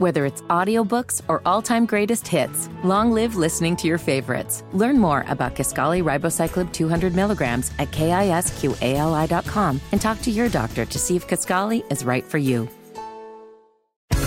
Whether 0.00 0.24
it's 0.24 0.40
audiobooks 0.48 1.20
or 1.28 1.42
all-time 1.44 1.84
greatest 1.84 2.26
hits, 2.26 2.70
long 2.82 3.12
live 3.12 3.36
listening 3.36 3.76
to 3.76 3.86
your 3.86 3.98
favorites. 3.98 4.64
Learn 4.72 4.98
more 4.98 5.26
about 5.28 5.54
Kisqali 5.54 6.02
Ribociclib 6.02 6.72
200 6.72 7.14
milligrams 7.14 7.70
at 7.78 7.90
kisqali.com 7.90 9.78
and 9.92 10.00
talk 10.00 10.22
to 10.22 10.30
your 10.30 10.48
doctor 10.48 10.86
to 10.86 10.98
see 10.98 11.16
if 11.16 11.28
Kisqali 11.28 11.84
is 11.92 12.02
right 12.02 12.24
for 12.24 12.38
you. 12.38 12.66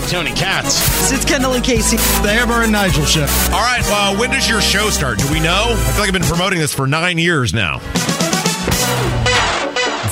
Tony 0.06 0.30
Katz. 0.30 1.10
It's 1.10 1.24
Kendall 1.24 1.54
and 1.54 1.64
Casey. 1.64 1.96
The 2.22 2.30
Amber 2.30 2.62
and 2.62 2.70
Nigel 2.70 3.04
show. 3.04 3.26
All 3.52 3.60
right, 3.60 3.82
well, 3.86 4.16
when 4.16 4.30
does 4.30 4.48
your 4.48 4.60
show 4.60 4.90
start? 4.90 5.18
Do 5.18 5.32
we 5.32 5.40
know? 5.40 5.64
I 5.70 5.90
feel 5.90 5.98
like 5.98 6.06
I've 6.06 6.12
been 6.12 6.22
promoting 6.22 6.60
this 6.60 6.72
for 6.72 6.86
nine 6.86 7.18
years 7.18 7.52
now. 7.52 7.80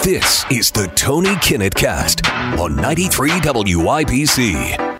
This 0.02 0.44
is 0.50 0.72
the 0.72 0.90
Tony 0.96 1.36
Kinnett 1.36 1.76
Cast 1.76 2.28
on 2.58 2.74
93 2.74 3.30
WIBC. 3.30 4.91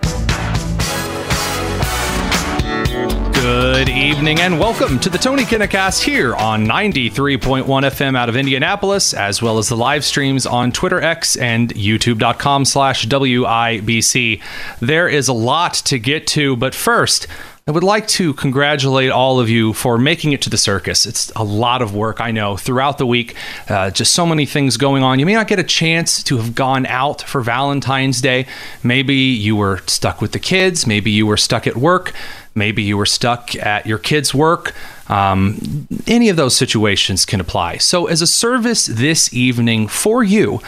Good 3.43 3.89
evening 3.89 4.39
and 4.41 4.61
welcome 4.61 5.01
to 5.01 5.11
the 5.11 5.19
Tony 5.19 5.43
Kinnett 5.43 5.71
Cast 5.71 6.05
here 6.05 6.33
on 6.33 6.65
93.1 6.65 7.65
FM 7.65 8.17
out 8.17 8.29
of 8.29 8.37
Indianapolis, 8.37 9.13
as 9.15 9.43
well 9.43 9.59
as 9.59 9.69
the 9.69 9.77
live 9.77 10.05
streams 10.05 10.47
on 10.47 10.71
Twitter 10.71 11.03
X 11.03 11.35
and 11.35 11.75
youtube.com 11.75 12.65
slash 12.65 13.05
WIBC. 13.09 14.41
There 14.79 15.09
is 15.09 15.27
a 15.27 15.33
lot 15.33 15.75
to 15.75 15.99
get 15.99 16.29
to, 16.29 16.55
but 16.55 16.73
first, 16.73 17.27
I 17.67 17.71
would 17.71 17.85
like 17.85 18.09
to 18.09 18.35
congratulate 18.35 19.11
all 19.11 19.39
of 19.39 19.49
you 19.49 19.73
for 19.73 19.97
making 19.97 20.33
it 20.33 20.43
to 20.43 20.51
the 20.51 20.57
circus. 20.57 21.07
It's 21.07 21.31
a 21.37 21.45
lot 21.45 21.81
of 21.81 21.95
work, 21.95 22.21
I 22.21 22.33
know, 22.33 22.57
throughout 22.57 22.99
the 22.99 23.07
week. 23.07 23.37
Uh, 23.69 23.91
just 23.91 24.15
so 24.15 24.27
many 24.27 24.47
things 24.47 24.77
going 24.77 25.05
on. 25.05 25.21
You 25.21 25.27
may 25.27 25.35
not 25.35 25.47
get 25.47 25.61
a 25.61 25.65
chance 25.65 26.25
to 26.25 26.39
have 26.39 26.57
gone 26.57 26.87
out 26.87 27.23
for 27.23 27.41
Valentine's 27.41 28.21
Day. 28.21 28.47
Maybe 28.83 29.15
you 29.15 29.55
were 29.55 29.79
stuck 29.87 30.21
with 30.21 30.33
the 30.33 30.41
kids. 30.41 30.89
Maybe 30.89 31.13
you 31.13 31.25
were 31.25 31.37
stuck 31.37 31.69
at 31.69 31.77
work. 31.77 32.13
Maybe 32.55 32.83
you 32.83 32.97
were 32.97 33.07
stuck 33.07 33.55
at 33.57 33.87
your 33.87 33.99
kids' 33.99 34.35
work. 34.35 34.75
Um, 35.09 35.87
any 36.07 36.29
of 36.29 36.37
those 36.37 36.57
situations 36.57 37.25
can 37.25 37.41
apply. 37.41 37.79
So, 37.79 38.07
as 38.07 38.23
a 38.23 38.27
service 38.27 38.87
this 38.87 39.33
evening 39.33 39.89
for 39.89 40.23
you, 40.23 40.61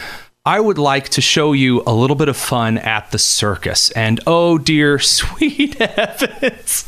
I 0.45 0.59
would 0.59 0.77
like 0.77 1.09
to 1.09 1.21
show 1.21 1.53
you 1.53 1.81
a 1.87 1.93
little 1.93 2.15
bit 2.15 2.29
of 2.29 2.37
fun 2.37 2.77
at 2.77 3.09
the 3.09 3.17
circus. 3.17 3.89
And 3.91 4.19
oh 4.27 4.57
dear 4.59 4.99
sweet 4.99 5.75
heavens, 5.75 6.85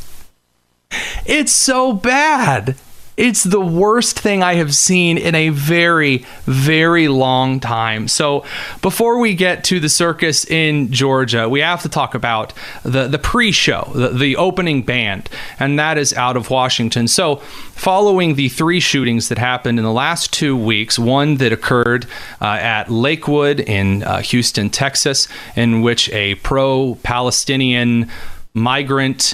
it's 1.25 1.52
so 1.52 1.94
bad. 1.94 2.75
It's 3.18 3.44
the 3.44 3.60
worst 3.60 4.20
thing 4.20 4.44
I 4.44 4.54
have 4.56 4.76
seen 4.76 5.18
in 5.18 5.34
a 5.34 5.50
very, 5.50 6.23
very 6.46 7.08
long 7.08 7.59
time. 7.59 8.08
So, 8.08 8.46
before 8.84 9.18
we 9.18 9.34
get 9.34 9.64
to 9.66 9.80
the 9.80 9.90
circus 9.90 10.46
in 10.46 10.92
Georgia, 10.92 11.50
we 11.50 11.62
have 11.62 11.82
to 11.82 11.90
talk 11.90 12.14
about 12.14 12.54
the, 12.84 13.08
the 13.08 13.18
pre 13.18 13.52
show, 13.52 13.92
the, 13.96 14.09
the 14.09 14.36
opening 14.36 14.84
band, 14.84 15.32
and 15.59 15.80
that 15.80 15.98
is 15.98 16.14
out 16.14 16.38
of 16.38 16.52
Washington. 16.52 17.08
So, 17.08 17.38
following 17.38 18.36
the 18.36 18.50
three 18.50 18.80
shootings 18.80 19.30
that 19.30 19.40
happened 19.40 19.80
in 19.80 19.84
the 19.84 19.92
last 19.92 20.31
two 20.31 20.56
weeks, 20.56 21.00
one 21.00 21.38
that 21.38 21.52
occurred 21.52 22.06
uh, 22.40 22.46
at 22.46 22.92
Lakewood 22.92 23.62
in 23.62 24.04
uh, 24.04 24.22
Houston, 24.22 24.70
Texas, 24.70 25.28
in 25.56 25.81
which 25.81 26.08
a 26.12 26.36
pro 26.36 27.00
Palestinian 27.02 28.12
migrant 28.54 29.34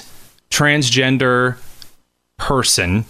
transgender 0.50 1.58
person 2.38 3.04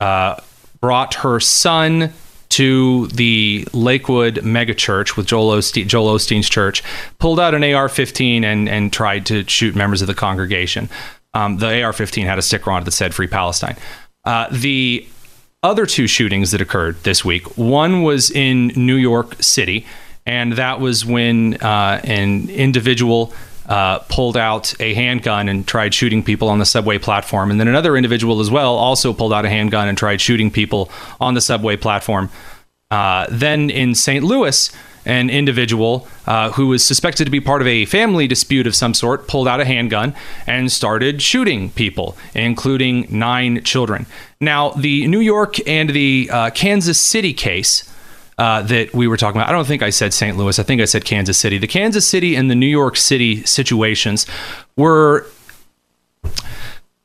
uh, 0.00 0.40
brought 0.80 1.14
her 1.14 1.40
son 1.40 2.12
to 2.50 3.06
the 3.08 3.66
Lakewood 3.72 4.36
megachurch 4.36 5.16
with 5.16 5.26
Joel, 5.26 5.56
Osteen, 5.56 5.86
Joel 5.86 6.14
Osteen's 6.14 6.48
church, 6.48 6.82
pulled 7.18 7.38
out 7.38 7.54
an 7.54 7.62
AR-15 7.62 8.42
and 8.42 8.68
and 8.68 8.92
tried 8.92 9.26
to 9.26 9.46
shoot 9.48 9.76
members 9.76 10.00
of 10.00 10.08
the 10.08 10.14
congregation. 10.14 10.88
Um, 11.34 11.58
the 11.58 11.82
AR-15 11.82 12.24
had 12.24 12.38
a 12.38 12.42
sticker 12.42 12.70
on 12.70 12.82
it 12.82 12.84
that 12.86 12.92
said 12.92 13.14
"Free 13.14 13.26
Palestine." 13.26 13.76
Uh, 14.24 14.48
the 14.50 15.06
other 15.62 15.86
two 15.86 16.06
shootings 16.06 16.50
that 16.52 16.60
occurred 16.60 17.02
this 17.02 17.24
week, 17.24 17.58
one 17.58 18.02
was 18.02 18.30
in 18.30 18.68
New 18.68 18.96
York 18.96 19.42
City, 19.42 19.86
and 20.24 20.52
that 20.54 20.80
was 20.80 21.04
when 21.04 21.54
uh, 21.54 22.00
an 22.04 22.48
individual 22.50 23.32
uh, 23.68 23.98
pulled 24.00 24.36
out 24.36 24.74
a 24.80 24.94
handgun 24.94 25.48
and 25.48 25.66
tried 25.66 25.94
shooting 25.94 26.22
people 26.22 26.48
on 26.48 26.58
the 26.58 26.64
subway 26.64 26.98
platform. 26.98 27.50
And 27.50 27.60
then 27.60 27.68
another 27.68 27.96
individual 27.96 28.40
as 28.40 28.50
well 28.50 28.74
also 28.74 29.12
pulled 29.12 29.32
out 29.32 29.44
a 29.44 29.50
handgun 29.50 29.88
and 29.88 29.96
tried 29.96 30.20
shooting 30.20 30.50
people 30.50 30.90
on 31.20 31.34
the 31.34 31.40
subway 31.40 31.76
platform. 31.76 32.30
Uh, 32.90 33.26
then 33.30 33.68
in 33.68 33.94
St. 33.94 34.24
Louis, 34.24 34.70
an 35.04 35.30
individual 35.30 36.06
uh, 36.26 36.50
who 36.52 36.68
was 36.68 36.84
suspected 36.84 37.24
to 37.24 37.30
be 37.30 37.40
part 37.40 37.60
of 37.60 37.68
a 37.68 37.84
family 37.86 38.26
dispute 38.26 38.66
of 38.66 38.74
some 38.74 38.94
sort 38.94 39.28
pulled 39.28 39.48
out 39.48 39.60
a 39.60 39.64
handgun 39.64 40.14
and 40.46 40.72
started 40.72 41.20
shooting 41.22 41.70
people, 41.70 42.16
including 42.34 43.06
nine 43.10 43.62
children. 43.64 44.06
Now, 44.40 44.70
the 44.70 45.06
New 45.06 45.20
York 45.20 45.56
and 45.66 45.90
the 45.90 46.28
uh, 46.32 46.50
Kansas 46.50 47.00
City 47.00 47.32
case 47.32 47.84
uh, 48.38 48.62
that 48.62 48.94
we 48.94 49.08
were 49.08 49.16
talking 49.16 49.40
about. 49.40 49.48
I 49.48 49.52
don't 49.52 49.66
think 49.66 49.82
I 49.82 49.90
said 49.90 50.14
St. 50.14 50.36
Louis. 50.36 50.58
I 50.58 50.62
think 50.62 50.80
I 50.80 50.84
said 50.84 51.04
Kansas 51.04 51.36
City. 51.36 51.58
The 51.58 51.66
Kansas 51.66 52.08
City 52.08 52.36
and 52.36 52.50
the 52.50 52.54
New 52.54 52.66
York 52.66 52.96
City 52.96 53.44
situations 53.44 54.26
were 54.76 55.26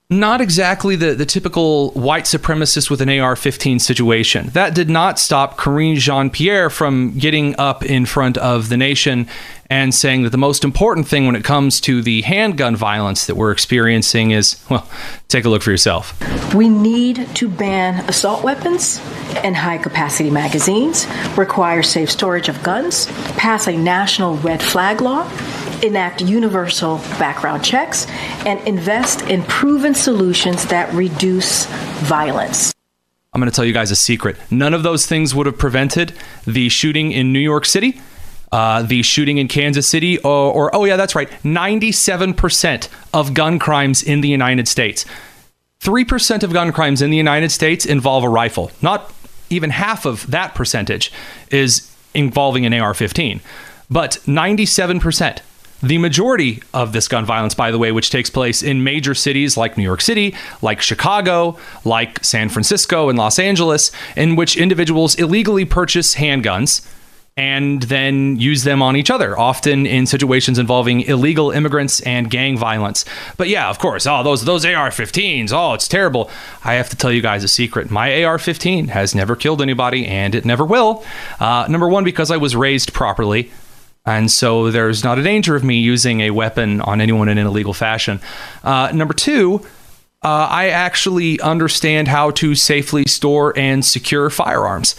not 0.09 0.41
exactly 0.41 0.95
the, 0.95 1.15
the 1.15 1.25
typical 1.25 1.91
white 1.91 2.25
supremacist 2.25 2.89
with 2.89 3.01
an 3.01 3.09
AR 3.09 3.35
15 3.35 3.79
situation. 3.79 4.47
That 4.49 4.75
did 4.75 4.89
not 4.89 5.17
stop 5.17 5.57
Karine 5.57 5.95
Jean 5.95 6.29
Pierre 6.29 6.69
from 6.69 7.17
getting 7.17 7.55
up 7.57 7.83
in 7.83 8.05
front 8.05 8.37
of 8.37 8.69
the 8.69 8.77
nation 8.77 9.27
and 9.73 9.91
saying 9.91 10.21
that 10.21 10.29
the 10.29 10.37
most 10.37 10.63
important 10.63 11.07
thing 11.07 11.25
when 11.25 11.35
it 11.35 11.43
comes 11.43 11.81
to 11.81 12.03
the 12.03 12.21
handgun 12.21 12.75
violence 12.75 13.25
that 13.25 13.33
we're 13.33 13.49
experiencing 13.49 14.29
is 14.29 14.63
well, 14.69 14.87
take 15.29 15.45
a 15.45 15.49
look 15.49 15.63
for 15.63 15.71
yourself. 15.71 16.13
We 16.53 16.69
need 16.69 17.27
to 17.37 17.49
ban 17.49 18.07
assault 18.07 18.43
weapons 18.43 19.01
and 19.43 19.55
high 19.55 19.79
capacity 19.79 20.29
magazines, 20.29 21.07
require 21.35 21.81
safe 21.81 22.11
storage 22.11 22.49
of 22.49 22.61
guns, 22.61 23.07
pass 23.35 23.67
a 23.67 23.75
national 23.75 24.37
red 24.37 24.61
flag 24.61 25.01
law 25.01 25.27
enact 25.81 26.21
universal 26.21 26.97
background 27.19 27.61
checks, 27.65 28.07
and 28.45 28.65
invest 28.65 29.23
in 29.23 29.43
proven 29.43 29.93
solutions 29.93 30.65
that 30.67 30.93
reduce 30.93 31.65
violence. 32.05 32.73
I'm 33.33 33.41
going 33.41 33.51
to 33.51 33.55
tell 33.55 33.65
you 33.65 33.73
guys 33.73 33.91
a 33.91 33.95
secret. 33.97 34.37
None 34.49 34.73
of 34.73 34.83
those 34.83 35.07
things 35.07 35.35
would 35.35 35.45
have 35.45 35.57
prevented 35.57 36.13
the 36.45 36.69
shooting 36.69 37.11
in 37.11 37.33
New 37.33 37.39
York 37.39 37.65
City, 37.65 37.99
uh, 38.53 38.83
the 38.83 39.01
shooting 39.01 39.39
in 39.39 39.47
Kansas 39.47 39.87
City, 39.87 40.19
or, 40.19 40.51
or, 40.51 40.75
oh, 40.75 40.85
yeah, 40.85 40.95
that's 40.95 41.15
right, 41.15 41.27
97% 41.41 42.87
of 43.11 43.33
gun 43.33 43.57
crimes 43.57 44.03
in 44.03 44.21
the 44.21 44.29
United 44.29 44.67
States. 44.67 45.05
3% 45.81 46.43
of 46.43 46.53
gun 46.53 46.71
crimes 46.71 47.01
in 47.01 47.09
the 47.09 47.17
United 47.17 47.49
States 47.49 47.83
involve 47.83 48.23
a 48.23 48.29
rifle. 48.29 48.71
Not 48.79 49.11
even 49.49 49.71
half 49.71 50.05
of 50.05 50.29
that 50.29 50.53
percentage 50.53 51.11
is 51.49 51.91
involving 52.13 52.63
an 52.63 52.75
AR 52.75 52.93
15, 52.93 53.41
but 53.89 54.19
97%. 54.27 55.39
The 55.81 55.97
majority 55.97 56.61
of 56.75 56.93
this 56.93 57.07
gun 57.07 57.25
violence, 57.25 57.55
by 57.55 57.71
the 57.71 57.79
way, 57.79 57.91
which 57.91 58.11
takes 58.11 58.29
place 58.29 58.61
in 58.61 58.83
major 58.83 59.15
cities 59.15 59.57
like 59.57 59.77
New 59.77 59.83
York 59.83 59.99
City, 59.99 60.35
like 60.61 60.79
Chicago, 60.79 61.57
like 61.85 62.23
San 62.23 62.49
Francisco 62.49 63.09
and 63.09 63.17
Los 63.17 63.39
Angeles, 63.39 63.91
in 64.15 64.35
which 64.35 64.55
individuals 64.55 65.15
illegally 65.15 65.65
purchase 65.65 66.15
handguns 66.15 66.87
and 67.35 67.81
then 67.83 68.37
use 68.39 68.63
them 68.63 68.81
on 68.81 68.95
each 68.95 69.09
other, 69.09 69.37
often 69.37 69.85
in 69.87 70.05
situations 70.05 70.59
involving 70.59 71.01
illegal 71.01 71.49
immigrants 71.49 71.99
and 72.01 72.29
gang 72.29 72.57
violence. 72.57 73.05
But 73.37 73.49
yeah, 73.49 73.69
of 73.69 73.79
course, 73.79 74.05
oh 74.05 74.21
those 74.23 74.45
those 74.45 74.65
AR-15s, 74.65 75.51
oh 75.51 75.73
it's 75.73 75.87
terrible. 75.87 76.29
I 76.63 76.73
have 76.73 76.89
to 76.89 76.95
tell 76.95 77.11
you 77.11 77.21
guys 77.21 77.43
a 77.43 77.47
secret. 77.47 77.89
My 77.89 78.23
AR-15 78.23 78.89
has 78.89 79.15
never 79.15 79.35
killed 79.35 79.61
anybody, 79.61 80.05
and 80.05 80.35
it 80.35 80.45
never 80.45 80.63
will. 80.63 81.03
Uh, 81.39 81.65
number 81.69 81.87
one, 81.87 82.03
because 82.03 82.29
I 82.29 82.37
was 82.37 82.55
raised 82.55 82.93
properly. 82.93 83.51
And 84.05 84.29
so 84.29 84.69
there's 84.69 85.03
not 85.03 85.17
a 85.17 85.23
danger 85.23 85.55
of 85.55 85.63
me 85.63 85.79
using 85.79 86.19
a 86.21 86.31
weapon 86.31 86.81
on 86.81 86.99
anyone 86.99 87.29
in 87.29 87.37
an 87.37 87.47
illegal 87.47 87.73
fashion. 87.73 88.19
Uh, 88.61 88.91
number 88.93 89.13
two, 89.13 89.61
uh, 90.23 90.47
I 90.49 90.69
actually 90.69 91.39
understand 91.39 92.09
how 92.09 92.31
to 92.31 92.53
safely 92.53 93.05
store 93.05 93.57
and 93.57 93.83
secure 93.83 94.29
firearms. 94.29 94.95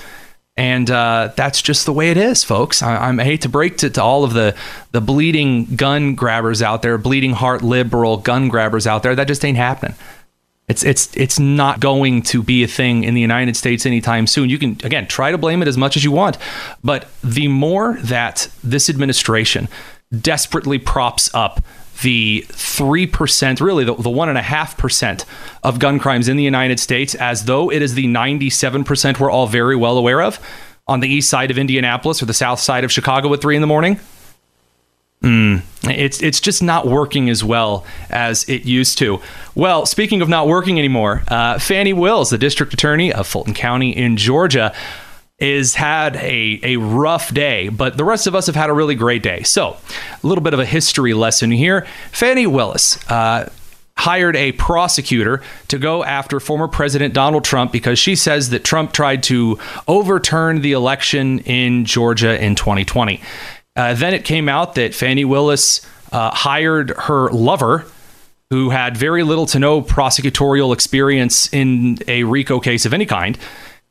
And 0.57 0.89
uh, 0.89 1.33
that's 1.37 1.61
just 1.61 1.85
the 1.85 1.93
way 1.93 2.11
it 2.11 2.17
is, 2.17 2.45
folks. 2.45 2.81
I, 2.81 3.09
I 3.09 3.25
hate 3.25 3.43
to 3.43 3.49
break 3.49 3.83
it 3.83 3.95
to 3.95 4.03
all 4.03 4.23
of 4.23 4.35
the, 4.35 4.55
the 4.93 5.01
bleeding 5.01 5.75
gun 5.75 6.15
grabbers 6.15 6.63
out 6.63 6.83
there, 6.83 6.97
bleeding 6.97 7.33
heart 7.33 7.63
liberal 7.63 8.19
gun 8.19 8.49
grabbers 8.49 8.87
out 8.87 9.03
there. 9.03 9.17
That 9.17 9.27
just 9.27 9.45
ain't 9.45 9.57
happening. 9.57 9.97
It's 10.67 10.83
it's 10.83 11.15
it's 11.15 11.39
not 11.39 11.79
going 11.79 12.23
to 12.23 12.43
be 12.43 12.63
a 12.63 12.67
thing 12.67 13.05
in 13.05 13.13
the 13.13 13.21
United 13.21 13.55
States 13.55 13.85
anytime 13.85 14.27
soon. 14.27 14.49
You 14.49 14.59
can 14.59 14.79
again 14.83 15.07
try 15.07 15.31
to 15.31 15.37
blame 15.37 15.61
it 15.61 15.69
as 15.69 15.77
much 15.77 15.95
as 15.95 16.05
you 16.05 16.11
want, 16.11 16.39
but 16.83 17.07
the 17.23 17.49
more 17.49 17.99
that 18.01 18.49
this 18.63 18.89
administration 18.89 19.69
desperately 20.19 20.79
props 20.79 21.29
up 21.35 21.63
the 22.05 22.45
3%, 22.49 23.61
really 23.61 23.85
the, 23.85 23.95
the 23.95 24.11
1.5% 24.11 25.25
of 25.63 25.79
gun 25.79 25.99
crimes 25.99 26.29
in 26.29 26.37
the 26.37 26.43
United 26.45 26.79
States 26.79 27.15
as 27.15 27.47
though 27.47 27.71
it 27.73 27.81
is 27.81 27.95
the 27.95 28.07
97% 28.07 29.19
we're 29.19 29.31
all 29.31 29.47
very 29.47 29.75
well 29.75 29.97
aware 29.97 30.21
of 30.21 30.39
on 30.87 31.01
the 31.01 31.09
east 31.09 31.31
side 31.31 31.51
of 31.51 31.57
Indianapolis 31.57 32.23
or 32.23 32.27
the 32.27 32.35
south 32.35 32.61
side 32.61 32.85
of 32.85 32.93
Chicago 32.93 33.33
at 33.33 33.41
3 33.41 33.57
in 33.57 33.63
the 33.63 33.67
morning 33.67 33.99
Mm, 35.25 35.63
it's 35.85 36.21
it's 36.23 36.39
just 36.39 36.63
not 36.63 36.87
working 36.87 37.31
as 37.31 37.43
well 37.43 37.87
as 38.11 38.47
it 38.47 38.67
used 38.67 38.99
to. 38.99 39.23
Well, 39.55 39.87
speaking 39.87 40.21
of 40.21 40.29
not 40.29 40.47
working 40.47 40.79
anymore, 40.79 41.23
uh, 41.29 41.59
Fani 41.59 41.95
Willis, 41.95 42.29
the 42.29 42.37
district 42.37 42.75
attorney 42.75 43.11
of 43.11 43.27
Fulton 43.27 43.55
County 43.55 43.97
in 43.97 44.19
Georgia, 44.19 44.75
is 45.39 45.75
had 45.75 46.17
a, 46.17 46.61
a 46.63 46.77
rough 46.77 47.35
day, 47.35 47.69
but 47.69 47.97
the 47.97 48.05
rest 48.05 48.27
of 48.27 48.35
us 48.35 48.47
have 48.47 48.55
had 48.55 48.71
a 48.71 48.73
really 48.73 48.95
great 48.95 49.23
day. 49.23 49.43
So, 49.43 49.77
a 50.23 50.27
little 50.27 50.45
bit 50.45 50.55
of 50.55 50.61
a 50.61 50.65
history 50.65 51.15
lesson 51.15 51.51
here. 51.51 51.87
Fani 52.13 52.47
Willis. 52.47 52.99
Uh, 53.11 53.51
hired 53.97 54.35
a 54.35 54.53
prosecutor 54.53 55.41
to 55.69 55.79
go 55.79 56.03
after 56.05 56.41
former 56.41 56.67
President 56.67 57.15
Donald 57.15 57.45
Trump 57.45 57.71
because 57.71 57.99
she 57.99 58.17
says 58.17 58.51
that 58.51 58.65
Trump 58.65 58.93
tried 58.93 59.23
to 59.23 59.59
overturn 59.87 60.63
the 60.63 60.73
election 60.73 61.39
in 61.41 61.85
Georgia 61.85 62.43
in 62.43 62.55
2020. 62.57 63.21
Uh, 63.77 63.95
then 63.95 64.13
it 64.13 64.25
came 64.25 64.49
out 64.49 64.75
that 64.75 64.95
Fani 64.95 65.25
Willis 65.25 65.87
uh, 66.13 66.31
hired 66.33 66.91
her 66.91 67.31
lover, 67.31 67.87
who 68.51 68.71
had 68.71 68.97
very 68.97 69.23
little 69.23 69.47
to 69.47 69.59
no 69.59 69.81
prosecutorial 69.81 70.73
experience 70.73 71.53
in 71.53 71.99
a 72.07 72.25
RICO 72.25 72.61
case 72.61 72.87
of 72.87 72.95
any 72.95 73.07
kind, 73.07 73.39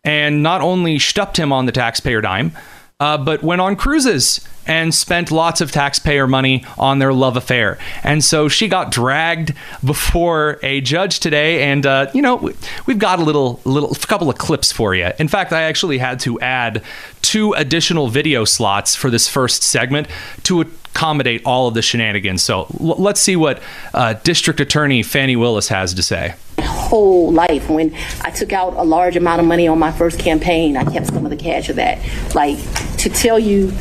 and 0.04 0.44
not 0.44 0.62
only 0.62 1.00
stuffed 1.00 1.38
him 1.38 1.52
on 1.52 1.66
the 1.66 1.72
taxpayer 1.72 2.22
dime, 2.22 2.52
uh, 3.00 3.18
but 3.18 3.44
went 3.44 3.60
on 3.60 3.76
cruises 3.76 4.48
and 4.66 4.94
spent 4.94 5.30
lots 5.30 5.60
of 5.60 5.72
taxpayer 5.72 6.26
money 6.26 6.64
on 6.78 7.00
their 7.00 7.12
love 7.12 7.36
affair. 7.36 7.78
And 8.04 8.24
so 8.24 8.48
she 8.48 8.68
got 8.68 8.92
dragged 8.92 9.54
before 9.84 10.60
a 10.64 10.80
judge 10.80 11.20
today. 11.20 11.64
And 11.64 11.86
uh, 11.86 12.10
you 12.14 12.22
know, 12.22 12.52
we've 12.86 13.00
got 13.00 13.20
a 13.20 13.24
little, 13.24 13.60
little, 13.66 13.92
a 13.92 13.96
couple 13.96 14.30
of 14.30 14.38
clips 14.38 14.72
for 14.72 14.96
you. 14.96 15.12
In 15.20 15.28
fact, 15.28 15.52
I 15.52 15.64
actually 15.64 15.98
had 15.98 16.20
to 16.22 16.40
add 16.40 16.82
two 17.22 17.54
additional 17.54 18.08
video 18.08 18.46
slots 18.46 18.96
for 18.96 19.10
this 19.10 19.28
first 19.28 19.64
segment 19.64 20.08
to 20.44 20.72
accommodate 20.94 21.42
all 21.44 21.68
of 21.68 21.74
the 21.74 21.82
shenanigans. 21.82 22.44
So 22.44 22.68
l- 22.80 22.96
let's 22.98 23.20
see 23.20 23.36
what 23.36 23.62
uh, 23.94 24.14
District 24.24 24.60
Attorney 24.60 25.02
Fani 25.02 25.36
Willis 25.36 25.68
has 25.70 25.94
to 25.96 26.04
say 26.04 26.36
My 26.58 26.64
whole 26.66 27.32
life. 27.32 27.70
When 27.70 27.96
I 28.22 28.30
took 28.30 28.54
out 28.54 28.76
a 28.76 28.84
large 28.84 29.16
amount 29.16 29.42
of 29.42 29.48
money 29.48 29.68
on 29.68 29.80
my 29.80 29.92
first 29.92 30.20
campaign, 30.20 30.78
I 30.78 30.84
kept 30.86 31.08
some 31.08 31.26
of 31.26 31.32
the 31.32 31.38
cash 31.38 31.70
of 31.70 31.78
that. 31.78 32.00
Like 32.36 32.58
to 32.98 33.10
tell 33.10 33.40
you, 33.40 33.74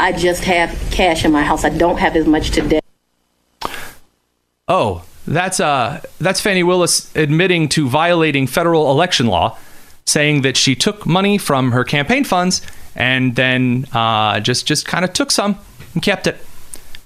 I 0.00 0.12
just 0.12 0.44
have 0.44 0.70
cash 0.90 1.24
in 1.24 1.32
my 1.32 1.42
house. 1.42 1.64
I 1.64 1.70
don't 1.70 1.98
have 1.98 2.16
as 2.16 2.26
much 2.26 2.50
today. 2.50 2.80
Oh, 4.68 5.04
that's 5.26 5.60
uh, 5.60 6.00
that's 6.18 6.40
Fani 6.40 6.62
Willis 6.62 7.14
admitting 7.14 7.68
to 7.70 7.88
violating 7.88 8.46
federal 8.46 8.90
election 8.90 9.26
law, 9.26 9.58
saying 10.06 10.42
that 10.42 10.56
she 10.56 10.74
took 10.74 11.04
money 11.04 11.36
from 11.36 11.72
her 11.72 11.84
campaign 11.84 12.24
funds 12.24 12.62
and 12.94 13.36
then 13.36 13.86
uh, 13.92 14.40
just 14.40 14.66
just 14.66 14.86
kind 14.86 15.04
of 15.04 15.12
took 15.12 15.30
some 15.30 15.58
and 15.94 16.02
kept 16.02 16.26
it. 16.26 16.36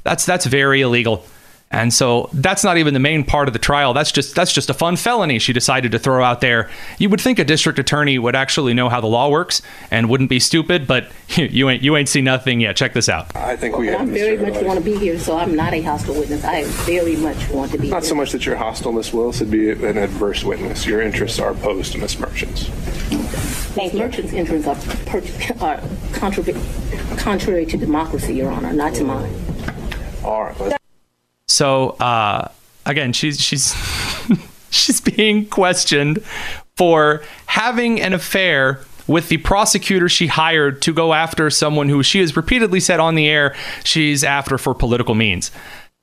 That's 0.03 0.25
that's 0.25 0.47
very 0.47 0.81
illegal. 0.81 1.25
And 1.69 1.93
so 1.93 2.31
that's 2.33 2.63
not 2.63 2.79
even 2.79 2.95
the 2.95 3.01
main 3.01 3.25
part 3.25 3.49
of 3.49 3.53
the 3.53 3.59
trial. 3.59 3.93
That's 3.93 4.13
just 4.13 4.37
that's 4.37 4.53
just 4.53 4.71
a 4.71 4.75
fun 4.75 4.95
felony 4.95 5.41
she 5.41 5.53
decided 5.53 5.93
to 5.93 5.99
throw 5.99 6.23
out 6.23 6.41
there. 6.41 6.71
You 6.99 7.11
would 7.11 7.21
think 7.21 7.41
a 7.41 7.45
district 7.45 7.81
attorney 7.81 8.21
would 8.21 8.37
actually 8.37 8.73
know 8.73 8.89
how 8.89 9.01
the 9.01 9.09
law 9.09 9.29
works 9.29 9.63
and 9.91 10.09
wouldn't 10.09 10.31
be 10.31 10.39
stupid, 10.39 10.87
but 10.87 11.11
you 11.29 11.69
ain't 11.69 11.83
you 11.83 11.97
ain't 11.97 12.09
seen 12.09 12.25
nothing 12.25 12.61
yet. 12.61 12.77
Check 12.77 12.93
this 12.93 13.09
out. 13.09 13.35
I 13.35 13.57
think 13.57 13.77
we. 13.77 13.89
Well, 13.89 14.01
I 14.01 14.05
very 14.05 14.37
much 14.37 14.63
want 14.63 14.79
to 14.79 14.85
be 14.85 14.97
here, 14.97 15.19
so 15.19 15.37
I'm 15.37 15.57
not 15.57 15.75
a 15.75 15.83
hostile 15.83 16.15
witness. 16.15 16.45
I 16.45 16.65
very 16.85 17.17
much 17.17 17.49
want 17.51 17.73
to 17.73 17.79
be. 17.79 17.91
Not 17.91 18.03
here. 18.03 18.11
so 18.11 18.15
much 18.15 18.31
that 18.31 18.47
you're 18.47 18.57
hostile, 18.57 18.93
Miss 18.93 19.13
Willis. 19.13 19.41
It'd 19.41 19.51
be 19.51 19.71
an 19.71 19.99
adverse 19.99 20.45
witness. 20.45 20.87
Your 20.87 21.03
interests 21.03 21.41
are 21.41 21.51
opposed 21.51 21.93
to 21.93 21.99
Miss 21.99 22.17
Merchant's. 22.19 22.71
Miss 23.77 23.93
Merchant's 23.93 24.33
interests 24.33 24.67
are, 24.67 24.77
per- 25.05 25.23
are 25.61 25.83
contrary, 26.13 26.55
contrary 27.19 27.67
to 27.67 27.77
democracy, 27.77 28.35
Your 28.35 28.51
Honor, 28.51 28.73
not 28.73 28.95
to 28.95 29.05
mine. 29.05 29.35
All 30.25 30.45
right. 30.45 30.77
So 31.49 31.91
uh, 31.91 32.49
again, 32.85 33.13
she's 33.13 33.41
she's 33.41 33.75
she's 34.71 35.01
being 35.01 35.47
questioned 35.47 36.23
for 36.77 37.23
having 37.47 38.01
an 38.01 38.13
affair 38.13 38.81
with 39.07 39.29
the 39.29 39.37
prosecutor 39.39 40.09
she 40.09 40.27
hired 40.27 40.83
to 40.83 40.93
go 40.93 41.13
after 41.15 41.49
someone 41.49 41.89
who 41.89 42.03
she 42.03 42.19
has 42.21 42.37
repeatedly 42.37 42.81
said 42.81 42.99
on 42.99 43.15
the 43.15 43.29
air 43.29 43.55
she's 43.85 44.25
after 44.25 44.59
for 44.59 44.75
political 44.75 45.15
means. 45.15 45.51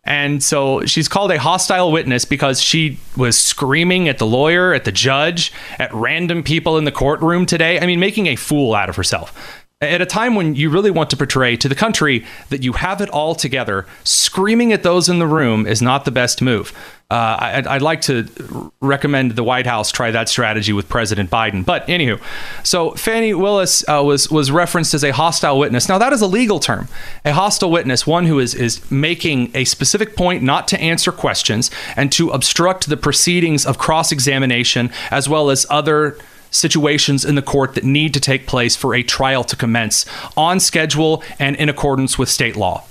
And 0.05 0.43
so 0.43 0.85
she's 0.85 1.07
called 1.07 1.31
a 1.31 1.39
hostile 1.39 1.91
witness 1.91 2.25
because 2.25 2.61
she 2.61 2.99
was 3.15 3.37
screaming 3.37 4.09
at 4.09 4.17
the 4.17 4.25
lawyer, 4.25 4.73
at 4.73 4.83
the 4.83 4.91
judge, 4.91 5.53
at 5.79 5.93
random 5.93 6.43
people 6.43 6.77
in 6.77 6.83
the 6.83 6.91
courtroom 6.91 7.45
today. 7.45 7.79
I 7.79 7.85
mean, 7.85 7.99
making 7.99 8.27
a 8.27 8.35
fool 8.35 8.75
out 8.75 8.89
of 8.89 8.97
herself. 8.97 9.62
At 9.81 10.01
a 10.01 10.05
time 10.05 10.35
when 10.35 10.55
you 10.55 10.69
really 10.69 10.91
want 10.91 11.09
to 11.09 11.17
portray 11.17 11.57
to 11.57 11.67
the 11.67 11.75
country 11.75 12.25
that 12.49 12.63
you 12.63 12.73
have 12.73 13.01
it 13.01 13.09
all 13.09 13.35
together, 13.35 13.85
screaming 14.05 14.71
at 14.71 14.83
those 14.83 15.09
in 15.09 15.19
the 15.19 15.27
room 15.27 15.67
is 15.67 15.81
not 15.81 16.05
the 16.05 16.11
best 16.11 16.41
move. 16.41 16.71
Uh, 17.11 17.37
I'd, 17.39 17.67
I'd, 17.67 17.81
like 17.81 18.01
to 18.01 18.71
recommend 18.79 19.31
the 19.31 19.43
White 19.43 19.67
House 19.67 19.91
try 19.91 20.09
that 20.09 20.29
strategy 20.29 20.73
with 20.73 20.89
President 20.89 21.29
Biden. 21.29 21.63
But 21.63 21.85
anywho, 21.87 22.19
so 22.63 22.91
Fani 22.91 23.33
Willis 23.33 23.87
uh, 23.87 24.01
was 24.03 24.31
was 24.31 24.49
referenced 24.49 24.93
as 24.93 25.03
a 25.03 25.11
hostile 25.11 25.59
witness. 25.59 25.87
Now 25.87 25.97
that 25.99 26.13
is 26.13 26.21
a 26.21 26.27
legal 26.27 26.59
term. 26.59 26.87
A 27.23 27.33
hostile 27.33 27.69
witness, 27.69 28.07
one 28.07 28.25
who 28.25 28.39
is 28.39 28.55
is 28.55 28.89
making 28.89 29.51
a 29.53 29.65
specific 29.65 30.15
point 30.15 30.41
not 30.41 30.67
to 30.69 30.79
answer 30.79 31.11
questions 31.11 31.69
and 31.95 32.11
to 32.13 32.29
obstruct 32.31 32.89
the 32.89 32.97
proceedings 32.97 33.65
of 33.65 33.77
cross 33.77 34.11
examination 34.11 34.89
as 35.11 35.29
well 35.29 35.51
as 35.51 35.67
other 35.69 36.17
situations 36.53 37.25
in 37.25 37.35
the 37.35 37.41
court 37.41 37.75
that 37.75 37.83
need 37.83 38.13
to 38.13 38.19
take 38.19 38.47
place 38.47 38.75
for 38.75 38.93
a 38.93 39.03
trial 39.03 39.43
to 39.43 39.55
commence 39.55 40.05
on 40.37 40.59
schedule 40.59 41.23
and 41.39 41.55
in 41.55 41.69
accordance 41.69 42.17
with 42.17 42.29
state 42.29 42.55
law. 42.55 42.83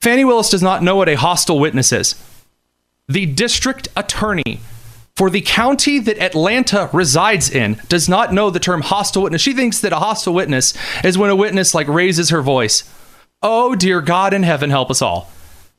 Fani 0.00 0.24
Willis 0.24 0.50
does 0.50 0.62
not 0.62 0.82
know 0.82 0.96
what 0.96 1.08
a 1.08 1.14
hostile 1.14 1.58
witness 1.58 1.92
is. 1.92 2.14
The 3.08 3.26
district 3.26 3.88
attorney 3.96 4.60
for 5.16 5.30
the 5.30 5.40
county 5.40 5.98
that 6.00 6.18
Atlanta 6.18 6.90
resides 6.92 7.48
in 7.50 7.80
does 7.88 8.08
not 8.08 8.32
know 8.32 8.50
the 8.50 8.58
term 8.58 8.82
hostile 8.82 9.22
witness. 9.22 9.42
She 9.42 9.52
thinks 9.52 9.80
that 9.80 9.92
a 9.92 9.96
hostile 9.96 10.34
witness 10.34 10.74
is 11.04 11.16
when 11.16 11.30
a 11.30 11.36
witness 11.36 11.74
like 11.74 11.88
raises 11.88 12.30
her 12.30 12.42
voice. 12.42 12.84
Oh 13.42 13.74
dear 13.74 14.00
God 14.00 14.34
in 14.34 14.42
heaven 14.42 14.70
help 14.70 14.90
us 14.90 15.02
all. 15.02 15.30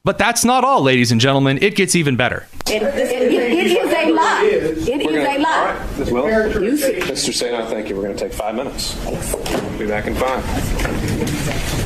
But 0.03 0.19
that's 0.19 0.45
not 0.45 0.63
all, 0.63 0.83
ladies 0.83 1.11
and 1.11 1.19
gentlemen. 1.19 1.57
It 1.61 1.75
gets 1.75 1.95
even 1.95 2.15
better. 2.15 2.47
it, 2.67 2.83
it, 2.83 3.31
it 3.31 3.84
a 4.09 4.13
lie. 4.13 4.43
It 4.45 4.63
is 4.63 4.87
gonna, 4.87 5.19
a 5.19 5.37
lie. 5.39 5.45
All 5.45 5.65
right, 5.65 5.97
Ms. 5.99 6.11
Willis. 6.11 6.83
Mr. 6.83 7.31
Sadow, 7.31 7.69
thank 7.69 7.89
you. 7.89 7.95
We're 7.95 8.03
going 8.03 8.15
to 8.15 8.23
take 8.23 8.33
five 8.33 8.55
minutes. 8.55 8.95
We'll 9.05 9.79
be 9.79 9.87
back 9.87 10.07
in 10.07 10.15
five. 10.15 11.83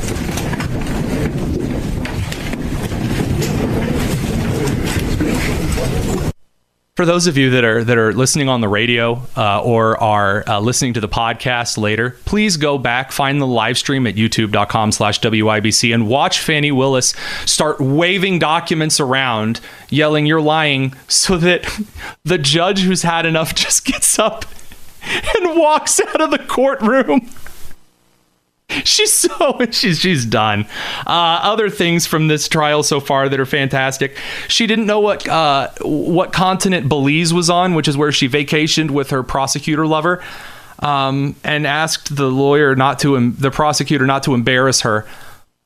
For 7.00 7.06
those 7.06 7.28
of 7.28 7.38
you 7.38 7.52
that 7.52 7.64
are 7.64 7.82
that 7.82 7.98
are 7.98 8.12
listening 8.12 8.50
on 8.50 8.60
the 8.60 8.68
radio 8.68 9.26
uh, 9.38 9.64
or 9.64 9.98
are 10.04 10.44
uh, 10.46 10.60
listening 10.60 10.96
to 10.96 11.00
the 11.00 11.08
podcast 11.08 11.78
later, 11.78 12.18
please 12.26 12.58
go 12.58 12.78
back, 12.78 13.14
find 13.14 13.40
the 13.42 13.48
live 13.48 13.78
stream 13.78 14.06
at 14.06 14.16
youtube.com 14.16 14.92
slash 14.92 15.22
WIBC 15.22 15.94
and 15.94 16.10
watch 16.10 16.42
Fani 16.42 16.74
Willis 16.74 17.14
start 17.46 17.80
waving 17.80 18.40
documents 18.40 19.00
around, 19.00 19.62
yelling, 19.90 20.26
You're 20.26 20.42
lying, 20.42 20.94
so 21.08 21.38
that 21.38 21.64
the 22.26 22.38
judge 22.38 22.82
who's 22.82 23.04
had 23.04 23.26
enough 23.26 23.56
just 23.56 23.86
gets 23.86 24.20
up 24.20 24.44
and 25.02 25.58
walks 25.58 26.02
out 26.02 26.20
of 26.20 26.32
the 26.32 26.40
courtroom. 26.50 27.30
she's 28.84 29.14
so 29.14 29.60
she's 29.72 30.00
she's 30.00 30.26
done. 30.26 30.66
Uh, 31.06 31.40
other 31.44 31.70
things 31.70 32.06
from 32.06 32.28
this 32.28 32.48
trial 32.48 32.84
so 32.84 33.00
far 33.00 33.30
that 33.30 33.40
are 33.40 33.46
fantastic. 33.46 34.18
She 34.48 34.68
didn't 34.68 34.86
know 34.86 35.00
what 35.00 35.28
uh, 35.28 35.70
what 35.82 36.32
continent 36.32 36.90
Belize 36.90 37.34
was 37.34 37.50
on, 37.50 37.74
which 37.74 37.88
is 37.88 37.98
where 37.98 38.12
she 38.12 38.30
vacationed 38.30 38.92
with 38.92 39.10
her 39.10 39.24
prosecutor 39.24 39.88
lover, 39.88 40.24
um, 40.80 41.36
and 41.44 41.66
asked 41.66 42.16
the 42.16 42.30
lawyer 42.30 42.76
not 42.76 43.00
to 43.00 43.32
the 43.32 43.52
prosecutor 43.52 44.06
not 44.06 44.24
to 44.24 44.34
embarrass 44.34 44.82
her 44.82 45.08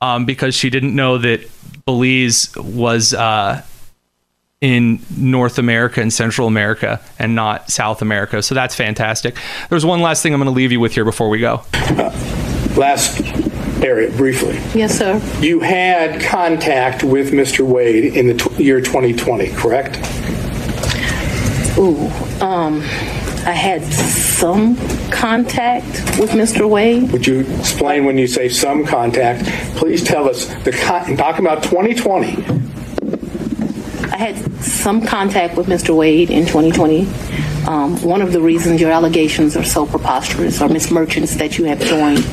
um, 0.00 0.24
because 0.24 0.54
she 0.54 0.70
didn't 0.70 0.94
know 0.94 1.18
that 1.18 1.48
Belize 1.84 2.54
was. 2.56 3.14
Uh, 3.14 3.62
in 4.60 4.98
North 5.14 5.58
America 5.58 6.00
and 6.00 6.10
Central 6.10 6.48
America 6.48 6.98
and 7.18 7.34
not 7.34 7.70
South 7.70 8.00
America. 8.00 8.42
So 8.42 8.54
that's 8.54 8.74
fantastic. 8.74 9.36
There's 9.68 9.84
one 9.84 10.00
last 10.00 10.22
thing 10.22 10.32
I'm 10.32 10.40
going 10.40 10.46
to 10.46 10.56
leave 10.56 10.72
you 10.72 10.80
with 10.80 10.94
here 10.94 11.04
before 11.04 11.28
we 11.28 11.38
go. 11.38 11.64
Last 12.76 13.20
area 13.82 14.10
briefly. 14.16 14.54
Yes, 14.78 14.96
sir. 14.98 15.20
You 15.40 15.60
had 15.60 16.20
contact 16.22 17.02
with 17.04 17.32
Mr. 17.32 17.64
Wade 17.66 18.04
in 18.16 18.28
the 18.28 18.34
t- 18.34 18.62
year 18.64 18.80
2020, 18.80 19.50
correct? 19.50 19.96
Ooh, 21.78 22.06
um, 22.44 22.80
I 23.46 23.52
had 23.52 23.84
some 23.84 24.76
contact 25.10 25.84
with 26.18 26.30
Mr. 26.30 26.68
Wade. 26.68 27.10
Would 27.12 27.26
you 27.26 27.40
explain 27.58 28.04
when 28.04 28.16
you 28.16 28.26
say 28.26 28.48
some 28.48 28.86
contact? 28.86 29.44
Please 29.76 30.02
tell 30.02 30.28
us 30.28 30.46
the 30.64 30.72
con- 30.72 31.16
talk 31.16 31.38
about 31.38 31.62
2020. 31.62 32.44
I 34.10 34.16
had 34.16 34.62
some 34.62 35.04
contact 35.04 35.56
with 35.56 35.66
Mr. 35.66 35.94
Wade 35.94 36.30
in 36.30 36.46
2020. 36.46 37.06
Um, 37.66 38.00
one 38.02 38.20
of 38.20 38.32
the 38.32 38.40
reasons 38.40 38.80
your 38.80 38.90
allegations 38.90 39.56
are 39.56 39.64
so 39.64 39.86
preposterous, 39.86 40.60
or 40.60 40.68
Miss 40.68 40.90
Merchants 40.90 41.34
that 41.36 41.56
you 41.58 41.64
have 41.64 41.80
joined, 41.80 42.24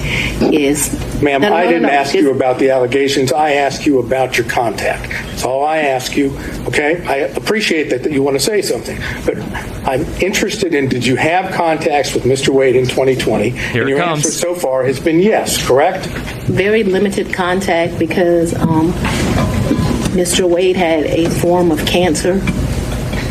is 0.54 0.92
Ma'am, 1.22 1.42
No, 1.42 1.50
no, 1.50 1.56
I 1.56 1.64
no, 1.64 1.70
didn't 1.70 1.84
no. 1.84 1.90
ask 1.90 2.10
It's- 2.14 2.24
you 2.24 2.32
about 2.32 2.60
the 2.60 2.70
allegations. 2.72 3.32
I 3.32 3.54
asked 3.54 3.86
you 3.86 4.00
about 4.00 4.38
your 4.38 4.48
contact. 4.48 5.10
That's 5.30 5.46
all 5.46 5.64
I 5.64 5.78
ask 5.80 6.18
you. 6.18 6.38
Okay? 6.68 7.02
I 7.08 7.16
appreciate 7.38 7.90
that, 7.92 8.04
that 8.04 8.12
you 8.12 8.22
want 8.24 8.36
to 8.38 8.44
say 8.44 8.62
something, 8.62 9.00
but 9.26 9.38
I'm 9.88 10.06
interested 10.22 10.74
in 10.74 10.90
did 10.90 11.06
you 11.06 11.16
have 11.16 11.52
contacts 11.54 12.14
with 12.14 12.24
Mr. 12.24 12.50
Wade 12.50 12.76
in 12.76 12.86
2020? 12.86 13.50
Here 13.52 13.82
and 13.82 13.90
it 13.90 13.94
your 13.94 14.00
comes. 14.00 14.26
answer 14.26 14.32
so 14.38 14.54
far 14.56 14.84
has 14.84 15.00
been 15.00 15.20
yes, 15.20 15.66
correct? 15.66 16.06
Very 16.48 16.84
limited 16.84 17.34
contact 17.34 17.98
because 17.98 18.54
um, 18.56 18.92
Mr. 20.12 20.48
Wade 20.50 20.76
had 20.76 21.06
a 21.06 21.30
form 21.30 21.72
of 21.72 21.86
cancer 21.86 22.42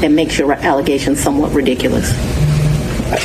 that 0.01 0.11
makes 0.11 0.39
your 0.39 0.53
allegations 0.53 1.21
somewhat 1.21 1.53
ridiculous. 1.53 2.13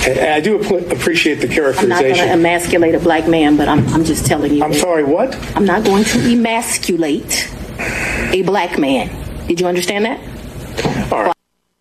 And 0.08 0.20
I 0.20 0.39
do 0.39 0.58
appl- 0.58 0.91
appreciate 0.91 1.36
the 1.36 1.48
characterization. 1.48 1.84
I'm 1.84 1.89
not 1.89 2.01
going 2.01 2.15
to 2.15 2.34
emasculate 2.34 2.96
a 2.96 3.00
black 3.00 3.27
man, 3.27 3.55
but 3.55 3.67
I'm, 3.67 3.88
I'm 3.89 4.03
just 4.03 4.25
telling 4.25 4.53
you. 4.53 4.63
I'm 4.63 4.74
sorry, 4.74 5.03
what? 5.03 5.36
I'm 5.55 5.65
not 5.65 5.84
going 5.84 6.03
to 6.05 6.20
emasculate 6.34 7.51
a 7.79 8.41
black 8.41 8.79
man. 8.79 9.10
Did 9.48 9.60
you 9.60 9.67
understand 9.67 10.05
that? 10.05 10.20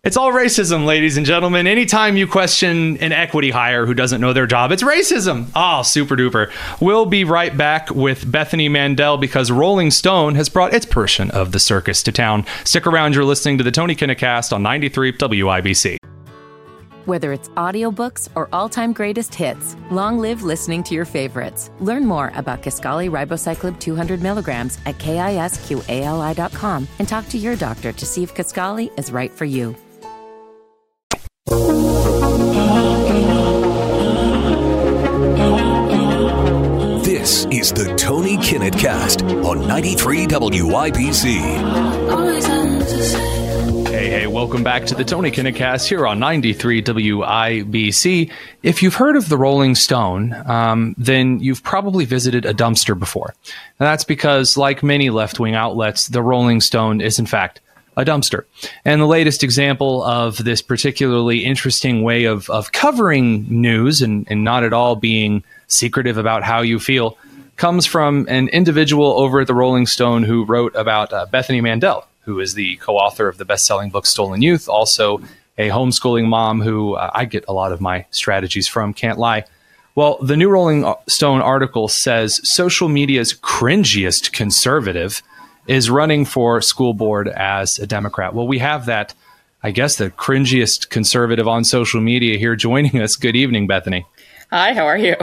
It's 0.05 0.17
all 0.17 0.31
racism, 0.31 0.85
ladies 0.85 1.17
and 1.17 1.25
gentlemen. 1.25 1.65
Anytime 1.65 2.15
you 2.15 2.27
question 2.27 2.95
an 2.97 3.11
equity 3.11 3.49
hire 3.49 3.87
who 3.87 3.95
doesn't 3.95 4.21
know 4.21 4.33
their 4.33 4.45
job, 4.45 4.71
it's 4.71 4.83
racism. 4.83 5.47
Oh, 5.55 5.81
super 5.81 6.15
duper. 6.15 6.51
We'll 6.79 7.07
be 7.07 7.23
right 7.23 7.57
back 7.57 7.89
with 7.89 8.31
Bethany 8.31 8.69
Mandel 8.69 9.17
because 9.17 9.49
Rolling 9.49 9.89
Stone 9.89 10.35
has 10.35 10.47
brought 10.47 10.75
its 10.75 10.85
portion 10.85 11.31
of 11.31 11.53
the 11.53 11.59
circus 11.59 12.03
to 12.03 12.11
town. 12.11 12.45
Stick 12.65 12.85
around. 12.85 13.15
You're 13.15 13.25
listening 13.25 13.57
to 13.57 13.63
the 13.63 13.71
Tony 13.71 13.95
Kinnett 13.95 14.19
Cast 14.19 14.53
on 14.53 14.61
93 14.61 15.13
WIBC. 15.13 15.97
Whether 17.05 17.33
it's 17.33 17.49
audiobooks 17.49 18.29
or 18.35 18.47
all-time 18.53 18.93
greatest 18.93 19.33
hits, 19.33 19.75
long 19.89 20.19
live 20.19 20.43
listening 20.43 20.83
to 20.83 20.93
your 20.93 21.05
favorites. 21.05 21.71
Learn 21.79 22.05
more 22.05 22.31
about 22.35 22.61
Kisqali 22.61 23.09
Ribociclib 23.09 23.79
200 23.79 24.21
milligrams 24.21 24.77
at 24.85 24.99
kisqali.com 24.99 26.87
and 26.99 27.07
talk 27.07 27.27
to 27.29 27.39
your 27.39 27.55
doctor 27.55 27.91
to 27.91 28.05
see 28.05 28.21
if 28.21 28.35
Kisqali 28.35 28.91
is 28.99 29.11
right 29.11 29.31
for 29.31 29.45
you. 29.45 29.75
Is 37.55 37.71
the 37.71 37.95
Tony 37.95 38.35
Kinnett 38.35 38.77
Cast 38.77 39.23
on 39.23 39.65
93 39.65 40.27
WIBC. 40.27 41.37
Hey, 43.87 44.09
hey, 44.09 44.27
welcome 44.27 44.61
back 44.61 44.83
to 44.87 44.93
the 44.93 45.05
Tony 45.05 45.31
Kinnett 45.31 45.55
Cast 45.55 45.87
here 45.87 46.05
on 46.05 46.19
93 46.19 46.81
WIBC. 46.81 48.29
If 48.61 48.83
you've 48.83 48.95
heard 48.95 49.15
of 49.15 49.29
the 49.29 49.37
Rolling 49.37 49.73
Stone, 49.73 50.33
um, 50.45 50.95
then 50.97 51.39
you've 51.39 51.63
probably 51.63 52.03
visited 52.03 52.45
a 52.45 52.53
dumpster 52.53 52.99
before. 52.99 53.33
And 53.79 53.87
that's 53.87 54.03
because, 54.03 54.57
like 54.57 54.83
many 54.83 55.09
left 55.09 55.39
wing 55.39 55.55
outlets, 55.55 56.09
the 56.09 56.21
Rolling 56.21 56.59
Stone 56.59 56.99
is, 56.99 57.19
in 57.19 57.25
fact, 57.25 57.61
a 57.95 58.03
dumpster. 58.03 58.43
And 58.83 58.99
the 58.99 59.05
latest 59.05 59.43
example 59.43 60.03
of 60.03 60.43
this 60.43 60.61
particularly 60.61 61.45
interesting 61.45 62.03
way 62.03 62.25
of, 62.25 62.49
of 62.49 62.73
covering 62.73 63.45
news 63.47 64.01
and, 64.01 64.27
and 64.29 64.43
not 64.43 64.65
at 64.65 64.73
all 64.73 64.97
being 64.97 65.41
secretive 65.67 66.17
about 66.17 66.43
how 66.43 66.59
you 66.61 66.79
feel 66.79 67.17
comes 67.57 67.85
from 67.85 68.25
an 68.29 68.49
individual 68.49 69.19
over 69.19 69.41
at 69.41 69.47
the 69.47 69.53
Rolling 69.53 69.85
Stone 69.85 70.23
who 70.23 70.45
wrote 70.45 70.75
about 70.75 71.13
uh, 71.13 71.25
Bethany 71.25 71.61
Mandel, 71.61 72.05
who 72.21 72.39
is 72.39 72.53
the 72.53 72.77
co 72.77 72.97
author 72.97 73.27
of 73.27 73.37
the 73.37 73.45
best 73.45 73.65
selling 73.65 73.89
book 73.89 74.05
Stolen 74.05 74.41
Youth, 74.41 74.67
also 74.67 75.21
a 75.57 75.69
homeschooling 75.69 76.27
mom 76.27 76.61
who 76.61 76.95
uh, 76.95 77.11
I 77.13 77.25
get 77.25 77.45
a 77.47 77.53
lot 77.53 77.71
of 77.71 77.79
my 77.79 78.05
strategies 78.11 78.67
from, 78.67 78.93
can't 78.93 79.17
lie. 79.17 79.45
Well, 79.95 80.17
the 80.21 80.35
new 80.35 80.49
Rolling 80.49 80.93
Stone 81.07 81.41
article 81.41 81.87
says 81.87 82.41
social 82.49 82.89
media's 82.89 83.33
cringiest 83.33 84.33
conservative 84.33 85.21
is 85.67 85.89
running 85.89 86.25
for 86.25 86.61
school 86.61 86.93
board 86.93 87.29
as 87.29 87.79
a 87.79 87.87
Democrat. 87.87 88.33
Well, 88.33 88.47
we 88.47 88.59
have 88.59 88.85
that, 88.87 89.13
I 89.63 89.71
guess, 89.71 89.95
the 89.95 90.11
cringiest 90.11 90.89
conservative 90.89 91.47
on 91.47 91.63
social 91.63 92.01
media 92.01 92.37
here 92.37 92.57
joining 92.57 93.01
us. 93.01 93.15
Good 93.15 93.37
evening, 93.37 93.67
Bethany. 93.67 94.05
Hi, 94.51 94.73
how 94.73 94.85
are 94.85 94.97
you? 94.97 95.15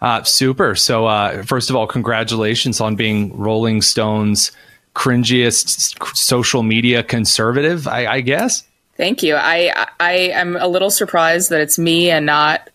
Uh, 0.00 0.22
super. 0.22 0.74
So, 0.74 1.06
uh, 1.06 1.42
first 1.42 1.70
of 1.70 1.76
all, 1.76 1.86
congratulations 1.86 2.80
on 2.80 2.94
being 2.96 3.36
Rolling 3.36 3.82
Stone's 3.82 4.52
cringiest 4.94 6.16
social 6.16 6.62
media 6.62 7.02
conservative, 7.02 7.86
I, 7.86 8.06
I 8.06 8.20
guess. 8.20 8.64
Thank 8.96 9.22
you. 9.22 9.36
I 9.36 9.86
I 10.00 10.12
am 10.12 10.56
a 10.56 10.66
little 10.66 10.90
surprised 10.90 11.50
that 11.50 11.60
it's 11.60 11.78
me 11.78 12.10
and 12.10 12.26
not 12.26 12.68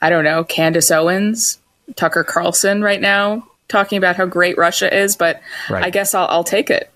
I 0.00 0.08
don't 0.08 0.24
know 0.24 0.44
Candace 0.44 0.90
Owens, 0.90 1.58
Tucker 1.94 2.24
Carlson 2.24 2.82
right 2.82 3.00
now 3.00 3.46
talking 3.68 3.98
about 3.98 4.16
how 4.16 4.24
great 4.26 4.56
Russia 4.56 4.94
is, 4.94 5.14
but 5.16 5.40
Right. 5.68 5.84
I 5.84 5.90
guess 5.90 6.14
I'll, 6.14 6.26
I'll 6.28 6.44
take 6.44 6.70
it. 6.70 6.90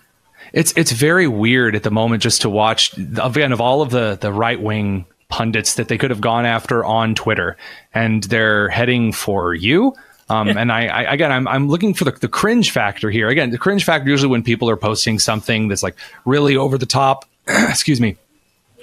It's 0.53 0.73
it's 0.75 0.91
very 0.91 1.27
weird 1.27 1.75
at 1.75 1.83
the 1.83 1.91
moment 1.91 2.21
just 2.23 2.41
to 2.41 2.49
watch 2.49 2.97
again 2.97 3.51
of 3.51 3.61
all 3.61 3.81
of 3.81 3.89
the 3.89 4.17
the 4.19 4.31
right 4.31 4.61
wing 4.61 5.05
pundits 5.33 5.73
that 5.73 5.87
they 5.87 5.97
could 5.97 6.11
have 6.11 6.21
gone 6.21 6.45
after 6.45 6.85
on 6.85 7.15
Twitter, 7.15 7.57
and 7.91 8.23
they're 8.25 8.69
heading 8.69 9.11
for 9.11 9.55
you. 9.55 9.95
Um, 10.29 10.49
and 10.49 10.71
I, 10.71 10.85
I 10.85 11.01
again, 11.11 11.31
I'm 11.31 11.47
I'm 11.47 11.69
looking 11.69 11.95
for 11.95 12.05
the, 12.05 12.11
the 12.11 12.27
cringe 12.27 12.69
factor 12.69 13.09
here. 13.09 13.29
Again, 13.29 13.49
the 13.49 13.57
cringe 13.57 13.83
factor 13.83 14.07
usually 14.07 14.29
when 14.29 14.43
people 14.43 14.69
are 14.69 14.77
posting 14.77 15.17
something 15.17 15.69
that's 15.69 15.81
like 15.81 15.95
really 16.23 16.55
over 16.55 16.77
the 16.77 16.85
top. 16.85 17.25
excuse 17.47 17.99
me, 17.99 18.15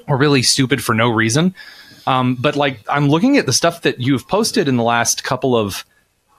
or 0.09 0.17
really 0.17 0.43
stupid 0.43 0.83
for 0.83 0.93
no 0.93 1.09
reason. 1.09 1.55
Um, 2.09 2.35
but 2.35 2.57
like 2.57 2.81
I'm 2.89 3.09
looking 3.09 3.37
at 3.37 3.47
the 3.47 3.53
stuff 3.53 3.83
that 3.83 4.01
you've 4.01 4.27
posted 4.27 4.67
in 4.67 4.77
the 4.77 4.83
last 4.83 5.23
couple 5.23 5.55
of 5.55 5.85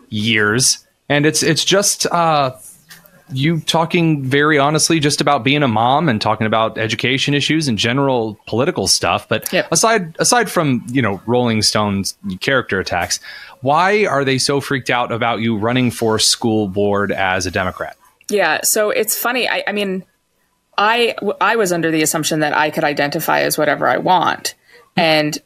years, 0.10 0.86
and 1.08 1.25
it's 1.25 1.41
it's 1.41 1.63
just 1.63 2.06
uh, 2.08 2.51
you 3.31 3.59
talking 3.61 4.23
very 4.23 4.57
honestly 4.57 5.00
just 5.00 5.21
about 5.21 5.43
being 5.43 5.63
a 5.63 5.67
mom 5.67 6.09
and 6.09 6.21
talking 6.21 6.47
about 6.47 6.77
education 6.77 7.33
issues 7.33 7.67
and 7.67 7.77
general 7.77 8.38
political 8.47 8.88
stuff. 8.88 9.27
But 9.27 9.51
Yep. 9.51 9.67
aside 9.71 10.15
aside 10.19 10.50
from 10.50 10.85
you 10.89 11.01
know 11.01 11.21
Rolling 11.25 11.61
Stones 11.61 12.17
character 12.39 12.79
attacks, 12.79 13.19
why 13.61 14.05
are 14.05 14.23
they 14.25 14.38
so 14.38 14.61
freaked 14.61 14.89
out 14.89 15.11
about 15.11 15.39
you 15.39 15.57
running 15.57 15.91
for 15.91 16.19
school 16.19 16.67
board 16.67 17.11
as 17.11 17.45
a 17.45 17.51
Democrat? 17.51 17.97
Yeah, 18.29 18.61
so 18.63 18.89
it's 18.91 19.17
funny. 19.17 19.50
I, 19.50 19.63
I 19.67 19.71
mean, 19.71 20.03
I 20.77 21.15
I 21.39 21.55
was 21.55 21.71
under 21.71 21.91
the 21.91 22.01
assumption 22.01 22.39
that 22.39 22.53
I 22.55 22.69
could 22.69 22.83
identify 22.83 23.41
as 23.41 23.57
whatever 23.57 23.88
I 23.88 23.97
want, 23.97 24.55
and 24.95 25.38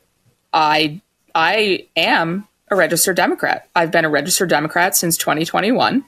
I 0.54 1.01
I 1.34 1.88
am 1.96 2.48
a 2.70 2.75
registered 2.75 3.15
Democrat. 3.15 3.68
I've 3.75 3.92
been 3.92 4.06
a 4.06 4.10
registered 4.10 4.50
Democrat 4.50 4.96
since 4.96 5.18
2021. 5.18 6.04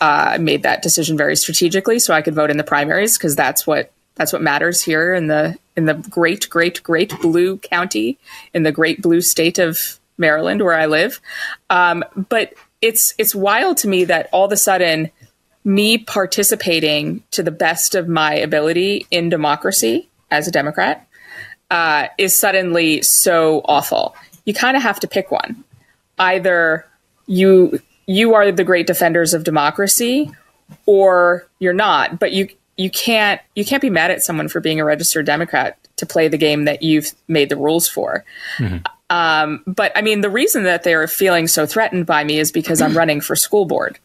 Uh, 0.00 0.32
I 0.32 0.38
made 0.38 0.62
that 0.64 0.82
decision 0.82 1.16
very 1.16 1.36
strategically 1.36 1.98
so 1.98 2.14
I 2.14 2.22
could 2.22 2.34
vote 2.34 2.50
in 2.50 2.56
the 2.56 2.64
primaries 2.64 3.16
because 3.16 3.36
that's 3.36 3.66
what 3.66 3.92
that's 4.16 4.32
what 4.32 4.42
matters 4.42 4.82
here 4.82 5.14
in 5.14 5.26
the 5.26 5.56
in 5.76 5.86
the 5.86 5.94
great 5.94 6.48
great 6.48 6.82
great 6.82 7.12
blue 7.20 7.58
county 7.58 8.18
in 8.52 8.62
the 8.62 8.72
great 8.72 9.02
blue 9.02 9.20
state 9.20 9.58
of 9.58 9.98
Maryland 10.18 10.62
where 10.62 10.78
I 10.78 10.86
live. 10.86 11.20
Um, 11.70 12.04
but 12.28 12.54
it's 12.80 13.14
it's 13.18 13.34
wild 13.34 13.78
to 13.78 13.88
me 13.88 14.04
that 14.04 14.28
all 14.32 14.44
of 14.44 14.52
a 14.52 14.56
sudden 14.56 15.10
me 15.64 15.98
participating 15.98 17.22
to 17.30 17.42
the 17.42 17.50
best 17.50 17.94
of 17.94 18.08
my 18.08 18.34
ability 18.34 19.06
in 19.10 19.30
democracy 19.30 20.08
as 20.30 20.46
a 20.46 20.50
Democrat 20.50 21.06
uh, 21.70 22.08
is 22.18 22.36
suddenly 22.36 23.02
so 23.02 23.62
awful. 23.64 24.14
You 24.44 24.52
kind 24.52 24.76
of 24.76 24.82
have 24.82 25.00
to 25.00 25.08
pick 25.08 25.30
one. 25.30 25.64
Either 26.18 26.86
you 27.26 27.80
you 28.06 28.34
are 28.34 28.50
the 28.52 28.64
great 28.64 28.86
defenders 28.86 29.34
of 29.34 29.44
democracy, 29.44 30.30
or 30.86 31.46
you're 31.58 31.72
not. 31.72 32.18
But 32.18 32.32
you 32.32 32.48
you 32.76 32.90
can't 32.90 33.40
you 33.54 33.64
can't 33.64 33.82
be 33.82 33.90
mad 33.90 34.10
at 34.10 34.22
someone 34.22 34.48
for 34.48 34.60
being 34.60 34.80
a 34.80 34.84
registered 34.84 35.26
Democrat 35.26 35.78
to 35.96 36.06
play 36.06 36.28
the 36.28 36.38
game 36.38 36.64
that 36.64 36.82
you've 36.82 37.12
made 37.28 37.48
the 37.48 37.56
rules 37.56 37.88
for. 37.88 38.24
Um, 39.10 39.62
but 39.66 39.92
I 39.94 40.02
mean, 40.02 40.22
the 40.22 40.30
reason 40.30 40.64
that 40.64 40.82
they're 40.82 41.06
feeling 41.06 41.46
so 41.46 41.66
threatened 41.66 42.06
by 42.06 42.24
me 42.24 42.38
is 42.38 42.50
because 42.50 42.80
I'm 42.80 42.96
running 42.96 43.20
for 43.20 43.36
school 43.36 43.64
board. 43.64 43.98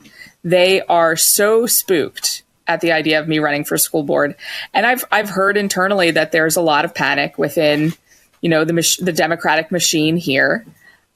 They 0.43 0.81
are 0.81 1.15
so 1.15 1.65
spooked 1.65 2.43
at 2.67 2.81
the 2.81 2.91
idea 2.91 3.19
of 3.19 3.27
me 3.27 3.39
running 3.39 3.63
for 3.63 3.77
school 3.77 4.03
board, 4.03 4.35
and 4.73 4.85
I've 4.85 5.03
I've 5.11 5.29
heard 5.29 5.57
internally 5.57 6.11
that 6.11 6.31
there's 6.31 6.55
a 6.55 6.61
lot 6.61 6.85
of 6.85 6.93
panic 6.93 7.37
within, 7.37 7.93
you 8.41 8.49
know, 8.49 8.65
the 8.65 8.73
mach- 8.73 8.99
the 9.01 9.13
Democratic 9.13 9.71
machine 9.71 10.17
here, 10.17 10.65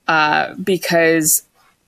uh, 0.07 0.55
because 0.55 1.43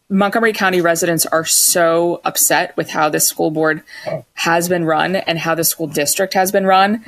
Montgomery 0.10 0.54
County 0.54 0.82
residents 0.82 1.26
are 1.26 1.46
so 1.46 2.22
upset 2.24 2.78
with 2.78 2.90
how 2.90 3.10
the 3.10 3.20
school 3.20 3.50
board 3.50 3.82
has 4.34 4.70
been 4.70 4.86
run 4.86 5.16
and 5.16 5.40
how 5.40 5.56
the 5.56 5.64
school 5.64 5.88
district 5.88 6.34
has 6.36 6.52
been 6.52 6.66
run 6.66 7.04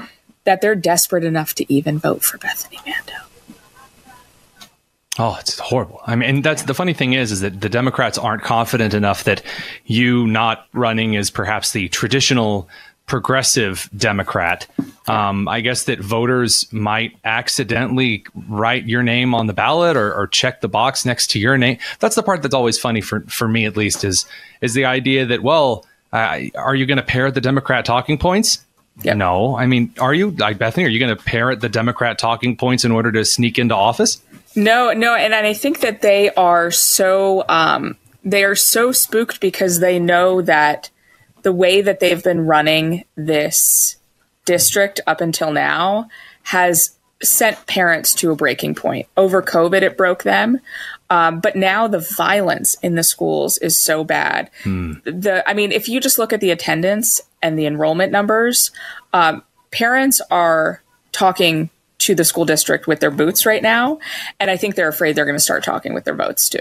that 0.45 0.61
they're 0.61 0.75
desperate 0.75 1.23
enough 1.23 1.53
to 1.55 1.71
even 1.71 1.99
vote 1.99 2.23
for 2.23 2.37
Bethany 2.37 2.79
Mandel. 2.85 3.15
Oh, 5.19 5.35
it's 5.39 5.57
horrible. 5.57 6.01
I 6.05 6.15
mean, 6.15 6.29
and 6.29 6.43
that's 6.43 6.63
the 6.63 6.73
funny 6.73 6.93
thing 6.93 7.13
is, 7.13 7.31
is 7.31 7.41
that 7.41 7.59
the 7.59 7.69
Democrats 7.69 8.17
aren't 8.17 8.43
confident 8.43 8.93
enough 8.93 9.23
that 9.23 9.41
you 9.85 10.27
not 10.27 10.67
running 10.73 11.15
as 11.15 11.31
perhaps 11.31 11.71
the 11.71 11.89
traditional 11.89 12.69
progressive 13.07 13.89
Democrat 13.97 14.67
Um, 15.07 15.47
I 15.47 15.61
guess 15.61 15.85
that 15.85 15.99
voters 15.99 16.71
might 16.73 17.17
accidentally 17.23 18.25
write 18.49 18.85
your 18.85 19.03
name 19.03 19.33
on 19.33 19.47
the 19.47 19.53
ballot 19.53 19.95
or, 19.95 20.13
or, 20.13 20.27
check 20.27 20.59
the 20.59 20.67
box 20.67 21.05
next 21.05 21.27
to 21.31 21.39
your 21.39 21.57
name. 21.57 21.77
That's 21.99 22.15
the 22.15 22.23
part 22.23 22.41
that's 22.41 22.53
always 22.53 22.77
funny 22.77 22.99
for 22.99 23.21
for 23.21 23.47
me, 23.47 23.65
at 23.65 23.77
least, 23.77 24.03
is 24.03 24.25
is 24.59 24.73
the 24.73 24.83
idea 24.83 25.25
that 25.25 25.41
well, 25.41 25.85
uh, 26.11 26.41
are 26.55 26.75
you 26.75 26.85
going 26.85 26.97
to 26.97 27.03
parrot 27.03 27.35
the 27.35 27.41
Democrat 27.41 27.85
talking 27.85 28.17
points? 28.17 28.65
Yep. 29.03 29.15
No, 29.15 29.55
I 29.55 29.65
mean, 29.65 29.93
are 29.99 30.13
you 30.13 30.31
like 30.31 30.57
Bethany? 30.57 30.85
Are 30.85 30.89
you 30.89 30.99
going 30.99 31.15
to 31.15 31.23
parrot 31.23 31.61
the 31.61 31.69
Democrat 31.69 32.19
talking 32.19 32.57
points 32.57 32.83
in 32.83 32.91
order 32.91 33.11
to 33.13 33.23
sneak 33.23 33.57
into 33.57 33.75
office? 33.75 34.21
No, 34.55 34.91
no, 34.91 35.15
and, 35.15 35.33
and 35.33 35.47
I 35.47 35.53
think 35.53 35.79
that 35.79 36.01
they 36.01 36.31
are 36.31 36.69
so 36.71 37.45
um, 37.47 37.95
they 38.25 38.43
are 38.43 38.55
so 38.55 38.91
spooked 38.91 39.39
because 39.39 39.79
they 39.79 39.99
know 39.99 40.41
that 40.41 40.89
the 41.43 41.53
way 41.53 41.81
that 41.81 41.99
they've 41.99 42.23
been 42.23 42.45
running 42.45 43.05
this 43.15 43.97
district 44.45 44.99
up 45.07 45.21
until 45.21 45.51
now 45.51 46.09
has 46.43 46.91
sent 47.21 47.65
parents 47.65 48.13
to 48.13 48.31
a 48.31 48.35
breaking 48.35 48.75
point. 48.75 49.07
Over 49.17 49.41
COVID, 49.41 49.81
it 49.81 49.97
broke 49.97 50.23
them. 50.23 50.59
Um, 51.09 51.39
but 51.39 51.55
now 51.55 51.87
the 51.87 52.05
violence 52.17 52.75
in 52.83 52.95
the 52.95 53.03
schools 53.03 53.57
is 53.57 53.79
so 53.79 54.03
bad. 54.03 54.49
Hmm. 54.63 54.93
The, 55.03 55.43
I 55.47 55.53
mean, 55.53 55.71
if 55.71 55.87
you 55.87 55.99
just 55.99 56.19
look 56.19 56.33
at 56.33 56.41
the 56.41 56.51
attendance 56.51 57.21
and 57.41 57.57
the 57.57 57.65
enrollment 57.65 58.11
numbers, 58.11 58.71
um, 59.13 59.43
parents 59.71 60.21
are 60.29 60.81
talking 61.11 61.69
to 61.99 62.13
the 62.13 62.25
school 62.25 62.45
district 62.45 62.87
with 62.87 62.99
their 62.99 63.11
boots 63.11 63.45
right 63.45 63.63
now, 63.63 63.99
and 64.39 64.51
I 64.51 64.57
think 64.57 64.75
they're 64.75 64.87
afraid 64.87 65.15
they're 65.15 65.25
going 65.25 65.37
to 65.37 65.43
start 65.43 65.63
talking 65.63 65.93
with 65.93 66.03
their 66.03 66.15
votes 66.15 66.47
too. 66.49 66.59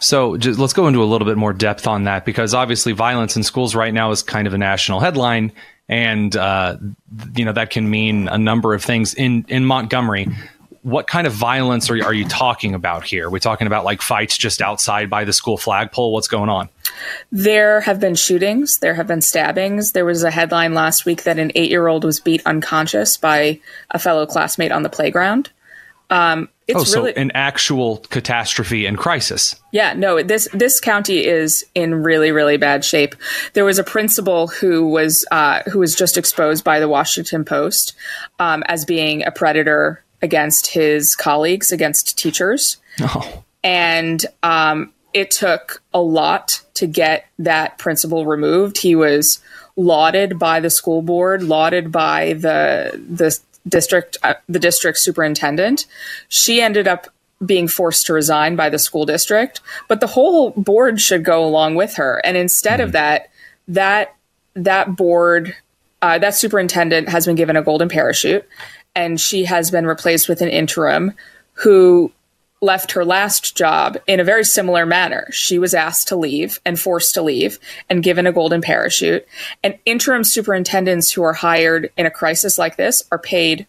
So 0.00 0.38
just, 0.38 0.58
let's 0.58 0.72
go 0.72 0.88
into 0.88 1.02
a 1.02 1.04
little 1.04 1.26
bit 1.26 1.36
more 1.36 1.52
depth 1.52 1.86
on 1.86 2.04
that 2.04 2.24
because 2.24 2.54
obviously 2.54 2.92
violence 2.92 3.36
in 3.36 3.42
schools 3.42 3.74
right 3.74 3.92
now 3.92 4.10
is 4.10 4.22
kind 4.22 4.46
of 4.46 4.54
a 4.54 4.58
national 4.58 4.98
headline, 4.98 5.52
and 5.88 6.34
uh, 6.34 6.78
you 7.36 7.44
know 7.44 7.52
that 7.52 7.70
can 7.70 7.88
mean 7.88 8.26
a 8.28 8.38
number 8.38 8.72
of 8.74 8.82
things 8.82 9.14
in 9.14 9.44
in 9.48 9.64
Montgomery. 9.64 10.26
What 10.82 11.06
kind 11.06 11.26
of 11.26 11.34
violence 11.34 11.90
are 11.90 11.96
you, 11.96 12.04
are 12.04 12.14
you 12.14 12.24
talking 12.26 12.74
about 12.74 13.04
here? 13.04 13.26
Are 13.26 13.30
we 13.30 13.38
talking 13.38 13.66
about 13.66 13.84
like 13.84 14.00
fights 14.00 14.38
just 14.38 14.62
outside 14.62 15.10
by 15.10 15.24
the 15.24 15.32
school 15.34 15.58
flagpole? 15.58 16.14
What's 16.14 16.28
going 16.28 16.48
on? 16.48 16.70
There 17.30 17.82
have 17.82 18.00
been 18.00 18.14
shootings. 18.14 18.78
There 18.78 18.94
have 18.94 19.06
been 19.06 19.20
stabbings. 19.20 19.92
There 19.92 20.06
was 20.06 20.22
a 20.22 20.30
headline 20.30 20.72
last 20.72 21.04
week 21.04 21.24
that 21.24 21.38
an 21.38 21.52
eight 21.54 21.70
year 21.70 21.86
old 21.86 22.04
was 22.04 22.18
beat 22.20 22.40
unconscious 22.46 23.18
by 23.18 23.60
a 23.90 23.98
fellow 23.98 24.24
classmate 24.24 24.72
on 24.72 24.82
the 24.82 24.88
playground. 24.88 25.50
Um, 26.10 26.48
it's 26.66 26.80
oh, 26.80 26.84
so 26.84 27.00
really, 27.00 27.16
an 27.16 27.30
actual 27.34 27.98
catastrophe 28.10 28.86
and 28.86 28.96
crisis. 28.96 29.60
Yeah, 29.72 29.92
no, 29.92 30.22
this 30.22 30.48
this 30.52 30.80
county 30.80 31.24
is 31.24 31.64
in 31.74 32.02
really 32.02 32.32
really 32.32 32.56
bad 32.56 32.84
shape. 32.84 33.14
There 33.54 33.64
was 33.64 33.78
a 33.78 33.84
principal 33.84 34.48
who 34.48 34.88
was 34.88 35.24
uh, 35.30 35.62
who 35.70 35.78
was 35.78 35.94
just 35.94 36.16
exposed 36.16 36.64
by 36.64 36.80
the 36.80 36.88
Washington 36.88 37.44
Post 37.44 37.94
um, 38.38 38.62
as 38.66 38.84
being 38.84 39.24
a 39.24 39.30
predator 39.30 40.04
against 40.22 40.68
his 40.68 41.16
colleagues, 41.16 41.72
against 41.72 42.18
teachers, 42.18 42.76
oh. 43.00 43.44
and 43.64 44.24
um, 44.42 44.92
it 45.12 45.30
took 45.30 45.82
a 45.92 46.00
lot 46.00 46.60
to 46.74 46.86
get 46.86 47.26
that 47.38 47.78
principal 47.78 48.26
removed. 48.26 48.78
He 48.78 48.94
was 48.94 49.40
lauded 49.76 50.38
by 50.38 50.60
the 50.60 50.70
school 50.70 51.02
board, 51.02 51.42
lauded 51.42 51.90
by 51.90 52.34
the 52.34 53.00
the 53.08 53.38
district 53.68 54.16
uh, 54.22 54.34
the 54.48 54.58
district 54.58 54.98
superintendent 54.98 55.86
she 56.28 56.60
ended 56.60 56.88
up 56.88 57.08
being 57.44 57.68
forced 57.68 58.06
to 58.06 58.12
resign 58.12 58.56
by 58.56 58.68
the 58.68 58.78
school 58.78 59.04
district 59.04 59.60
but 59.88 60.00
the 60.00 60.06
whole 60.06 60.50
board 60.50 61.00
should 61.00 61.24
go 61.24 61.44
along 61.44 61.74
with 61.74 61.94
her 61.94 62.20
and 62.24 62.36
instead 62.36 62.80
mm-hmm. 62.80 62.86
of 62.86 62.92
that 62.92 63.30
that 63.68 64.16
that 64.54 64.96
board 64.96 65.54
uh, 66.02 66.18
that 66.18 66.34
superintendent 66.34 67.08
has 67.08 67.26
been 67.26 67.36
given 67.36 67.56
a 67.56 67.62
golden 67.62 67.88
parachute 67.88 68.46
and 68.94 69.20
she 69.20 69.44
has 69.44 69.70
been 69.70 69.86
replaced 69.86 70.28
with 70.28 70.40
an 70.40 70.48
interim 70.48 71.12
who 71.52 72.10
left 72.60 72.92
her 72.92 73.04
last 73.04 73.56
job 73.56 73.96
in 74.06 74.20
a 74.20 74.24
very 74.24 74.44
similar 74.44 74.84
manner. 74.84 75.26
She 75.32 75.58
was 75.58 75.74
asked 75.74 76.08
to 76.08 76.16
leave 76.16 76.60
and 76.64 76.78
forced 76.78 77.14
to 77.14 77.22
leave 77.22 77.58
and 77.88 78.02
given 78.02 78.26
a 78.26 78.32
golden 78.32 78.60
parachute. 78.60 79.26
And 79.62 79.78
interim 79.86 80.24
superintendents 80.24 81.10
who 81.12 81.22
are 81.22 81.32
hired 81.32 81.90
in 81.96 82.06
a 82.06 82.10
crisis 82.10 82.58
like 82.58 82.76
this 82.76 83.02
are 83.10 83.18
paid 83.18 83.66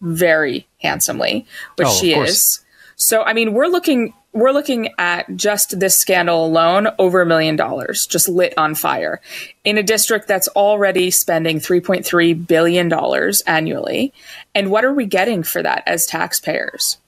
very 0.00 0.66
handsomely, 0.82 1.46
which 1.76 1.88
oh, 1.88 1.94
she 1.94 2.14
is. 2.14 2.60
So 2.96 3.22
I 3.22 3.32
mean, 3.32 3.54
we're 3.54 3.66
looking 3.66 4.12
we're 4.32 4.52
looking 4.52 4.90
at 4.98 5.36
just 5.36 5.78
this 5.78 5.96
scandal 5.96 6.44
alone 6.44 6.88
over 6.98 7.22
a 7.22 7.26
million 7.26 7.54
dollars 7.54 8.04
just 8.04 8.28
lit 8.28 8.52
on 8.58 8.74
fire 8.74 9.20
in 9.62 9.78
a 9.78 9.82
district 9.82 10.26
that's 10.26 10.48
already 10.48 11.12
spending 11.12 11.60
3.3 11.60 12.46
billion 12.46 12.88
dollars 12.88 13.42
annually. 13.42 14.12
And 14.54 14.70
what 14.70 14.84
are 14.84 14.92
we 14.92 15.06
getting 15.06 15.44
for 15.44 15.62
that 15.62 15.84
as 15.86 16.06
taxpayers? 16.06 16.98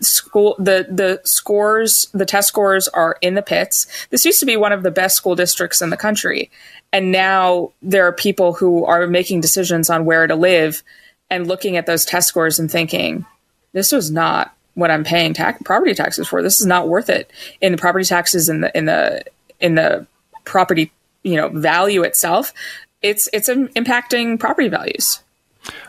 School 0.00 0.54
the 0.58 0.86
the 0.90 1.20
scores 1.24 2.08
the 2.12 2.26
test 2.26 2.48
scores 2.48 2.88
are 2.88 3.16
in 3.20 3.34
the 3.34 3.42
pits. 3.42 3.86
This 4.10 4.24
used 4.24 4.40
to 4.40 4.46
be 4.46 4.56
one 4.56 4.72
of 4.72 4.82
the 4.82 4.90
best 4.90 5.16
school 5.16 5.34
districts 5.34 5.82
in 5.82 5.90
the 5.90 5.96
country. 5.96 6.50
And 6.92 7.12
now 7.12 7.72
there 7.82 8.06
are 8.06 8.12
people 8.12 8.54
who 8.54 8.84
are 8.84 9.06
making 9.06 9.40
decisions 9.40 9.90
on 9.90 10.04
where 10.04 10.26
to 10.26 10.34
live 10.34 10.82
and 11.30 11.46
looking 11.46 11.76
at 11.76 11.86
those 11.86 12.04
test 12.04 12.28
scores 12.28 12.58
and 12.58 12.70
thinking 12.70 13.26
this 13.72 13.92
was 13.92 14.10
not 14.10 14.54
what 14.74 14.90
i'm 14.90 15.04
paying 15.04 15.34
tax 15.34 15.60
property 15.64 15.94
taxes 15.94 16.28
for. 16.28 16.42
This 16.42 16.60
is 16.60 16.66
not 16.66 16.88
worth 16.88 17.10
it. 17.10 17.30
In 17.60 17.72
the 17.72 17.78
property 17.78 18.04
taxes 18.04 18.48
in 18.48 18.60
the 18.60 18.76
in 18.76 18.84
the 18.86 19.24
in 19.60 19.74
the 19.74 20.06
property 20.44 20.92
you 21.22 21.36
know 21.36 21.48
value 21.48 22.02
itself 22.02 22.52
it's 23.02 23.28
it's 23.32 23.48
impacting 23.48 24.38
property 24.38 24.68
values 24.68 25.20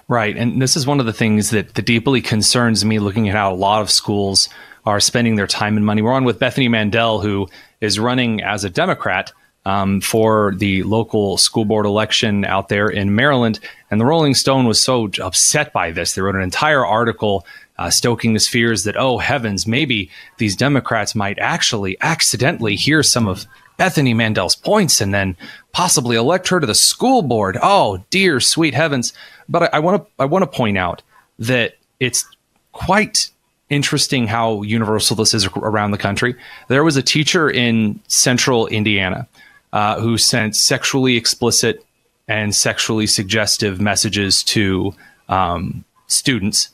Right. 0.08 0.36
And 0.36 0.62
this 0.62 0.76
is 0.76 0.88
one 0.88 1.00
of 1.00 1.06
the 1.06 1.14
things 1.14 1.52
that, 1.52 1.76
that 1.76 1.86
deeply 1.86 2.22
concerns 2.22 2.84
me 2.84 3.00
looking 3.00 3.30
at 3.30 3.36
how 3.36 3.54
a 3.54 3.56
lot 3.56 3.82
of 3.82 3.92
schools 3.92 4.50
are 4.86 5.00
spending 5.00 5.36
their 5.36 5.48
time 5.48 5.78
and 5.78 5.86
money. 5.86 6.02
We're 6.02 6.14
on 6.14 6.24
with 6.24 6.40
Bethany 6.40 6.68
Mandel, 6.68 7.20
who 7.22 7.48
is 7.80 8.00
running 8.00 8.42
as 8.42 8.64
a 8.64 8.70
Democrat 8.70 9.32
um, 9.66 10.02
for 10.02 10.54
the 10.56 10.84
local 10.84 11.38
school 11.38 11.66
board 11.66 11.86
election 11.86 12.46
out 12.46 12.70
there 12.70 12.88
in 12.88 13.16
Maryland. 13.16 13.60
And 13.92 14.00
the 14.00 14.06
Rolling 14.06 14.34
Stone 14.34 14.66
was 14.66 14.82
so 14.82 15.10
upset 15.22 15.74
by 15.74 15.92
this. 15.92 16.14
They 16.14 16.22
wrote 16.22 16.36
an 16.36 16.42
entire 16.42 16.86
article 16.86 17.46
uh, 17.78 17.90
stoking 17.90 18.34
the 18.34 18.40
fears 18.40 18.84
that, 18.84 18.98
oh, 18.98 19.20
heavens, 19.20 19.68
maybe 19.68 20.10
these 20.38 20.56
Democrats 20.56 21.16
might 21.16 21.40
actually 21.40 21.98
accidentally 22.02 22.76
hear 22.76 23.04
some 23.04 23.28
of 23.28 23.46
Bethany 23.80 24.14
Mandel's 24.14 24.58
points 24.58 25.00
and 25.00 25.14
then 25.14 25.38
possibly 25.72 26.18
elect 26.18 26.50
her 26.50 26.60
to 26.60 26.68
the 26.68 26.76
school 26.76 27.22
board. 27.22 27.58
Oh, 27.64 28.04
dear 28.10 28.42
sweet 28.42 28.74
heavens. 28.74 29.14
But 29.48 29.74
I 29.74 29.80
want 29.80 30.04
to 30.04 30.12
I 30.22 30.26
want 30.26 30.44
to 30.44 30.58
point 30.58 30.78
out 30.78 31.02
that 31.40 31.78
it's 31.98 32.28
quite 32.74 33.32
interesting 33.70 34.28
how 34.28 34.64
universal 34.64 35.16
this 35.16 35.34
is 35.34 35.48
around 35.56 35.92
the 35.92 35.98
country. 35.98 36.36
There 36.68 36.84
was 36.84 36.98
a 36.98 37.02
teacher 37.02 37.50
in 37.50 38.02
central 38.08 38.68
Indiana 38.68 39.28
uh, 39.72 40.02
who 40.02 40.18
sent 40.18 40.58
sexually 40.58 41.16
explicit 41.16 41.82
and 42.28 42.54
sexually 42.54 43.08
suggestive 43.08 43.80
messages 43.80 44.44
to 44.44 44.94
um, 45.30 45.86
students 46.08 46.70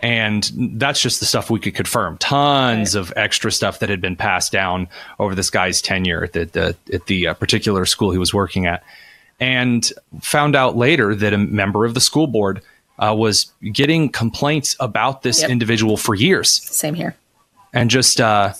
and 0.00 0.50
that's 0.78 1.00
just 1.00 1.20
the 1.20 1.26
stuff 1.26 1.50
we 1.50 1.60
could 1.60 1.74
confirm. 1.74 2.16
Tons 2.18 2.96
right. 2.96 3.00
of 3.00 3.12
extra 3.16 3.52
stuff 3.52 3.78
that 3.78 3.88
had 3.88 4.00
been 4.00 4.16
passed 4.16 4.50
down 4.50 4.88
over 5.18 5.34
this 5.34 5.50
guy's 5.50 5.80
tenure 5.80 6.24
at 6.24 6.32
the, 6.32 6.46
the 6.46 6.76
at 6.92 7.06
the 7.06 7.28
uh, 7.28 7.34
particular 7.34 7.84
school 7.84 8.10
he 8.10 8.18
was 8.18 8.34
working 8.34 8.66
at, 8.66 8.82
and 9.38 9.92
found 10.20 10.56
out 10.56 10.76
later 10.76 11.14
that 11.14 11.32
a 11.32 11.38
member 11.38 11.84
of 11.84 11.94
the 11.94 12.00
school 12.00 12.26
board 12.26 12.62
uh, 12.98 13.14
was 13.16 13.52
getting 13.72 14.08
complaints 14.08 14.74
about 14.80 15.22
this 15.22 15.42
yep. 15.42 15.50
individual 15.50 15.96
for 15.96 16.14
years. 16.14 16.50
Same 16.50 16.94
here, 16.94 17.14
and 17.74 17.90
just 17.90 18.20
uh, 18.20 18.54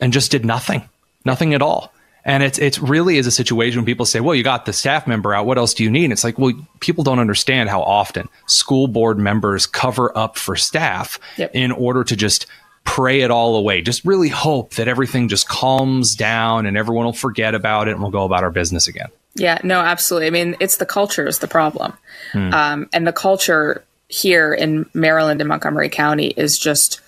and 0.00 0.12
just 0.12 0.30
did 0.30 0.44
nothing, 0.44 0.88
nothing 1.24 1.52
at 1.52 1.60
all. 1.60 1.92
And 2.24 2.42
it's 2.42 2.58
it's 2.58 2.78
really 2.78 3.16
is 3.16 3.26
a 3.26 3.30
situation 3.30 3.78
when 3.78 3.86
people 3.86 4.06
say, 4.06 4.20
"Well, 4.20 4.34
you 4.34 4.42
got 4.42 4.66
the 4.66 4.72
staff 4.72 5.06
member 5.06 5.34
out. 5.34 5.46
What 5.46 5.58
else 5.58 5.74
do 5.74 5.84
you 5.84 5.90
need?" 5.90 6.04
And 6.04 6.12
it's 6.12 6.24
like, 6.24 6.38
well, 6.38 6.52
people 6.80 7.02
don't 7.04 7.18
understand 7.18 7.68
how 7.68 7.82
often 7.82 8.28
school 8.46 8.88
board 8.88 9.18
members 9.18 9.66
cover 9.66 10.16
up 10.16 10.36
for 10.36 10.56
staff 10.56 11.18
yep. 11.36 11.50
in 11.54 11.72
order 11.72 12.04
to 12.04 12.16
just 12.16 12.46
pray 12.84 13.20
it 13.20 13.30
all 13.30 13.56
away. 13.56 13.82
Just 13.82 14.04
really 14.04 14.28
hope 14.28 14.74
that 14.74 14.88
everything 14.88 15.28
just 15.28 15.48
calms 15.48 16.14
down 16.14 16.66
and 16.66 16.76
everyone 16.76 17.04
will 17.04 17.12
forget 17.12 17.54
about 17.54 17.88
it 17.88 17.92
and 17.92 18.00
we'll 18.00 18.10
go 18.10 18.24
about 18.24 18.42
our 18.42 18.50
business 18.50 18.88
again. 18.88 19.08
Yeah, 19.34 19.58
no, 19.62 19.80
absolutely. 19.80 20.26
I 20.26 20.30
mean, 20.30 20.56
it's 20.60 20.78
the 20.78 20.86
culture 20.86 21.26
is 21.26 21.38
the 21.38 21.48
problem, 21.48 21.96
hmm. 22.32 22.52
um, 22.52 22.88
and 22.92 23.06
the 23.06 23.12
culture 23.12 23.84
here 24.08 24.52
in 24.52 24.90
Maryland 24.92 25.40
and 25.40 25.48
Montgomery 25.48 25.88
County 25.88 26.28
is 26.28 26.58
just 26.58 27.00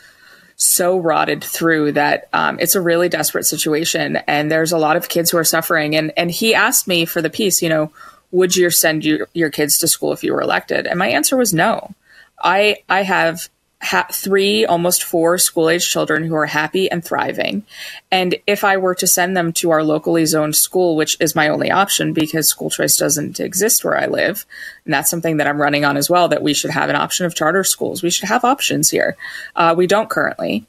so 0.64 0.98
rotted 0.98 1.42
through 1.42 1.92
that 1.92 2.28
um, 2.32 2.58
it's 2.60 2.74
a 2.74 2.80
really 2.80 3.08
desperate 3.08 3.44
situation 3.44 4.16
and 4.26 4.50
there's 4.50 4.72
a 4.72 4.78
lot 4.78 4.96
of 4.96 5.08
kids 5.08 5.30
who 5.30 5.38
are 5.38 5.44
suffering. 5.44 5.96
And 5.96 6.12
and 6.16 6.30
he 6.30 6.54
asked 6.54 6.86
me 6.86 7.04
for 7.04 7.22
the 7.22 7.30
piece 7.30 7.62
you 7.62 7.68
know 7.68 7.92
would 8.30 8.56
you 8.56 8.70
send 8.70 9.04
your, 9.04 9.28
your 9.34 9.50
kids 9.50 9.76
to 9.78 9.86
school 9.86 10.12
if 10.12 10.24
you 10.24 10.32
were 10.32 10.40
elected? 10.40 10.86
And 10.86 10.98
my 10.98 11.08
answer 11.08 11.36
was 11.36 11.52
no. 11.52 11.94
I 12.42 12.78
i 12.88 13.02
have 13.02 13.48
ha- 13.82 14.06
three, 14.10 14.64
almost 14.64 15.02
four 15.02 15.36
school 15.38 15.68
age 15.68 15.90
children 15.90 16.22
who 16.24 16.34
are 16.34 16.46
happy 16.46 16.90
and 16.90 17.04
thriving. 17.04 17.64
And 18.10 18.36
if 18.46 18.62
I 18.64 18.76
were 18.76 18.94
to 18.94 19.06
send 19.06 19.36
them 19.36 19.52
to 19.54 19.70
our 19.70 19.82
locally 19.82 20.24
zoned 20.24 20.56
school, 20.56 20.96
which 20.96 21.16
is 21.20 21.34
my 21.34 21.48
only 21.48 21.70
option 21.70 22.12
because 22.12 22.48
school 22.48 22.70
choice 22.70 22.96
doesn't 22.96 23.40
exist 23.40 23.84
where 23.84 23.98
I 23.98 24.06
live, 24.06 24.46
and 24.84 24.94
that's 24.94 25.10
something 25.10 25.38
that 25.38 25.48
I'm 25.48 25.60
running 25.60 25.84
on 25.84 25.96
as 25.96 26.08
well, 26.08 26.28
that 26.28 26.42
we 26.42 26.54
should 26.54 26.70
have 26.70 26.88
an 26.90 26.96
option 26.96 27.26
of 27.26 27.34
charter 27.34 27.64
schools. 27.64 28.02
We 28.02 28.10
should 28.10 28.28
have 28.28 28.44
options 28.44 28.88
here. 28.88 29.16
Uh, 29.56 29.74
we 29.76 29.86
don't 29.86 30.08
currently. 30.08 30.64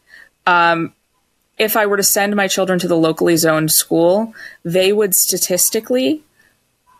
Um, 0.47 0.93
if 1.57 1.77
I 1.77 1.85
were 1.85 1.97
to 1.97 2.03
send 2.03 2.35
my 2.35 2.47
children 2.47 2.79
to 2.79 2.87
the 2.87 2.97
locally 2.97 3.37
zoned 3.37 3.71
school, 3.71 4.33
they 4.63 4.91
would 4.91 5.13
statistically 5.13 6.23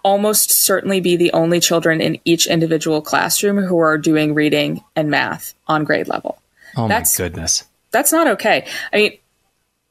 almost 0.04 0.52
certainly 0.52 1.00
be 1.00 1.16
the 1.16 1.32
only 1.34 1.60
children 1.60 2.02
in 2.02 2.20
each 2.26 2.48
individual 2.48 3.02
classroom 3.02 3.58
who 3.58 3.78
are 3.80 3.98
doing 3.98 4.34
reading 4.34 4.84
and 4.96 5.10
math 5.10 5.56
on 5.68 5.84
grade 5.84 6.08
level. 6.08 6.40
Oh 6.76 6.88
That's- 6.88 7.18
my 7.18 7.26
goodness. 7.26 7.64
That's 7.92 8.12
not 8.12 8.28
okay. 8.28 8.66
I 8.92 8.98
mean, 8.98 9.18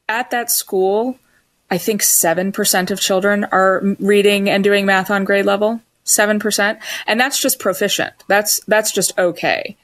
at 0.08 0.30
that 0.30 0.50
school, 0.50 1.18
I 1.70 1.78
think 1.78 2.02
7% 2.02 2.90
of 2.90 3.00
children 3.00 3.44
are 3.44 3.80
reading 4.00 4.50
and 4.50 4.62
doing 4.62 4.84
math 4.84 5.10
on 5.10 5.24
grade 5.24 5.46
level. 5.46 5.80
7%. 6.04 6.78
And 7.06 7.20
that's 7.20 7.40
just 7.40 7.58
proficient. 7.58 8.12
That's 8.26 8.60
that's 8.66 8.90
just 8.92 9.16
okay. 9.16 9.76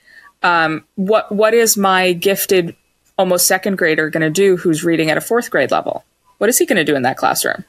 Um, 0.42 0.84
what 0.96 1.30
what 1.32 1.54
is 1.54 1.76
my 1.76 2.12
gifted 2.12 2.76
almost 3.16 3.46
second 3.46 3.78
grader 3.78 4.10
going 4.10 4.22
to 4.22 4.30
do 4.30 4.56
who's 4.56 4.84
reading 4.84 5.10
at 5.10 5.16
a 5.16 5.20
fourth 5.20 5.50
grade 5.50 5.70
level? 5.70 6.04
What 6.38 6.50
is 6.50 6.58
he 6.58 6.66
going 6.66 6.76
to 6.76 6.84
do 6.84 6.96
in 6.96 7.02
that 7.02 7.16
classroom? 7.16 7.64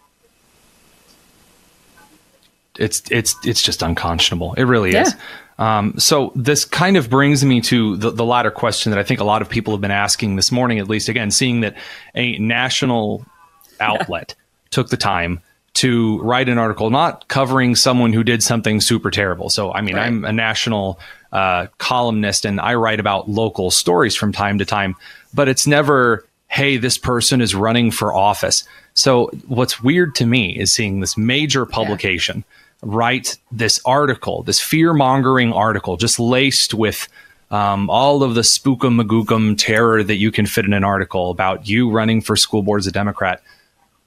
It's 2.79 3.03
it's 3.11 3.35
it's 3.45 3.61
just 3.61 3.81
unconscionable. 3.83 4.53
It 4.55 4.63
really 4.63 4.93
Yeah. 4.93 5.03
is. 5.03 5.15
Um, 5.57 5.95
so 5.99 6.31
this 6.35 6.63
kind 6.63 6.95
of 6.95 7.09
brings 7.09 7.43
me 7.43 7.59
to 7.61 7.97
the, 7.97 8.11
the 8.11 8.23
latter 8.23 8.49
question 8.49 8.91
that 8.91 8.99
I 8.99 9.03
think 9.03 9.19
a 9.19 9.25
lot 9.25 9.41
of 9.41 9.49
people 9.49 9.73
have 9.73 9.81
been 9.81 9.91
asking 9.91 10.37
this 10.37 10.51
morning, 10.53 10.79
at 10.79 10.87
least 10.87 11.09
again, 11.09 11.31
seeing 11.31 11.59
that 11.61 11.75
a 12.15 12.37
national 12.39 13.25
outlet 13.81 14.35
took 14.69 14.89
the 14.89 14.95
time 14.97 15.41
to 15.73 16.19
write 16.21 16.47
an 16.49 16.57
article, 16.57 16.89
not 16.89 17.27
covering 17.27 17.75
someone 17.75 18.13
who 18.13 18.23
did 18.23 18.41
something 18.41 18.79
super 18.81 19.11
terrible. 19.11 19.49
So, 19.49 19.71
I 19.73 19.81
mean, 19.81 19.95
Right. 19.95 20.07
I'm 20.07 20.23
a 20.25 20.31
national 20.31 20.99
uh, 21.31 21.67
columnist 21.77 22.45
and 22.45 22.59
I 22.59 22.75
write 22.75 22.99
about 23.01 23.29
local 23.29 23.69
stories 23.69 24.15
from 24.15 24.31
time 24.31 24.59
to 24.59 24.65
time, 24.65 24.95
but 25.33 25.47
it's 25.49 25.67
never, 25.67 26.25
hey, 26.47 26.77
this 26.77 26.97
person 26.97 27.41
is 27.41 27.53
running 27.53 27.91
for 27.91 28.13
office. 28.13 28.63
So, 28.93 29.29
what's 29.47 29.81
weird 29.83 30.15
to 30.15 30.25
me 30.25 30.57
is 30.57 30.73
seeing 30.73 31.01
this 31.01 31.17
major 31.17 31.65
publication 31.65 32.43
write 32.81 33.37
this 33.51 33.79
article, 33.85 34.43
this 34.43 34.59
fear 34.59 34.93
mongering 34.93 35.51
article, 35.51 35.97
just 35.97 36.19
laced 36.19 36.73
with 36.73 37.07
um, 37.51 37.89
all 37.89 38.23
of 38.23 38.35
the 38.35 38.41
spookum 38.41 39.01
magookum 39.01 39.57
terror 39.57 40.03
that 40.03 40.15
you 40.15 40.31
can 40.31 40.45
fit 40.45 40.65
in 40.65 40.73
an 40.73 40.83
article 40.83 41.31
about 41.31 41.67
you 41.67 41.89
running 41.89 42.21
for 42.21 42.35
school 42.35 42.61
board 42.61 42.79
as 42.79 42.87
a 42.87 42.91
Democrat. 42.91 43.41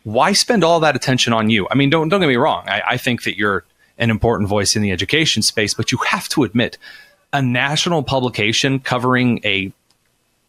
Why 0.04 0.32
spend 0.32 0.64
all 0.64 0.80
that 0.80 0.96
attention 0.96 1.32
on 1.32 1.50
you? 1.50 1.68
I 1.70 1.74
mean, 1.74 1.90
don't 1.90 2.08
don't 2.08 2.20
get 2.20 2.28
me 2.28 2.36
wrong. 2.36 2.68
I, 2.68 2.82
I 2.86 2.96
think 2.96 3.24
that 3.24 3.36
you're 3.36 3.64
an 3.98 4.10
important 4.10 4.48
voice 4.48 4.74
in 4.74 4.82
the 4.82 4.90
education 4.90 5.42
space, 5.42 5.74
but 5.74 5.92
you 5.92 5.98
have 5.98 6.28
to 6.30 6.44
admit, 6.44 6.78
a 7.32 7.40
national 7.40 8.02
publication 8.02 8.80
covering 8.80 9.40
a 9.44 9.72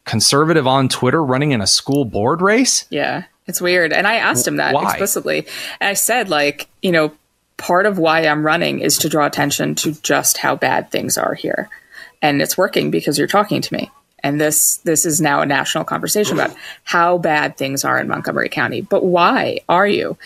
conservative 0.05 0.67
on 0.67 0.89
Twitter 0.89 1.23
running 1.23 1.51
in 1.51 1.61
a 1.61 1.67
school 1.67 2.03
board 2.03 2.41
race. 2.41 2.85
Yeah, 2.89 3.23
it's 3.47 3.61
weird. 3.61 3.93
And 3.93 4.07
I 4.07 4.15
asked 4.15 4.47
him 4.47 4.57
that 4.57 4.73
Why? 4.73 4.83
explicitly. 4.83 5.45
And 5.79 5.89
I 5.89 5.93
said, 5.93 6.29
like, 6.29 6.67
you 6.81 6.91
know, 6.91 7.13
part 7.57 7.85
of 7.85 7.97
why 7.97 8.25
I'm 8.25 8.45
running 8.45 8.79
is 8.79 8.97
to 8.99 9.09
draw 9.09 9.25
attention 9.25 9.75
to 9.75 9.93
just 9.93 10.37
how 10.37 10.55
bad 10.55 10.91
things 10.91 11.17
are 11.17 11.33
here. 11.33 11.69
And 12.21 12.41
it's 12.41 12.57
working 12.57 12.91
because 12.91 13.17
you're 13.17 13.27
talking 13.27 13.61
to 13.61 13.73
me. 13.73 13.91
And 14.25 14.39
this 14.39 14.77
this 14.77 15.05
is 15.05 15.19
now 15.19 15.41
a 15.41 15.45
national 15.45 15.83
conversation 15.83 16.39
about 16.39 16.55
how 16.85 17.17
bad 17.17 17.57
things 17.57 17.83
are 17.83 17.99
in 17.99 18.07
Montgomery 18.07 18.47
County. 18.47 18.79
But 18.79 19.03
why 19.03 19.59
are 19.67 19.85
you? 19.85 20.17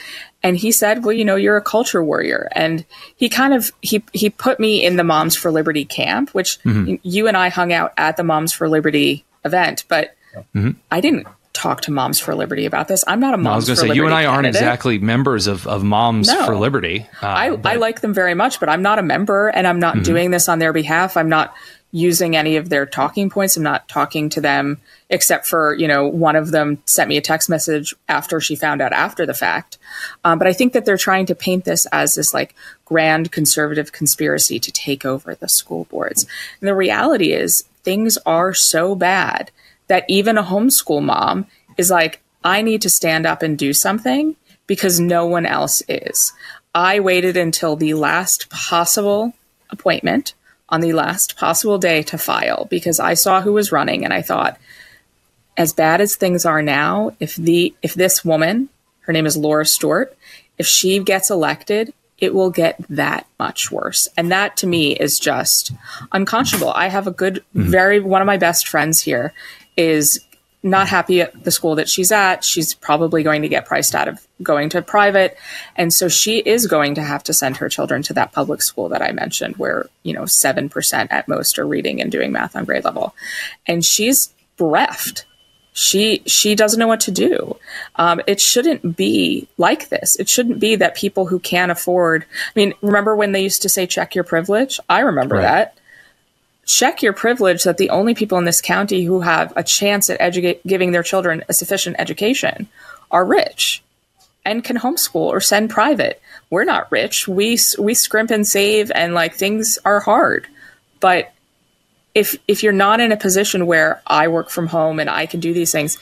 And 0.44 0.56
he 0.56 0.72
said, 0.72 1.04
"Well, 1.04 1.14
you 1.14 1.26
know, 1.26 1.36
you're 1.36 1.58
a 1.58 1.64
culture 1.64 2.04
warrior." 2.04 2.48
And 2.52 2.86
he 3.16 3.28
kind 3.28 3.56
of 3.56 3.72
he 3.82 4.04
he 4.14 4.30
put 4.30 4.60
me 4.60 4.86
in 4.86 4.98
the 4.98 5.04
Moms 5.04 5.36
for 5.36 5.50
Liberty 5.50 5.84
camp, 5.84 6.30
which 6.36 6.62
mm-hmm. 6.62 6.96
you 7.02 7.28
and 7.28 7.36
I 7.36 7.50
hung 7.50 7.74
out 7.74 7.92
at 7.98 8.18
the 8.18 8.24
Moms 8.24 8.54
for 8.54 8.70
Liberty 8.70 9.26
event, 9.44 9.84
but 9.88 10.16
mm-hmm. 10.36 10.72
I 10.92 11.02
didn't 11.02 11.28
talk 11.58 11.82
to 11.82 11.92
Moms 11.92 12.20
for 12.20 12.36
Liberty 12.36 12.66
about 12.66 12.88
this. 12.88 13.04
I'm 13.08 13.20
not 13.20 13.34
a 13.34 13.38
Moms 13.38 13.54
I 13.54 13.56
was 13.56 13.66
going 13.68 13.76
to 13.76 13.82
say 13.94 13.96
you 13.98 14.04
and 14.06 14.12
Liberty 14.14 14.26
I 14.28 14.32
aren't 14.34 14.48
exactly 14.48 15.00
members 15.00 15.48
of, 15.48 15.68
of 15.68 15.84
Moms 15.84 16.28
No. 16.28 16.46
for 16.46 16.56
Liberty. 16.56 17.08
Uh, 17.22 17.26
I, 17.28 17.46
I 17.64 17.76
like 17.76 18.02
them 18.02 18.14
very 18.14 18.34
much, 18.34 18.60
but 18.60 18.70
I'm 18.70 18.82
not 18.82 19.00
a 19.00 19.04
member 19.04 19.48
and 19.50 19.66
I'm 19.68 19.80
not 19.80 19.96
Mm-hmm. 19.96 20.04
doing 20.04 20.32
this 20.32 20.48
on 20.48 20.60
their 20.60 20.74
behalf. 20.74 21.18
I'm 21.18 21.30
not 21.30 21.54
using 21.92 22.36
any 22.36 22.58
of 22.58 22.68
their 22.70 22.86
talking 22.86 23.30
points. 23.30 23.56
I'm 23.58 23.64
not 23.64 23.88
talking 23.88 24.30
to 24.30 24.42
them 24.42 24.80
except 25.10 25.48
for, 25.48 25.74
you 25.76 25.88
know, 25.88 26.06
one 26.06 26.36
of 26.36 26.52
them 26.52 26.78
sent 26.86 27.08
me 27.08 27.16
a 27.16 27.22
text 27.22 27.50
message 27.50 27.96
after 28.10 28.42
she 28.42 28.56
found 28.58 28.82
out 28.82 28.92
after 28.92 29.26
the 29.26 29.34
fact. 29.34 29.78
Um, 30.26 30.38
but 30.38 30.48
I 30.48 30.54
think 30.54 30.74
that 30.74 30.84
they're 30.84 30.98
trying 30.98 31.26
to 31.28 31.36
paint 31.36 31.64
this 31.64 31.86
as 31.94 32.16
this 32.16 32.34
like 32.34 32.54
grand 32.84 33.32
conservative 33.32 33.94
conspiracy 33.94 34.60
to 34.60 34.72
take 34.72 35.06
over 35.06 35.34
the 35.34 35.48
school 35.48 35.86
boards. 35.86 36.26
And 36.60 36.68
the 36.68 36.76
reality 36.76 37.32
is 37.32 37.64
things 37.84 38.18
are 38.26 38.54
so 38.54 38.94
bad 38.94 39.50
that 39.88 40.06
even 40.08 40.38
a 40.38 40.44
homeschool 40.44 41.04
mom 41.04 41.48
is 41.78 41.90
like, 41.90 42.22
I 42.44 42.62
need 42.62 42.82
to 42.84 42.90
stand 42.90 43.26
up 43.26 43.42
and 43.42 43.58
do 43.58 43.74
something 43.74 44.36
because 44.68 45.00
no 45.00 45.26
one 45.26 45.46
else 45.46 45.82
is. 45.88 46.34
I 46.76 47.00
waited 47.00 47.38
until 47.38 47.76
the 47.76 47.94
last 47.94 48.50
possible 48.50 49.34
appointment 49.70 50.34
on 50.70 50.82
the 50.82 50.94
last 50.94 51.38
possible 51.38 51.78
day 51.78 52.04
to 52.04 52.18
file 52.18 52.66
because 52.70 53.00
I 53.00 53.14
saw 53.14 53.42
who 53.42 53.54
was 53.54 53.72
running 53.72 54.04
and 54.04 54.14
I 54.14 54.22
thought, 54.22 54.60
as 55.56 55.74
bad 55.74 56.02
as 56.02 56.16
things 56.16 56.46
are 56.46 56.62
now, 56.62 57.16
if 57.20 57.36
the 57.36 57.74
if 57.82 57.96
this 57.96 58.24
woman, 58.24 58.70
her 59.02 59.14
name 59.14 59.26
is 59.26 59.36
Laura 59.36 59.66
Stewart, 59.66 60.16
if 60.58 60.68
she 60.68 61.00
gets 61.00 61.32
elected, 61.32 61.94
it 62.20 62.34
will 62.34 62.50
get 62.50 62.78
that 62.90 63.28
much 63.40 63.72
worse. 63.72 64.08
And 64.18 64.32
that 64.32 64.58
to 64.58 64.68
me 64.68 64.96
is 64.96 65.20
just 65.20 65.72
unconscionable. 66.12 66.72
I 66.72 66.88
have 66.88 67.08
a 67.08 67.12
good, 67.12 67.44
mm-hmm. 67.56 67.70
very 67.70 68.00
one 68.00 68.22
of 68.22 68.26
my 68.26 68.38
best 68.38 68.68
friends 68.68 69.02
here 69.02 69.34
is 69.78 70.20
not 70.64 70.88
happy 70.88 71.22
at 71.22 71.44
the 71.44 71.52
school 71.52 71.76
that 71.76 71.88
she's 71.88 72.12
at. 72.12 72.44
She's 72.44 72.74
probably 72.74 73.24
going 73.24 73.44
to 73.44 73.48
get 73.48 73.66
priced 73.66 73.94
out 73.96 74.08
of 74.08 74.26
going 74.42 74.70
to 74.70 74.82
private. 74.82 75.38
And 75.76 75.94
so 75.94 76.10
she 76.10 76.40
is 76.40 76.66
going 76.68 76.96
to 76.96 77.04
have 77.04 77.24
to 77.26 77.34
send 77.34 77.58
her 77.58 77.70
children 77.70 78.02
to 78.04 78.14
that 78.14 78.34
public 78.34 78.62
school 78.62 78.90
that 78.90 79.02
I 79.02 79.12
mentioned, 79.12 79.56
where, 79.58 79.86
you 80.04 80.14
know, 80.14 80.24
7% 80.24 81.08
at 81.12 81.28
most 81.28 81.60
are 81.60 81.66
reading 81.68 82.02
and 82.02 82.12
doing 82.12 82.32
math 82.32 82.56
on 82.56 82.66
grade 82.66 82.84
level. 82.84 83.16
And 83.68 83.86
she's 83.86 84.34
bereft. 84.58 85.26
She 85.74 86.24
she 86.26 86.56
doesn't 86.56 86.80
know 86.80 86.88
what 86.88 87.02
to 87.02 87.12
do. 87.12 87.56
Um, 87.98 88.20
it 88.26 88.42
shouldn't 88.42 88.98
be 88.98 89.48
like 89.60 89.90
this. 89.90 90.16
It 90.16 90.28
shouldn't 90.28 90.60
be 90.60 90.76
that 90.78 90.96
people 90.96 91.28
who 91.28 91.38
can't 91.38 91.72
afford. 91.72 92.24
I 92.24 92.52
mean, 92.56 92.74
remember 92.82 93.16
when 93.16 93.32
they 93.32 93.44
used 93.44 93.62
to 93.62 93.70
say 93.70 93.86
check 93.86 94.16
your 94.16 94.24
privilege? 94.24 94.80
I 94.90 95.02
remember 95.02 95.36
Right. 95.36 95.44
that 95.44 95.78
check 96.68 97.02
your 97.02 97.14
privilege 97.14 97.64
that 97.64 97.78
the 97.78 97.90
only 97.90 98.14
people 98.14 98.38
in 98.38 98.44
this 98.44 98.62
county 98.62 99.06
who 99.06 99.22
have 99.22 99.54
a 99.56 99.64
chance 99.64 100.10
at 100.10 100.22
educate, 100.22 100.66
giving 100.68 100.92
their 100.92 101.02
children 101.02 101.44
a 101.50 101.54
sufficient 101.54 101.96
education 101.98 102.68
are 103.10 103.26
rich 103.26 103.82
and 104.46 104.64
can 104.64 104.78
homeschool 104.78 105.16
or 105.16 105.42
send 105.42 105.70
private. 105.70 106.22
We're 106.50 106.66
not 106.66 106.92
rich. 106.92 107.28
We 107.28 107.58
we 107.80 107.94
scrimp 107.94 108.32
and 108.32 108.46
save 108.46 108.92
and 108.92 109.14
like 109.14 109.36
things 109.36 109.80
are 109.86 110.02
hard. 110.02 110.46
But 111.00 111.34
if 112.14 112.38
if 112.48 112.64
you're 112.64 112.74
not 112.74 113.00
in 113.00 113.12
a 113.12 113.18
position 113.18 113.66
where 113.66 114.02
I 114.06 114.28
work 114.28 114.50
from 114.50 114.68
home 114.68 115.00
and 115.00 115.10
I 115.10 115.26
can 115.26 115.40
do 115.40 115.54
these 115.54 115.72
things, 115.72 115.98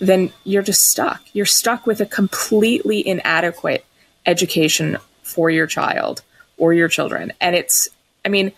then 0.00 0.32
you're 0.42 0.62
just 0.62 0.90
stuck. 0.90 1.22
You're 1.32 1.46
stuck 1.46 1.86
with 1.86 2.00
a 2.00 2.06
completely 2.06 3.06
inadequate 3.06 3.84
education 4.26 4.98
for 5.22 5.50
your 5.50 5.66
child 5.68 6.22
or 6.56 6.74
your 6.74 6.88
children. 6.88 7.32
And 7.40 7.54
it's 7.54 7.88
I 8.24 8.28
mean, 8.28 8.52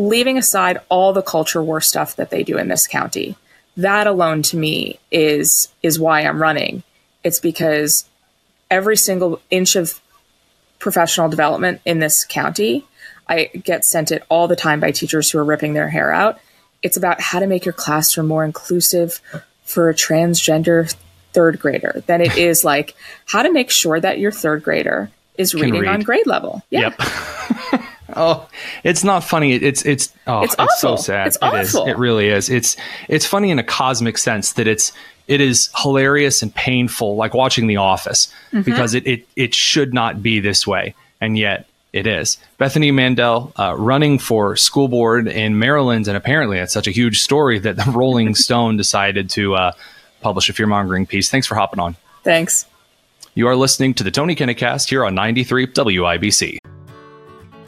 leaving 0.00 0.38
aside 0.38 0.78
all 0.88 1.12
the 1.12 1.22
culture 1.22 1.62
war 1.62 1.80
stuff 1.80 2.16
that 2.16 2.30
they 2.30 2.42
do 2.42 2.56
in 2.56 2.68
this 2.68 2.86
county, 2.86 3.36
that 3.76 4.06
alone 4.06 4.42
to 4.42 4.56
me 4.56 4.98
is 5.10 5.68
is 5.82 6.00
why 6.00 6.22
I'm 6.22 6.40
running. 6.40 6.82
It's 7.22 7.38
because 7.38 8.08
every 8.70 8.96
single 8.96 9.40
inch 9.50 9.76
of 9.76 10.00
professional 10.78 11.28
development 11.28 11.82
in 11.84 11.98
this 11.98 12.24
county, 12.24 12.86
I 13.28 13.50
get 13.52 13.84
sent 13.84 14.10
it 14.10 14.24
all 14.30 14.48
the 14.48 14.56
time 14.56 14.80
by 14.80 14.90
teachers 14.90 15.30
who 15.30 15.38
are 15.38 15.44
ripping 15.44 15.74
their 15.74 15.90
hair 15.90 16.12
out. 16.12 16.40
It's 16.82 16.96
about 16.96 17.20
how 17.20 17.40
to 17.40 17.46
make 17.46 17.66
your 17.66 17.74
classroom 17.74 18.26
more 18.26 18.44
inclusive 18.44 19.20
for 19.64 19.90
a 19.90 19.94
transgender 19.94 20.94
third 21.32 21.60
grader 21.60 22.02
than 22.06 22.22
it 22.22 22.36
is 22.38 22.64
like 22.64 22.96
how 23.26 23.42
to 23.42 23.52
make 23.52 23.70
sure 23.70 24.00
that 24.00 24.18
your 24.18 24.32
third 24.32 24.62
grader 24.62 25.10
is 25.36 25.54
reading 25.54 25.82
read. 25.82 25.88
on 25.88 26.00
grade 26.00 26.26
level. 26.26 26.62
Yeah. 26.70 26.94
Yep. 26.98 27.82
oh, 28.16 28.48
it's 28.84 29.04
not 29.04 29.24
funny. 29.24 29.54
It's 29.54 29.84
it's 29.84 30.12
oh, 30.26 30.42
It's 30.42 30.54
it's, 30.58 30.80
so 30.80 30.96
sad. 30.96 31.28
It's 31.28 31.38
It 31.42 31.54
is. 31.54 31.74
awful. 31.74 31.88
It 31.88 31.98
really 31.98 32.28
is. 32.28 32.48
It's 32.50 32.76
it's 33.08 33.26
funny 33.26 33.50
in 33.50 33.58
a 33.58 33.64
cosmic 33.64 34.18
sense 34.18 34.52
that 34.54 34.66
it's 34.66 34.92
it 35.28 35.40
is 35.40 35.70
hilarious 35.76 36.42
and 36.42 36.54
painful, 36.54 37.16
like 37.16 37.34
watching 37.34 37.66
The 37.66 37.76
Office, 37.76 38.32
Mm-hmm. 38.52 38.62
because 38.62 38.94
it, 38.94 39.06
it 39.06 39.26
it 39.36 39.54
should 39.54 39.94
not 39.94 40.22
be 40.22 40.40
this 40.40 40.66
way, 40.66 40.94
and 41.20 41.38
yet 41.38 41.66
it 41.92 42.06
is. 42.06 42.38
Bethany 42.58 42.90
Mandel 42.92 43.52
uh, 43.58 43.74
running 43.76 44.18
for 44.18 44.54
school 44.56 44.88
board 44.88 45.26
in 45.28 45.58
Maryland, 45.58 46.06
and 46.08 46.16
apparently 46.16 46.58
it's 46.58 46.72
such 46.72 46.86
a 46.86 46.92
huge 46.92 47.20
story 47.20 47.58
that 47.58 47.76
the 47.76 47.90
Rolling 47.90 48.34
Stone 48.46 48.76
decided 48.76 49.30
to 49.30 49.54
uh, 49.54 49.72
publish 50.20 50.48
a 50.48 50.52
fear 50.52 50.66
mongering 50.66 51.06
piece. 51.06 51.30
Thanks 51.30 51.46
for 51.46 51.54
hopping 51.56 51.80
on. 51.80 51.96
Thanks. 52.22 52.66
You 53.34 53.46
are 53.48 53.56
listening 53.56 53.94
to 53.94 54.04
the 54.04 54.10
Tony 54.10 54.34
Kinnett 54.34 54.88
here 54.88 55.04
on 55.04 55.14
93 55.14 55.68
WIBC. 55.68 56.58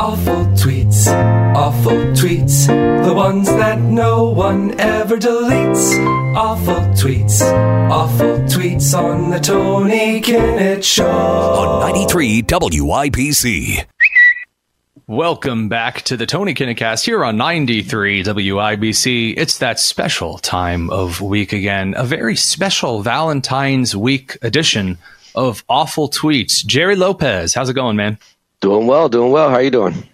Awful 0.00 0.46
tweets, 0.56 1.08
awful 1.54 1.92
tweets, 2.16 2.66
the 3.04 3.12
ones 3.12 3.46
that 3.48 3.78
no 3.80 4.30
one 4.30 4.80
ever 4.80 5.18
deletes. 5.18 5.94
Awful 6.34 6.80
tweets, 6.94 7.42
awful 7.90 8.38
tweets 8.48 8.98
on 8.98 9.28
the 9.28 9.38
Tony 9.38 10.22
Kinnett 10.22 10.82
Show. 10.82 11.06
On 11.06 11.80
93 11.80 12.42
WIBC. 12.44 13.84
Welcome 15.06 15.68
back 15.68 16.00
to 16.04 16.16
the 16.16 16.24
Tony 16.24 16.54
Kinnett 16.54 16.78
Cast 16.78 17.04
here 17.04 17.22
on 17.22 17.36
93 17.36 18.24
WIBC. 18.24 19.34
It's 19.36 19.58
that 19.58 19.78
special 19.78 20.38
time 20.38 20.88
of 20.88 21.20
week 21.20 21.52
again, 21.52 21.92
a 21.94 22.04
very 22.04 22.36
special 22.36 23.02
Valentine's 23.02 23.94
week 23.94 24.38
edition 24.40 24.96
of 25.34 25.62
Awful 25.68 26.08
Tweets. 26.08 26.64
Jerry 26.64 26.96
Lopez, 26.96 27.52
how's 27.52 27.68
it 27.68 27.74
going, 27.74 27.96
man? 27.96 28.16
Doing 28.60 28.86
well, 28.86 29.08
doing 29.08 29.32
well. 29.32 29.48
How 29.48 29.56
are 29.56 29.62
you 29.62 29.70
doing? 29.70 30.06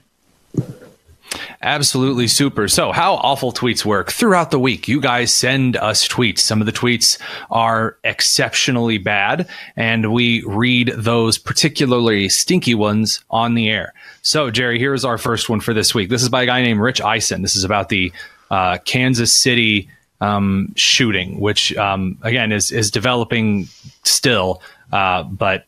Absolutely 1.62 2.28
super. 2.28 2.68
So, 2.68 2.92
how 2.92 3.14
awful 3.14 3.52
tweets 3.52 3.84
work 3.84 4.12
throughout 4.12 4.52
the 4.52 4.58
week? 4.60 4.86
You 4.86 5.00
guys 5.00 5.34
send 5.34 5.76
us 5.76 6.06
tweets. 6.06 6.38
Some 6.38 6.60
of 6.60 6.66
the 6.66 6.72
tweets 6.72 7.18
are 7.50 7.96
exceptionally 8.04 8.98
bad, 8.98 9.48
and 9.74 10.12
we 10.12 10.44
read 10.44 10.92
those 10.94 11.38
particularly 11.38 12.28
stinky 12.28 12.76
ones 12.76 13.24
on 13.30 13.54
the 13.54 13.68
air. 13.68 13.94
So, 14.22 14.52
Jerry, 14.52 14.78
here's 14.78 15.04
our 15.04 15.18
first 15.18 15.48
one 15.48 15.58
for 15.58 15.74
this 15.74 15.92
week. 15.92 16.08
This 16.08 16.22
is 16.22 16.28
by 16.28 16.44
a 16.44 16.46
guy 16.46 16.62
named 16.62 16.80
Rich 16.80 17.00
Eisen. 17.00 17.42
This 17.42 17.56
is 17.56 17.64
about 17.64 17.88
the 17.88 18.12
uh, 18.50 18.78
Kansas 18.84 19.34
City 19.34 19.88
um, 20.20 20.72
shooting, 20.76 21.40
which 21.40 21.76
um, 21.76 22.16
again 22.22 22.52
is 22.52 22.70
is 22.70 22.92
developing 22.92 23.66
still, 24.04 24.62
uh, 24.92 25.24
but 25.24 25.64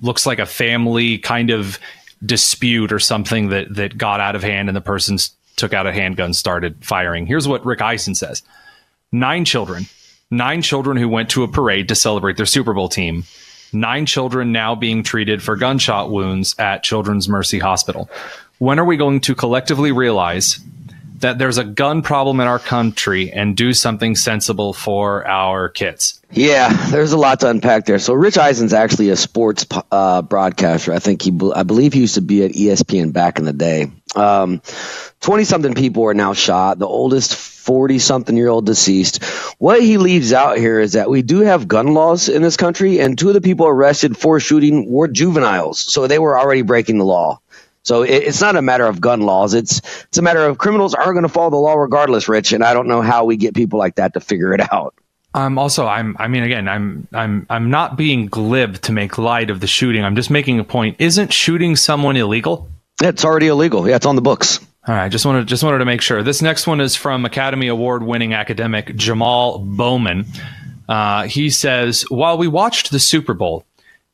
looks 0.00 0.26
like 0.26 0.38
a 0.38 0.46
family 0.46 1.18
kind 1.18 1.50
of 1.50 1.80
dispute 2.24 2.92
or 2.92 2.98
something 2.98 3.48
that 3.48 3.74
that 3.74 3.98
got 3.98 4.20
out 4.20 4.36
of 4.36 4.42
hand 4.42 4.68
and 4.68 4.76
the 4.76 4.80
person 4.80 5.18
took 5.56 5.72
out 5.72 5.86
a 5.86 5.92
handgun 5.92 6.32
started 6.32 6.84
firing. 6.84 7.26
Here's 7.26 7.48
what 7.48 7.64
Rich 7.64 7.80
Eisen 7.80 8.14
says. 8.14 8.42
Nine 9.10 9.44
children 9.44 9.86
nine 10.32 10.62
children 10.62 10.96
who 10.96 11.08
went 11.08 11.28
to 11.30 11.44
a 11.44 11.48
parade 11.48 11.88
to 11.88 11.94
celebrate 11.94 12.36
their 12.38 12.46
super 12.46 12.72
bowl 12.72 12.88
team. 12.88 13.24
Nine 13.72 14.06
children 14.06 14.50
now 14.50 14.74
being 14.74 15.02
treated 15.02 15.42
for 15.42 15.56
gunshot 15.56 16.10
wounds 16.10 16.54
at 16.58 16.82
children's 16.82 17.28
mercy 17.28 17.58
hospital. 17.58 18.10
When 18.58 18.78
are 18.78 18.84
we 18.84 18.96
going 18.96 19.20
to 19.20 19.34
collectively 19.34 19.92
realize 19.92 20.58
that 21.22 21.38
there's 21.38 21.58
a 21.58 21.64
gun 21.64 22.02
problem 22.02 22.38
in 22.40 22.46
our 22.46 22.58
country 22.58 23.32
and 23.32 23.56
do 23.56 23.72
something 23.72 24.14
sensible 24.14 24.72
for 24.72 25.26
our 25.26 25.68
kids. 25.68 26.20
Yeah, 26.30 26.72
there's 26.90 27.12
a 27.12 27.18
lot 27.18 27.40
to 27.40 27.50
unpack 27.50 27.86
there. 27.86 27.98
So 27.98 28.14
Rich 28.14 28.38
Eisen's 28.38 28.72
actually 28.72 29.10
a 29.10 29.16
sports 29.16 29.66
uh, 29.90 30.22
broadcaster. 30.22 30.92
I 30.92 30.98
think 30.98 31.22
he, 31.22 31.38
I 31.54 31.62
believe 31.62 31.92
he 31.92 32.00
used 32.00 32.14
to 32.14 32.22
be 32.22 32.44
at 32.44 32.52
ESPN 32.52 33.12
back 33.12 33.38
in 33.38 33.44
the 33.44 33.52
day. 33.52 33.90
Um, 34.14 34.62
20 35.20 35.44
something 35.44 35.74
people 35.74 36.04
are 36.04 36.14
now 36.14 36.32
shot. 36.32 36.78
The 36.78 36.86
oldest 36.86 37.34
40 37.34 37.98
something 37.98 38.36
year 38.36 38.48
old 38.48 38.66
deceased. 38.66 39.22
What 39.58 39.80
he 39.80 39.98
leaves 39.98 40.32
out 40.32 40.58
here 40.58 40.80
is 40.80 40.94
that 40.94 41.08
we 41.08 41.22
do 41.22 41.40
have 41.40 41.68
gun 41.68 41.94
laws 41.94 42.28
in 42.28 42.42
this 42.42 42.56
country, 42.56 42.98
and 42.98 43.16
two 43.16 43.28
of 43.28 43.34
the 43.34 43.40
people 43.40 43.66
arrested 43.66 44.16
for 44.16 44.40
shooting 44.40 44.90
were 44.90 45.08
juveniles. 45.08 45.78
So 45.78 46.06
they 46.06 46.18
were 46.18 46.38
already 46.38 46.62
breaking 46.62 46.98
the 46.98 47.04
law. 47.04 47.40
So 47.82 48.02
it, 48.02 48.10
it's 48.24 48.40
not 48.40 48.56
a 48.56 48.62
matter 48.62 48.86
of 48.86 49.00
gun 49.00 49.22
laws. 49.22 49.54
It's 49.54 49.80
it's 50.04 50.18
a 50.18 50.22
matter 50.22 50.44
of 50.44 50.58
criminals 50.58 50.94
are 50.94 51.12
going 51.12 51.24
to 51.24 51.28
follow 51.28 51.50
the 51.50 51.56
law 51.56 51.74
regardless, 51.74 52.28
Rich. 52.28 52.52
And 52.52 52.62
I 52.64 52.74
don't 52.74 52.88
know 52.88 53.02
how 53.02 53.24
we 53.24 53.36
get 53.36 53.54
people 53.54 53.78
like 53.78 53.96
that 53.96 54.14
to 54.14 54.20
figure 54.20 54.52
it 54.54 54.72
out. 54.72 54.94
Um, 55.34 55.58
also, 55.58 55.86
I'm. 55.86 56.16
I 56.18 56.28
mean, 56.28 56.42
again, 56.42 56.68
I'm. 56.68 57.08
I'm. 57.12 57.46
I'm 57.48 57.70
not 57.70 57.96
being 57.96 58.26
glib 58.26 58.82
to 58.82 58.92
make 58.92 59.16
light 59.16 59.50
of 59.50 59.60
the 59.60 59.66
shooting. 59.66 60.04
I'm 60.04 60.14
just 60.14 60.30
making 60.30 60.58
a 60.60 60.64
point. 60.64 60.96
Isn't 60.98 61.32
shooting 61.32 61.74
someone 61.76 62.16
illegal? 62.16 62.68
It's 63.02 63.24
already 63.24 63.46
illegal. 63.46 63.88
Yeah, 63.88 63.96
it's 63.96 64.06
on 64.06 64.16
the 64.16 64.22
books. 64.22 64.60
All 64.86 64.94
right, 64.94 65.10
just 65.10 65.24
wanted 65.24 65.46
just 65.46 65.62
wanted 65.62 65.78
to 65.78 65.84
make 65.84 66.02
sure. 66.02 66.22
This 66.22 66.42
next 66.42 66.66
one 66.66 66.80
is 66.80 66.96
from 66.96 67.24
Academy 67.24 67.68
Award 67.68 68.02
winning 68.02 68.34
academic 68.34 68.94
Jamal 68.96 69.58
Bowman. 69.58 70.26
Uh, 70.88 71.22
he 71.24 71.48
says, 71.48 72.02
while 72.10 72.36
we 72.36 72.48
watched 72.48 72.90
the 72.90 72.98
Super 72.98 73.32
Bowl, 73.32 73.64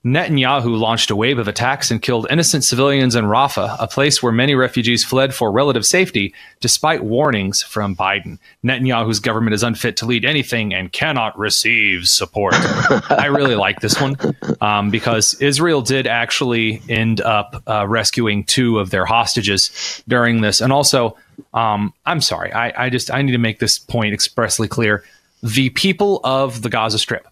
Netanyahu 0.05 0.79
launched 0.79 1.11
a 1.11 1.17
wave 1.17 1.41
of 1.41 1.49
attacks 1.49 1.91
and 1.91 2.01
killed 2.01 2.29
innocent 2.31 2.63
civilians 2.63 3.17
in 3.17 3.25
Rafah, 3.25 3.77
a 3.81 3.89
place 3.89 4.23
where 4.23 4.31
many 4.31 4.55
refugees 4.55 5.05
fled 5.05 5.35
for 5.35 5.51
relative 5.51 5.85
safety, 5.85 6.33
despite 6.61 7.03
warnings 7.03 7.63
from 7.63 7.97
Biden. 7.97 8.39
Netanyahu's 8.65 9.19
government 9.19 9.55
is 9.55 9.65
unfit 9.65 9.97
to 9.97 10.07
lead 10.07 10.25
anything 10.25 10.73
and 10.73 10.93
cannot 10.93 11.37
receive 11.37 12.07
support. 12.07 12.55
I 13.11 13.27
really 13.27 13.57
like 13.57 13.81
this 13.81 14.01
one 14.01 14.17
um, 14.61 14.91
because 14.91 15.35
Israel 15.41 15.83
did 15.83 16.07
actually 16.07 16.81
end 16.89 17.21
up 17.21 17.61
uh, 17.67 17.85
rescuing 17.89 18.45
two 18.45 18.79
of 18.79 18.91
their 18.91 19.05
hostages 19.05 20.05
during 20.07 20.43
this. 20.43 20.61
And 20.61 20.73
also, 20.73 21.17
um, 21.53 21.93
I'm 22.07 22.21
sorry, 22.21 22.53
I, 22.53 22.85
I 22.85 22.91
just 22.91 23.11
I 23.11 23.23
need 23.23 23.33
to 23.33 23.39
make 23.39 23.59
this 23.59 23.81
point 23.81 24.15
expressly 24.15 24.69
clear. 24.69 25.03
The 25.43 25.71
people 25.71 26.21
of 26.23 26.63
the 26.63 26.69
Gaza 26.69 26.99
Strip 27.01 27.27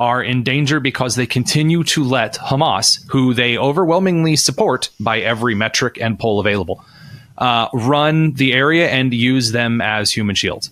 are 0.00 0.22
in 0.22 0.42
danger 0.42 0.78
because 0.80 1.16
they 1.16 1.26
continue 1.26 1.82
to 1.82 2.04
let 2.04 2.34
Hamas, 2.34 3.04
who 3.10 3.34
they 3.34 3.58
overwhelmingly 3.58 4.36
support 4.36 4.90
by 5.00 5.20
every 5.20 5.54
metric 5.54 5.98
and 6.00 6.18
poll 6.18 6.38
available, 6.38 6.84
uh, 7.36 7.68
run 7.72 8.32
the 8.34 8.52
area 8.52 8.88
and 8.88 9.12
use 9.12 9.52
them 9.52 9.80
as 9.80 10.12
human 10.12 10.36
shields. 10.36 10.70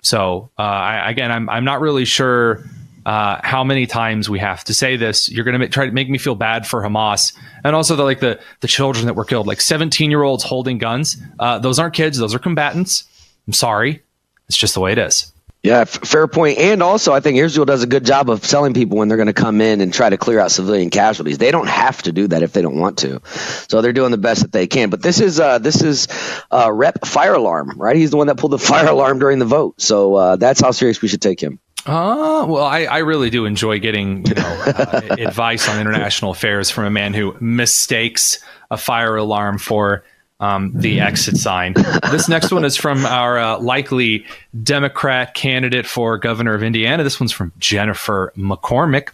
So 0.00 0.50
uh, 0.58 0.62
I, 0.62 1.10
again, 1.10 1.30
I'm 1.32 1.48
I'm 1.48 1.64
not 1.64 1.80
really 1.80 2.04
sure 2.04 2.64
uh, 3.06 3.40
how 3.42 3.64
many 3.64 3.86
times 3.86 4.28
we 4.28 4.38
have 4.38 4.64
to 4.64 4.74
say 4.74 4.96
this. 4.96 5.30
You're 5.30 5.44
going 5.44 5.60
to 5.60 5.68
try 5.68 5.86
to 5.86 5.92
make 5.92 6.08
me 6.08 6.18
feel 6.18 6.34
bad 6.34 6.66
for 6.66 6.82
Hamas, 6.82 7.34
and 7.62 7.74
also 7.74 7.96
the 7.96 8.04
like 8.04 8.20
the 8.20 8.40
the 8.60 8.68
children 8.68 9.06
that 9.06 9.14
were 9.14 9.24
killed, 9.24 9.46
like 9.46 9.60
17 9.60 10.10
year 10.10 10.22
olds 10.22 10.44
holding 10.44 10.78
guns. 10.78 11.16
Uh, 11.38 11.58
those 11.58 11.78
aren't 11.78 11.94
kids; 11.94 12.18
those 12.18 12.34
are 12.34 12.38
combatants. 12.38 13.04
I'm 13.46 13.52
sorry, 13.52 14.02
it's 14.48 14.56
just 14.56 14.74
the 14.74 14.80
way 14.80 14.92
it 14.92 14.98
is. 14.98 15.32
Yeah, 15.64 15.80
f- 15.80 15.88
fair 15.88 16.28
point. 16.28 16.58
And 16.58 16.82
also, 16.82 17.14
I 17.14 17.20
think 17.20 17.38
Israel 17.38 17.64
does 17.64 17.82
a 17.82 17.86
good 17.86 18.04
job 18.04 18.28
of 18.28 18.44
selling 18.44 18.74
people 18.74 18.98
when 18.98 19.08
they're 19.08 19.16
going 19.16 19.28
to 19.28 19.32
come 19.32 19.62
in 19.62 19.80
and 19.80 19.94
try 19.94 20.10
to 20.10 20.18
clear 20.18 20.38
out 20.38 20.50
civilian 20.50 20.90
casualties. 20.90 21.38
They 21.38 21.50
don't 21.50 21.68
have 21.68 22.02
to 22.02 22.12
do 22.12 22.28
that 22.28 22.42
if 22.42 22.52
they 22.52 22.60
don't 22.60 22.78
want 22.78 22.98
to, 22.98 23.22
so 23.68 23.80
they're 23.80 23.94
doing 23.94 24.10
the 24.10 24.18
best 24.18 24.42
that 24.42 24.52
they 24.52 24.66
can. 24.66 24.90
But 24.90 25.00
this 25.00 25.20
is 25.20 25.40
uh, 25.40 25.58
this 25.58 25.82
is 25.82 26.06
uh, 26.50 26.70
Rep 26.70 27.06
Fire 27.06 27.32
Alarm, 27.32 27.72
right? 27.78 27.96
He's 27.96 28.10
the 28.10 28.18
one 28.18 28.26
that 28.26 28.36
pulled 28.36 28.52
the 28.52 28.58
fire 28.72 28.88
alarm 28.88 29.18
during 29.18 29.38
the 29.38 29.46
vote, 29.46 29.80
so 29.80 30.14
uh, 30.14 30.36
that's 30.36 30.60
how 30.60 30.70
serious 30.70 31.00
we 31.00 31.08
should 31.08 31.22
take 31.22 31.42
him. 31.42 31.58
Uh, 31.86 32.44
well, 32.46 32.64
I, 32.64 32.84
I 32.84 32.98
really 32.98 33.30
do 33.30 33.46
enjoy 33.46 33.78
getting 33.78 34.26
you 34.26 34.34
know 34.34 34.62
uh, 34.66 35.00
advice 35.18 35.66
on 35.66 35.80
international 35.80 36.32
affairs 36.32 36.68
from 36.68 36.84
a 36.84 36.90
man 36.90 37.14
who 37.14 37.38
mistakes 37.40 38.38
a 38.70 38.76
fire 38.76 39.16
alarm 39.16 39.56
for 39.56 40.04
um, 40.40 40.72
the 40.74 41.00
exit 41.00 41.36
sign. 41.36 41.74
This 42.10 42.28
next 42.28 42.50
one 42.50 42.64
is 42.64 42.76
from 42.76 43.06
our 43.06 43.38
uh, 43.38 43.58
likely 43.60 44.26
Democrat 44.62 45.34
candidate 45.34 45.86
for 45.86 46.18
governor 46.18 46.54
of 46.54 46.62
Indiana. 46.62 47.04
This 47.04 47.20
one's 47.20 47.32
from 47.32 47.52
Jennifer 47.58 48.32
McCormick. 48.36 49.10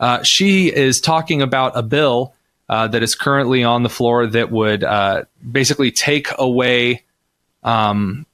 Uh, 0.00 0.22
she 0.22 0.72
is 0.72 1.00
talking 1.00 1.42
about 1.42 1.72
a 1.76 1.82
bill 1.82 2.34
uh, 2.68 2.86
that 2.88 3.02
is 3.02 3.14
currently 3.14 3.64
on 3.64 3.82
the 3.82 3.88
floor 3.88 4.26
that 4.26 4.50
would 4.50 4.84
uh, 4.84 5.24
basically 5.50 5.90
take 5.90 6.28
away 6.38 7.02
um, 7.62 8.26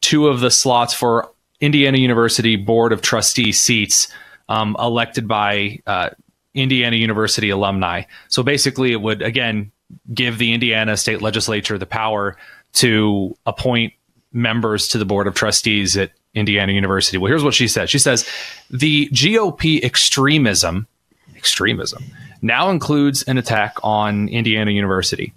two 0.00 0.28
of 0.28 0.40
the 0.40 0.50
slots 0.50 0.94
for 0.94 1.30
Indiana 1.60 1.98
University 1.98 2.56
Board 2.56 2.92
of 2.92 3.02
Trustee 3.02 3.52
seats 3.52 4.08
um, 4.48 4.76
elected 4.78 5.26
by 5.26 5.80
uh, 5.86 6.10
Indiana 6.54 6.96
University 6.96 7.50
alumni. 7.50 8.02
So 8.28 8.42
basically, 8.42 8.92
it 8.92 9.00
would 9.00 9.22
again 9.22 9.72
give 10.12 10.38
the 10.38 10.52
Indiana 10.52 10.96
state 10.96 11.22
legislature 11.22 11.78
the 11.78 11.86
power 11.86 12.36
to 12.74 13.36
appoint 13.46 13.92
members 14.32 14.88
to 14.88 14.98
the 14.98 15.04
board 15.04 15.26
of 15.26 15.34
trustees 15.34 15.96
at 15.96 16.12
Indiana 16.34 16.72
University. 16.72 17.18
Well, 17.18 17.28
here's 17.28 17.44
what 17.44 17.54
she 17.54 17.68
says. 17.68 17.90
She 17.90 17.98
says 17.98 18.28
the 18.70 19.08
GOP 19.08 19.82
extremism, 19.82 20.86
extremism 21.34 22.04
now 22.42 22.70
includes 22.70 23.22
an 23.24 23.38
attack 23.38 23.76
on 23.82 24.28
Indiana 24.28 24.70
University. 24.70 25.32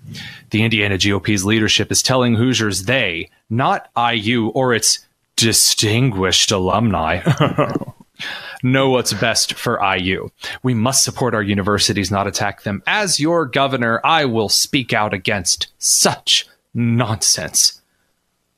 The 0.51 0.63
Indiana 0.63 0.97
GOP's 0.97 1.43
leadership 1.43 1.91
is 1.91 2.03
telling 2.03 2.35
Hoosiers 2.35 2.83
they, 2.83 3.29
not 3.49 3.89
IU 3.97 4.49
or 4.49 4.73
its 4.73 5.05
distinguished 5.35 6.51
alumni, 6.51 7.21
know 8.63 8.89
what's 8.89 9.13
best 9.13 9.53
for 9.53 9.81
IU. 9.83 10.29
We 10.63 10.73
must 10.73 11.03
support 11.03 11.33
our 11.33 11.43
universities, 11.43 12.11
not 12.11 12.27
attack 12.27 12.63
them. 12.63 12.83
As 12.87 13.19
your 13.19 13.45
governor, 13.45 14.01
I 14.03 14.25
will 14.25 14.49
speak 14.49 14.93
out 14.93 15.13
against 15.13 15.67
such 15.77 16.47
nonsense. 16.73 17.81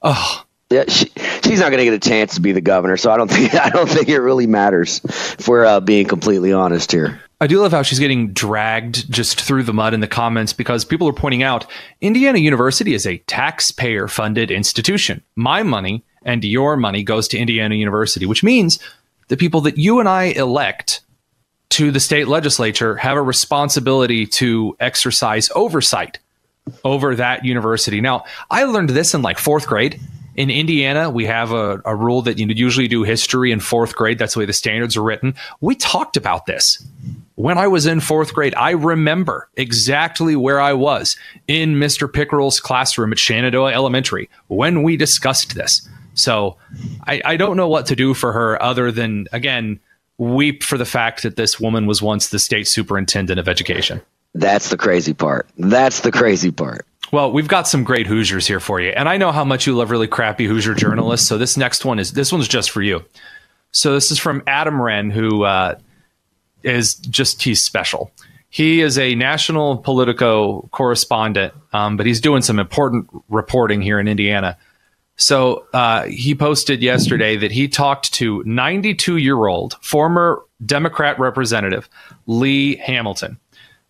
Oh, 0.02 0.44
yeah, 0.70 0.86
she, 0.88 1.12
she's 1.44 1.60
not 1.60 1.70
going 1.70 1.78
to 1.78 1.86
get 1.86 1.94
a 1.94 2.00
chance 2.00 2.36
to 2.36 2.42
be 2.42 2.52
the 2.52 2.62
governor, 2.62 2.98
so 2.98 3.12
I 3.12 3.18
don't 3.18 3.28
think 3.32 3.54
I 3.56 3.70
don't 3.70 3.90
think 3.90 4.10
it 4.10 4.20
really 4.20 4.48
matters. 4.48 5.02
If 5.04 5.48
we're 5.48 5.66
uh, 5.66 5.80
being 5.80 6.08
completely 6.08 6.52
honest 6.52 6.92
here. 6.92 7.22
I 7.42 7.48
do 7.48 7.60
love 7.60 7.74
how 7.74 7.82
she's 7.82 8.00
getting 8.00 8.32
dragged 8.32 9.12
just 9.12 9.42
through 9.42 9.64
the 9.64 9.74
mud 9.74 9.94
in 9.94 10.00
the 10.00 10.08
comments 10.08 10.54
because 10.54 10.86
people 10.86 11.10
are 11.10 11.14
pointing 11.14 11.44
out 11.44 11.66
Indiana 12.00 12.38
University 12.38 12.94
is 12.94 13.06
a 13.06 13.18
taxpayer 13.18 14.08
funded 14.08 14.50
institution. 14.50 15.22
My 15.36 15.62
money 15.62 16.06
and 16.24 16.44
your 16.46 16.78
money 16.78 17.04
goes 17.04 17.28
to 17.30 17.38
Indiana 17.38 17.76
University, 17.76 18.26
which 18.26 18.44
means 18.44 18.80
the 19.34 19.38
people 19.38 19.62
that 19.62 19.80
you 19.80 20.00
and 20.00 20.08
I 20.08 20.26
elect 20.26 21.02
to 21.70 21.90
the 21.90 22.00
state 22.00 22.28
legislature 22.28 22.98
have 22.98 23.18
a 23.18 23.22
responsibility 23.24 24.28
to 24.28 24.78
exercise 24.80 25.50
oversight 25.56 26.20
over 26.84 27.16
that 27.16 27.44
university. 27.44 28.00
Now, 28.00 28.26
I 28.52 28.66
learned 28.66 28.92
this 28.92 29.16
in 29.16 29.24
like 29.24 29.40
fourth 29.40 29.66
grade. 29.66 30.00
In 30.36 30.52
Indiana, 30.52 31.10
we 31.10 31.26
have 31.26 31.52
a, 31.52 31.82
a 31.84 31.96
rule 31.96 32.22
that 32.22 32.38
you 32.38 32.46
usually 32.46 32.88
do 32.88 33.02
history 33.02 33.52
in 33.52 33.60
fourth 33.60 33.96
grade. 33.96 34.20
That's 34.20 34.36
the 34.36 34.42
way 34.42 34.46
the 34.46 34.54
standards 34.54 34.96
are 34.98 35.02
written. 35.02 35.34
We 35.62 35.74
talked 35.74 36.16
about 36.16 36.46
this 36.46 36.86
when 37.34 37.58
I 37.58 37.66
was 37.66 37.88
in 37.88 38.02
fourth 38.02 38.36
grade, 38.36 38.54
I 38.56 38.72
remember 38.72 39.50
exactly 39.58 40.36
where 40.36 40.62
I 40.62 40.74
was 40.74 41.18
in 41.48 41.78
Mr. 41.78 42.12
Pickerel's 42.12 42.60
classroom 42.60 43.12
at 43.12 43.18
Shenandoah 43.18 43.74
Elementary 43.74 44.30
when 44.48 44.84
we 44.84 44.96
discussed 44.96 45.56
this. 45.56 45.90
So 46.14 46.58
I, 47.06 47.22
I, 47.26 47.38
don't 47.38 47.58
know 47.58 47.68
what 47.68 47.88
to 47.88 47.96
do 47.96 48.14
for 48.14 48.34
her 48.34 48.62
other 48.62 48.92
than, 48.92 49.28
again, 49.32 49.80
weep 50.18 50.64
for 50.64 50.78
the 50.78 50.86
fact 50.86 51.24
that 51.24 51.36
this 51.36 51.60
woman 51.60 51.86
was 51.86 52.02
once 52.02 52.30
the 52.30 52.40
state 52.40 52.68
superintendent 52.68 53.40
of 53.40 53.48
education. 53.48 54.02
That's 54.36 54.70
the 54.70 54.78
crazy 54.78 55.14
part. 55.14 55.48
That's 55.58 56.02
the 56.02 56.12
crazy 56.12 56.52
part. 56.52 56.86
Well, 57.12 57.32
we've 57.32 57.48
got 57.48 57.68
some 57.68 57.84
great 57.84 58.08
Hoosiers 58.08 58.48
here 58.48 58.60
for 58.60 58.80
you. 58.80 58.90
And 58.90 59.08
I 59.08 59.18
know 59.18 59.32
how 59.32 59.46
much 59.46 59.68
you 59.68 59.76
love 59.76 59.92
really 59.92 60.08
crappy 60.08 60.46
Hoosier 60.48 60.74
journalists. 60.74 61.28
So 61.28 61.38
this 61.38 61.58
next 61.58 61.86
one 61.86 62.00
is 62.00 62.14
this 62.14 62.32
one's 62.32 62.48
just 62.48 62.72
for 62.72 62.82
you. 62.82 63.04
So 63.72 63.94
this 63.94 64.12
is 64.12 64.20
from 64.20 64.42
Adam 64.48 64.82
Wren, 64.82 65.12
who 65.12 65.44
uh, 65.44 65.76
is 66.64 66.96
just 66.96 67.44
he's 67.44 67.62
special. 67.62 68.12
He 68.50 68.82
is 68.82 68.98
a 69.00 69.16
national 69.16 69.78
Politico 69.78 70.70
correspondent, 70.72 71.54
um, 71.72 71.98
but 71.98 72.06
he's 72.06 72.22
doing 72.22 72.44
some 72.44 72.60
important 72.60 73.08
reporting 73.28 73.82
here 73.82 74.00
in 74.00 74.08
Indiana. 74.08 74.58
So 75.16 75.68
uh, 75.74 76.06
he 76.06 76.34
posted 76.34 76.82
yesterday 76.82 77.38
that 77.38 77.52
he 77.52 77.68
talked 77.68 78.14
to 78.16 78.44
92 78.46 79.18
year 79.18 79.46
old 79.46 79.78
former 79.82 80.44
Democrat 80.66 81.20
representative 81.20 81.88
Lee 82.26 82.78
Hamilton. 82.78 83.38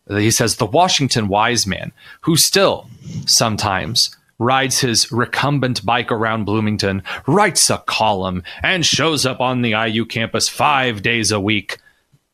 He 0.09 0.31
says 0.31 0.57
the 0.57 0.65
Washington 0.65 1.29
wise 1.29 1.65
man 1.65 1.93
who 2.21 2.35
still 2.35 2.89
sometimes 3.25 4.15
rides 4.37 4.79
his 4.79 5.11
recumbent 5.11 5.85
bike 5.85 6.11
around 6.11 6.43
Bloomington, 6.43 7.03
writes 7.25 7.69
a 7.69 7.77
column, 7.79 8.43
and 8.61 8.85
shows 8.85 9.25
up 9.25 9.39
on 9.39 9.61
the 9.61 9.71
IU 9.71 10.05
campus 10.05 10.49
five 10.49 11.01
days 11.01 11.31
a 11.31 11.39
week 11.39 11.77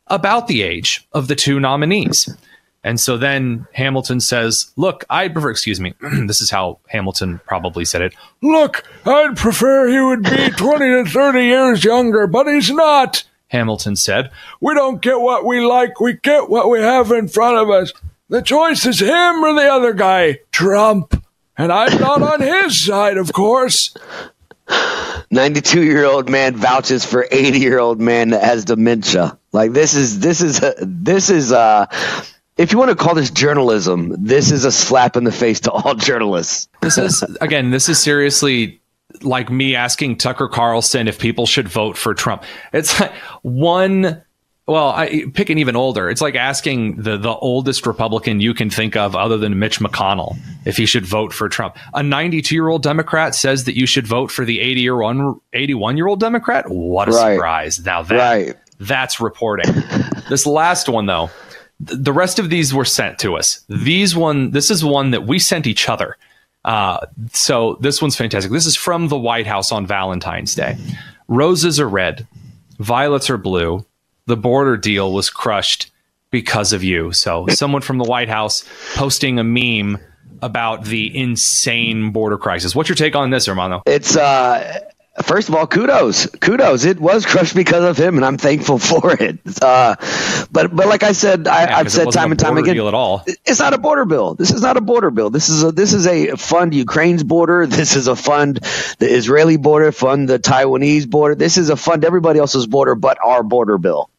about 0.07 0.47
the 0.47 0.63
age 0.63 1.07
of 1.13 1.27
the 1.27 1.35
two 1.35 1.59
nominees. 1.59 2.35
And 2.83 2.99
so 2.99 3.17
then 3.17 3.67
Hamilton 3.73 4.19
says, 4.19 4.71
Look, 4.75 5.03
I'd 5.09 5.33
prefer, 5.33 5.49
excuse 5.49 5.79
me, 5.79 5.93
this 6.27 6.41
is 6.41 6.49
how 6.49 6.79
Hamilton 6.87 7.41
probably 7.45 7.85
said 7.85 8.01
it. 8.01 8.15
Look, 8.41 8.83
I'd 9.05 9.35
prefer 9.35 9.87
he 9.87 9.99
would 9.99 10.23
be 10.23 10.49
20 10.57 11.03
to 11.03 11.05
30 11.09 11.43
years 11.43 11.83
younger, 11.83 12.27
but 12.27 12.47
he's 12.47 12.71
not, 12.71 13.23
Hamilton 13.49 13.95
said. 13.95 14.31
We 14.61 14.73
don't 14.73 15.01
get 15.01 15.19
what 15.19 15.45
we 15.45 15.59
like, 15.59 15.99
we 15.99 16.13
get 16.13 16.49
what 16.49 16.69
we 16.69 16.79
have 16.79 17.11
in 17.11 17.27
front 17.27 17.57
of 17.57 17.69
us. 17.69 17.91
The 18.29 18.41
choice 18.41 18.85
is 18.85 18.99
him 18.99 19.43
or 19.43 19.53
the 19.53 19.67
other 19.71 19.93
guy, 19.93 20.39
Trump. 20.51 21.21
And 21.57 21.73
I'm 21.73 21.99
not 21.99 22.21
on 22.21 22.41
his 22.41 22.85
side, 22.85 23.17
of 23.17 23.33
course. 23.33 23.93
92 25.31 25.83
year 25.83 26.05
old 26.05 26.29
man 26.29 26.55
vouches 26.55 27.03
for 27.03 27.27
80 27.29 27.59
year 27.59 27.79
old 27.79 27.99
man 27.99 28.29
that 28.29 28.43
has 28.43 28.65
dementia. 28.65 29.37
Like 29.51 29.73
this 29.73 29.95
is 29.95 30.19
this 30.19 30.41
is 30.41 30.61
a, 30.61 30.75
this 30.79 31.29
is 31.29 31.51
uh 31.51 31.87
if 32.59 32.73
you 32.73 32.77
want 32.77 32.89
to 32.89 32.95
call 32.95 33.15
this 33.15 33.31
journalism, 33.31 34.13
this 34.19 34.51
is 34.51 34.65
a 34.65 34.71
slap 34.71 35.15
in 35.15 35.23
the 35.23 35.31
face 35.31 35.61
to 35.61 35.71
all 35.71 35.95
journalists. 35.95 36.67
This 36.81 36.97
is 36.97 37.23
again, 37.39 37.71
this 37.71 37.87
is 37.87 37.97
seriously 37.99 38.81
like 39.21 39.49
me 39.49 39.75
asking 39.75 40.17
Tucker 40.17 40.49
Carlson 40.49 41.07
if 41.07 41.19
people 41.19 41.45
should 41.45 41.69
vote 41.69 41.97
for 41.97 42.13
Trump. 42.13 42.43
It's 42.73 42.99
like 42.99 43.13
one 43.41 44.23
well, 44.67 44.89
I 44.89 45.23
pick 45.33 45.49
an 45.49 45.57
even 45.57 45.75
older. 45.75 46.11
It's 46.11 46.21
like 46.21 46.35
asking 46.35 47.01
the 47.01 47.17
the 47.17 47.33
oldest 47.33 47.87
Republican 47.87 48.41
you 48.41 48.53
can 48.53 48.69
think 48.69 48.97
of, 48.97 49.15
other 49.15 49.37
than 49.37 49.57
Mitch 49.57 49.79
McConnell, 49.79 50.37
if 50.65 50.75
he 50.75 50.85
should 50.85 51.05
vote 51.05 51.33
for 51.33 51.47
Trump. 51.49 51.77
A 51.93 52.03
92 52.03 52.53
year 52.53 52.67
old 52.67 52.83
Democrat 52.83 53.33
says 53.33 53.63
that 53.63 53.75
you 53.75 53.87
should 53.87 54.05
vote 54.05 54.31
for 54.31 54.43
the 54.43 54.59
80 54.59 54.81
year 54.81 54.97
one 54.97 55.39
81 55.53 55.95
year 55.95 56.07
old 56.07 56.19
Democrat. 56.19 56.69
What 56.69 57.07
a 57.07 57.11
right. 57.13 57.35
surprise! 57.35 57.79
Now 57.83 58.03
that 58.03 58.15
right. 58.15 58.55
that's 58.79 59.21
reporting. 59.21 59.73
this 60.29 60.45
last 60.45 60.87
one 60.87 61.07
though, 61.07 61.31
the 61.79 62.13
rest 62.13 62.39
of 62.39 62.49
these 62.49 62.73
were 62.73 62.85
sent 62.85 63.19
to 63.19 63.35
us. 63.35 63.63
These 63.69 64.15
one, 64.15 64.51
this 64.51 64.69
is 64.69 64.83
one 64.83 65.11
that 65.11 65.25
we 65.25 65.39
sent 65.39 65.65
each 65.67 65.87
other. 65.87 66.17
Uh, 66.65 67.05
so 67.31 67.77
this 67.79 68.01
one's 68.01 68.17
fantastic. 68.17 68.51
This 68.51 68.65
is 68.65 68.75
from 68.75 69.07
the 69.07 69.17
White 69.17 69.47
House 69.47 69.71
on 69.71 69.87
Valentine's 69.87 70.55
Day. 70.55 70.77
Roses 71.27 71.79
are 71.79 71.87
red, 71.87 72.27
violets 72.79 73.29
are 73.29 73.37
blue 73.37 73.85
the 74.29 74.37
border 74.37 74.77
deal 74.77 75.11
was 75.11 75.29
crushed 75.29 75.91
because 76.31 76.71
of 76.71 76.83
you. 76.83 77.11
So, 77.11 77.47
someone 77.49 77.81
from 77.81 77.97
the 77.97 78.05
White 78.05 78.29
House 78.29 78.63
posting 78.95 79.39
a 79.39 79.43
meme 79.43 79.97
about 80.41 80.85
the 80.85 81.17
insane 81.17 82.11
border 82.11 82.37
crisis. 82.37 82.73
What's 82.73 82.87
your 82.87 82.95
take 82.95 83.15
on 83.15 83.31
this, 83.31 83.47
Hermano? 83.47 83.81
It's 83.85 84.15
uh 84.15 84.88
first 85.21 85.49
of 85.49 85.55
all, 85.55 85.67
kudos, 85.67 86.27
kudos. 86.27 86.85
It 86.85 86.99
was 86.99 87.25
crushed 87.25 87.55
because 87.55 87.83
of 87.83 87.97
him, 87.97 88.15
and 88.15 88.25
I'm 88.25 88.37
thankful 88.37 88.79
for 88.91 89.13
it. 89.13 89.39
Uh, 89.61 89.95
but 90.51 90.75
but 90.75 90.87
like 90.87 91.03
I 91.03 91.11
said, 91.11 91.47
I, 91.47 91.63
yeah, 91.63 91.77
I've 91.77 91.91
said 91.91 92.11
time 92.11 92.31
and 92.31 92.39
time 92.39 92.57
again, 92.57 92.77
at 92.77 92.93
all. 92.93 93.23
it's 93.45 93.59
not 93.59 93.73
a 93.73 93.77
border 93.77 94.05
bill. 94.05 94.35
This 94.35 94.51
is 94.51 94.61
not 94.61 94.77
a 94.77 94.81
border 94.81 95.11
bill. 95.11 95.29
This 95.29 95.49
is 95.49 95.63
a 95.63 95.71
this 95.71 95.93
is 95.93 96.07
a 96.07 96.35
fund 96.37 96.73
Ukraine's 96.73 97.23
border. 97.23 97.67
This 97.79 97.95
is 97.95 98.07
a 98.07 98.15
fund 98.15 98.57
the 98.99 99.09
Israeli 99.09 99.55
border, 99.55 99.93
fund 99.93 100.27
the 100.27 100.37
Taiwanese 100.37 101.09
border. 101.09 101.33
This 101.33 101.57
is 101.57 101.69
a 101.69 101.77
fund 101.77 102.03
everybody 102.03 102.37
else's 102.37 102.67
border, 102.67 102.93
but 102.93 103.17
our 103.23 103.41
border 103.41 103.77
bill. 103.77 104.09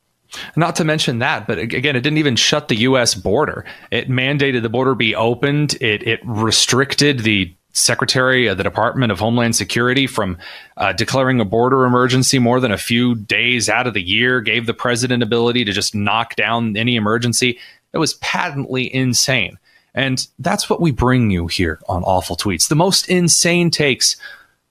Not 0.56 0.76
to 0.76 0.84
mention 0.84 1.18
that, 1.18 1.46
but 1.46 1.58
again, 1.58 1.96
it 1.96 2.00
didn't 2.00 2.18
even 2.18 2.36
shut 2.36 2.68
the 2.68 2.76
U.S. 2.76 3.14
border. 3.14 3.64
It 3.90 4.08
mandated 4.08 4.62
the 4.62 4.68
border 4.68 4.94
be 4.94 5.14
opened. 5.14 5.74
It 5.80 6.06
it 6.06 6.20
restricted 6.24 7.20
the 7.20 7.54
Secretary 7.72 8.46
of 8.46 8.56
the 8.56 8.64
Department 8.64 9.12
of 9.12 9.18
Homeland 9.18 9.56
Security 9.56 10.06
from 10.06 10.38
uh, 10.76 10.92
declaring 10.92 11.40
a 11.40 11.44
border 11.44 11.84
emergency 11.84 12.38
more 12.38 12.60
than 12.60 12.72
a 12.72 12.78
few 12.78 13.14
days 13.14 13.68
out 13.68 13.86
of 13.86 13.94
the 13.94 14.02
year. 14.02 14.40
Gave 14.40 14.66
the 14.66 14.74
president 14.74 15.22
ability 15.22 15.64
to 15.64 15.72
just 15.72 15.94
knock 15.94 16.36
down 16.36 16.76
any 16.76 16.96
emergency. 16.96 17.58
It 17.92 17.98
was 17.98 18.14
patently 18.14 18.92
insane, 18.94 19.58
and 19.94 20.26
that's 20.38 20.70
what 20.70 20.80
we 20.80 20.90
bring 20.90 21.30
you 21.30 21.46
here 21.46 21.80
on 21.88 22.02
Awful 22.04 22.36
Tweets: 22.36 22.68
the 22.68 22.74
most 22.74 23.08
insane 23.08 23.70
takes 23.70 24.16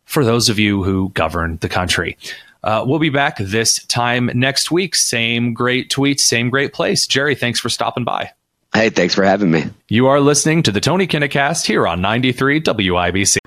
for 0.05 0.25
those 0.25 0.49
of 0.49 0.57
you 0.57 0.83
who 0.83 1.09
govern 1.09 1.57
the 1.57 1.69
country. 1.69 2.17
Uh, 2.63 2.83
we'll 2.85 2.99
be 2.99 3.09
back 3.09 3.37
this 3.37 3.83
time 3.85 4.29
next 4.33 4.71
week. 4.71 4.95
Same 4.95 5.53
great 5.53 5.89
tweets, 5.89 6.21
same 6.21 6.49
great 6.49 6.73
place. 6.73 7.07
Jerry, 7.07 7.35
thanks 7.35 7.59
for 7.59 7.69
stopping 7.69 8.03
by. 8.03 8.31
Hey, 8.73 8.89
thanks 8.89 9.15
for 9.15 9.23
having 9.23 9.49
me. 9.49 9.65
You 9.87 10.07
are 10.07 10.19
listening 10.19 10.63
to 10.63 10.71
the 10.71 10.79
Tony 10.79 11.07
Kinnett 11.07 11.65
here 11.65 11.87
on 11.87 12.01
93 12.01 12.61
WIBC. 12.61 13.37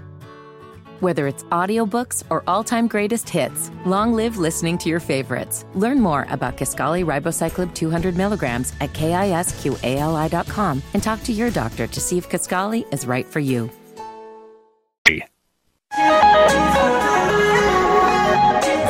Whether 1.00 1.26
it's 1.26 1.42
audiobooks 1.44 2.22
or 2.30 2.44
all-time 2.46 2.86
greatest 2.86 3.28
hits, 3.28 3.70
long 3.84 4.14
live 4.14 4.36
listening 4.38 4.78
to 4.78 4.88
your 4.88 5.00
favorites. 5.00 5.64
Learn 5.74 6.00
more 6.00 6.26
about 6.28 6.56
Kisqali 6.56 7.04
Ribociclib 7.04 7.74
200 7.74 8.16
milligrams 8.16 8.72
at 8.80 8.92
kisqali.com 8.92 10.82
and 10.94 11.02
talk 11.02 11.22
to 11.24 11.32
your 11.32 11.50
doctor 11.50 11.86
to 11.86 12.00
see 12.00 12.18
if 12.18 12.28
Kisqali 12.28 12.92
is 12.92 13.06
right 13.06 13.26
for 13.26 13.40
you. 13.40 13.70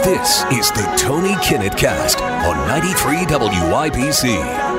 This 0.04 0.44
is 0.52 0.70
the 0.72 0.92
Tony 0.98 1.34
Kinnett 1.36 1.78
Cast 1.78 2.20
on 2.20 2.68
93 2.68 3.18
WIBC. 3.18 4.71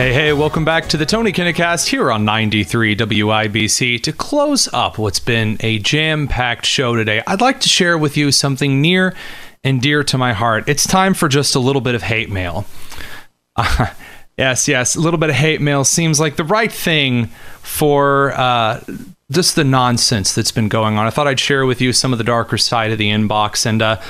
Hey, 0.00 0.14
hey, 0.14 0.32
welcome 0.32 0.64
back 0.64 0.88
to 0.88 0.96
the 0.96 1.04
Tony 1.04 1.30
Kinnett 1.30 1.86
here 1.86 2.10
on 2.10 2.24
93 2.24 2.96
WIBC. 2.96 4.02
To 4.04 4.12
close 4.12 4.66
up 4.72 4.96
what's 4.96 5.18
been 5.18 5.58
a 5.60 5.78
jam 5.78 6.26
packed 6.26 6.64
show 6.64 6.96
today, 6.96 7.22
I'd 7.26 7.42
like 7.42 7.60
to 7.60 7.68
share 7.68 7.98
with 7.98 8.16
you 8.16 8.32
something 8.32 8.80
near 8.80 9.14
and 9.62 9.78
dear 9.82 10.02
to 10.04 10.16
my 10.16 10.32
heart. 10.32 10.64
It's 10.70 10.86
time 10.86 11.12
for 11.12 11.28
just 11.28 11.54
a 11.54 11.58
little 11.58 11.82
bit 11.82 11.94
of 11.94 12.00
hate 12.00 12.30
mail. 12.30 12.64
Uh, 13.56 13.88
yes, 14.38 14.66
yes, 14.66 14.96
a 14.96 15.00
little 15.00 15.20
bit 15.20 15.28
of 15.28 15.36
hate 15.36 15.60
mail 15.60 15.84
seems 15.84 16.18
like 16.18 16.36
the 16.36 16.44
right 16.44 16.72
thing 16.72 17.26
for 17.60 18.32
uh, 18.32 18.82
just 19.30 19.54
the 19.54 19.64
nonsense 19.64 20.34
that's 20.34 20.50
been 20.50 20.70
going 20.70 20.96
on. 20.96 21.06
I 21.06 21.10
thought 21.10 21.28
I'd 21.28 21.38
share 21.38 21.66
with 21.66 21.82
you 21.82 21.92
some 21.92 22.12
of 22.12 22.16
the 22.18 22.24
darker 22.24 22.56
side 22.56 22.90
of 22.90 22.96
the 22.96 23.10
inbox 23.10 23.66
and 23.66 23.82
uh, 23.82 24.00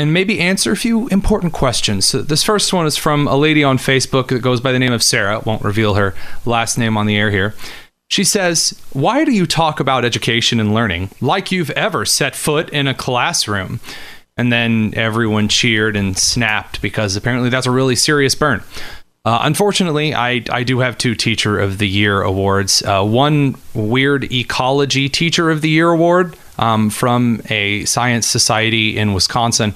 and 0.00 0.14
maybe 0.14 0.40
answer 0.40 0.72
a 0.72 0.76
few 0.76 1.08
important 1.08 1.52
questions. 1.52 2.08
So 2.08 2.22
this 2.22 2.42
first 2.42 2.72
one 2.72 2.86
is 2.86 2.96
from 2.96 3.28
a 3.28 3.36
lady 3.36 3.62
on 3.62 3.76
Facebook 3.76 4.28
that 4.28 4.40
goes 4.40 4.58
by 4.58 4.72
the 4.72 4.78
name 4.78 4.94
of 4.94 5.02
Sarah. 5.02 5.42
Won't 5.44 5.62
reveal 5.62 5.92
her 5.92 6.14
last 6.46 6.78
name 6.78 6.96
on 6.96 7.04
the 7.04 7.18
air 7.18 7.30
here. 7.30 7.54
She 8.08 8.24
says, 8.24 8.80
Why 8.94 9.26
do 9.26 9.30
you 9.30 9.44
talk 9.44 9.78
about 9.78 10.06
education 10.06 10.58
and 10.58 10.72
learning 10.72 11.10
like 11.20 11.52
you've 11.52 11.68
ever 11.72 12.06
set 12.06 12.34
foot 12.34 12.70
in 12.70 12.88
a 12.88 12.94
classroom? 12.94 13.78
And 14.38 14.50
then 14.50 14.94
everyone 14.96 15.48
cheered 15.48 15.96
and 15.96 16.16
snapped 16.16 16.80
because 16.80 17.14
apparently 17.14 17.50
that's 17.50 17.66
a 17.66 17.70
really 17.70 17.94
serious 17.94 18.34
burn. 18.34 18.62
Uh, 19.26 19.40
unfortunately, 19.42 20.14
I, 20.14 20.42
I 20.50 20.62
do 20.62 20.78
have 20.78 20.96
two 20.96 21.14
Teacher 21.14 21.60
of 21.60 21.76
the 21.76 21.86
Year 21.86 22.22
awards. 22.22 22.82
Uh, 22.82 23.04
one 23.04 23.56
weird 23.74 24.32
ecology 24.32 25.10
Teacher 25.10 25.50
of 25.50 25.60
the 25.60 25.68
Year 25.68 25.90
award 25.90 26.38
um, 26.60 26.90
from 26.90 27.42
a 27.50 27.84
science 27.86 28.26
society 28.28 28.96
in 28.96 29.12
Wisconsin. 29.12 29.74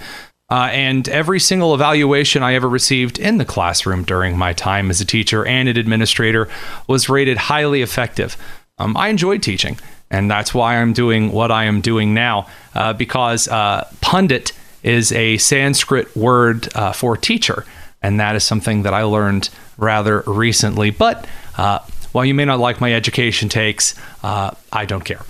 Uh, 0.50 0.68
and 0.70 1.08
every 1.08 1.40
single 1.40 1.74
evaluation 1.74 2.42
I 2.42 2.54
ever 2.54 2.68
received 2.68 3.18
in 3.18 3.38
the 3.38 3.44
classroom 3.44 4.04
during 4.04 4.38
my 4.38 4.52
time 4.52 4.90
as 4.90 5.00
a 5.00 5.04
teacher 5.04 5.44
and 5.44 5.68
an 5.68 5.76
administrator 5.76 6.48
was 6.86 7.08
rated 7.08 7.36
highly 7.36 7.82
effective. 7.82 8.36
Um, 8.78 8.96
I 8.96 9.08
enjoyed 9.08 9.42
teaching, 9.42 9.78
and 10.10 10.30
that's 10.30 10.54
why 10.54 10.76
I'm 10.76 10.92
doing 10.92 11.32
what 11.32 11.50
I 11.50 11.64
am 11.64 11.80
doing 11.80 12.14
now, 12.14 12.46
uh, 12.74 12.92
because 12.92 13.48
uh, 13.48 13.88
pundit 14.00 14.52
is 14.82 15.10
a 15.12 15.38
Sanskrit 15.38 16.14
word 16.14 16.68
uh, 16.76 16.92
for 16.92 17.16
teacher 17.16 17.64
and 18.04 18.20
that 18.20 18.36
is 18.36 18.44
something 18.44 18.82
that 18.82 18.92
I 18.92 19.04
learned 19.04 19.48
rather 19.78 20.22
recently. 20.26 20.90
But 20.90 21.26
uh, 21.56 21.78
while 22.12 22.26
you 22.26 22.34
may 22.34 22.44
not 22.44 22.60
like 22.60 22.78
my 22.78 22.92
education 22.92 23.48
takes, 23.48 23.94
uh, 24.22 24.50
I 24.70 24.84
don't 24.84 25.04
care. 25.04 25.22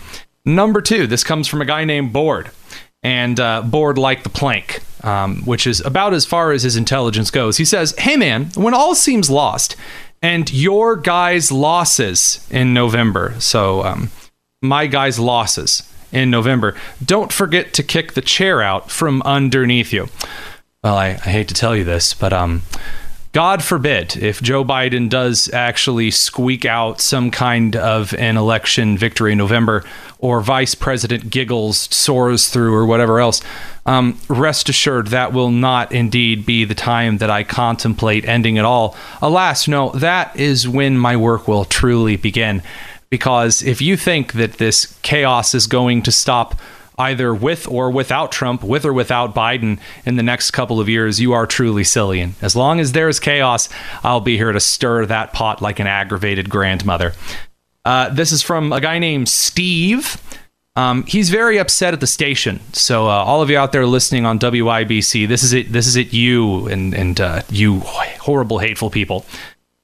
Number 0.44 0.80
two, 0.80 1.06
this 1.06 1.24
comes 1.24 1.48
from 1.48 1.62
a 1.62 1.64
guy 1.64 1.84
named 1.84 2.12
Board, 2.12 2.50
and 3.02 3.38
uh, 3.40 3.62
Board 3.62 3.98
like 3.98 4.22
the 4.22 4.28
plank, 4.28 4.80
um, 5.02 5.42
which 5.44 5.66
is 5.66 5.80
about 5.80 6.14
as 6.14 6.26
far 6.26 6.52
as 6.52 6.62
his 6.62 6.76
intelligence 6.76 7.30
goes. 7.30 7.56
He 7.56 7.64
says, 7.64 7.94
"Hey 7.98 8.16
man, 8.16 8.50
when 8.54 8.74
all 8.74 8.94
seems 8.94 9.30
lost, 9.30 9.76
and 10.22 10.52
your 10.52 10.96
guys' 10.96 11.50
losses 11.50 12.46
in 12.50 12.74
November, 12.74 13.34
so 13.38 13.82
um, 13.84 14.10
my 14.62 14.86
guys' 14.86 15.18
losses." 15.18 15.90
In 16.12 16.30
November, 16.30 16.76
don't 17.04 17.32
forget 17.32 17.74
to 17.74 17.82
kick 17.82 18.12
the 18.12 18.20
chair 18.20 18.62
out 18.62 18.88
from 18.88 19.20
underneath 19.22 19.92
you 19.92 20.08
well, 20.84 20.98
I, 20.98 21.06
I 21.12 21.30
hate 21.30 21.48
to 21.48 21.54
tell 21.54 21.74
you 21.74 21.82
this, 21.82 22.12
but 22.12 22.34
um, 22.34 22.60
God 23.34 23.64
forbid 23.64 24.16
if 24.16 24.40
Joe 24.40 24.64
Biden 24.64 25.08
does 25.08 25.52
actually 25.52 26.12
squeak 26.12 26.64
out 26.64 27.00
some 27.00 27.32
kind 27.32 27.74
of 27.74 28.14
an 28.14 28.36
election 28.36 28.96
victory 28.96 29.32
in 29.32 29.38
November, 29.38 29.84
or 30.20 30.40
Vice 30.40 30.76
President 30.76 31.30
giggles, 31.30 31.92
soars 31.92 32.48
through, 32.48 32.72
or 32.72 32.86
whatever 32.86 33.18
else. 33.18 33.42
Um, 33.86 34.20
rest 34.28 34.68
assured, 34.68 35.08
that 35.08 35.32
will 35.32 35.50
not 35.50 35.90
indeed 35.90 36.46
be 36.46 36.64
the 36.64 36.76
time 36.76 37.18
that 37.18 37.28
I 37.28 37.42
contemplate 37.42 38.24
ending 38.24 38.54
it 38.54 38.64
all. 38.64 38.96
Alas, 39.20 39.66
no, 39.66 39.90
that 39.90 40.34
is 40.36 40.68
when 40.68 40.96
my 40.96 41.16
work 41.16 41.48
will 41.48 41.64
truly 41.64 42.14
begin. 42.14 42.62
Because 43.10 43.64
if 43.64 43.82
you 43.82 43.96
think 43.96 44.34
that 44.34 44.58
this 44.58 44.96
chaos 45.02 45.56
is 45.56 45.66
going 45.66 46.02
to 46.02 46.12
stop 46.12 46.54
either 46.98 47.34
with 47.34 47.66
or 47.68 47.90
without 47.90 48.32
Trump, 48.32 48.62
with 48.62 48.84
or 48.84 48.92
without 48.92 49.34
Biden 49.34 49.78
in 50.04 50.16
the 50.16 50.22
next 50.22 50.52
couple 50.52 50.80
of 50.80 50.88
years, 50.88 51.20
you 51.20 51.32
are 51.32 51.46
truly 51.46 51.84
silly. 51.84 52.20
And 52.20 52.34
as 52.40 52.54
long 52.54 52.80
as 52.80 52.92
there's 52.92 53.18
chaos, 53.20 53.68
I'll 54.02 54.20
be 54.20 54.36
here 54.36 54.52
to 54.52 54.60
stir 54.60 55.06
that 55.06 55.32
pot 55.32 55.60
like 55.60 55.78
an 55.80 55.86
aggravated 55.86 56.48
grandmother. 56.48 57.12
Uh, 57.84 58.08
this 58.08 58.32
is 58.32 58.42
from 58.42 58.72
a 58.72 58.80
guy 58.80 58.98
named 58.98 59.28
Steve. 59.28 60.16
Um, 60.76 61.04
he's 61.04 61.30
very 61.30 61.58
upset 61.58 61.94
at 61.94 62.00
the 62.00 62.06
station. 62.06 62.60
So 62.72 63.06
uh, 63.06 63.10
all 63.10 63.42
of 63.42 63.50
you 63.50 63.56
out 63.56 63.72
there 63.72 63.86
listening 63.86 64.26
on 64.26 64.38
WIBC, 64.38 65.28
this 65.28 65.42
is 65.42 65.52
it. 65.52 65.72
This 65.72 65.86
is 65.86 65.94
it. 65.96 66.12
You 66.12 66.66
and 66.66 66.94
and 66.94 67.20
uh, 67.20 67.42
you 67.48 67.80
horrible, 67.80 68.58
hateful 68.58 68.90
people. 68.90 69.24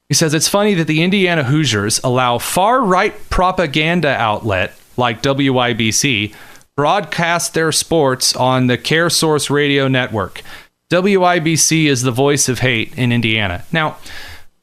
He 0.09 0.13
says 0.13 0.33
it's 0.33 0.49
funny 0.49 0.73
that 0.73 0.87
the 0.87 1.03
Indiana 1.03 1.43
Hoosiers 1.43 2.01
allow 2.03 2.37
far 2.37 2.83
right 2.83 3.13
propaganda 3.29 4.09
outlet 4.09 4.73
like 4.97 5.21
WIBC 5.21 6.35
broadcast 6.75 7.53
their 7.53 7.71
sports 7.71 8.35
on 8.35 8.67
the 8.67 8.77
Care 8.77 9.09
Source 9.09 9.49
Radio 9.49 9.87
Network. 9.87 10.41
WIBC 10.89 11.85
is 11.85 12.01
the 12.01 12.11
voice 12.11 12.49
of 12.49 12.59
hate 12.59 12.97
in 12.97 13.11
Indiana. 13.11 13.63
Now, 13.71 13.97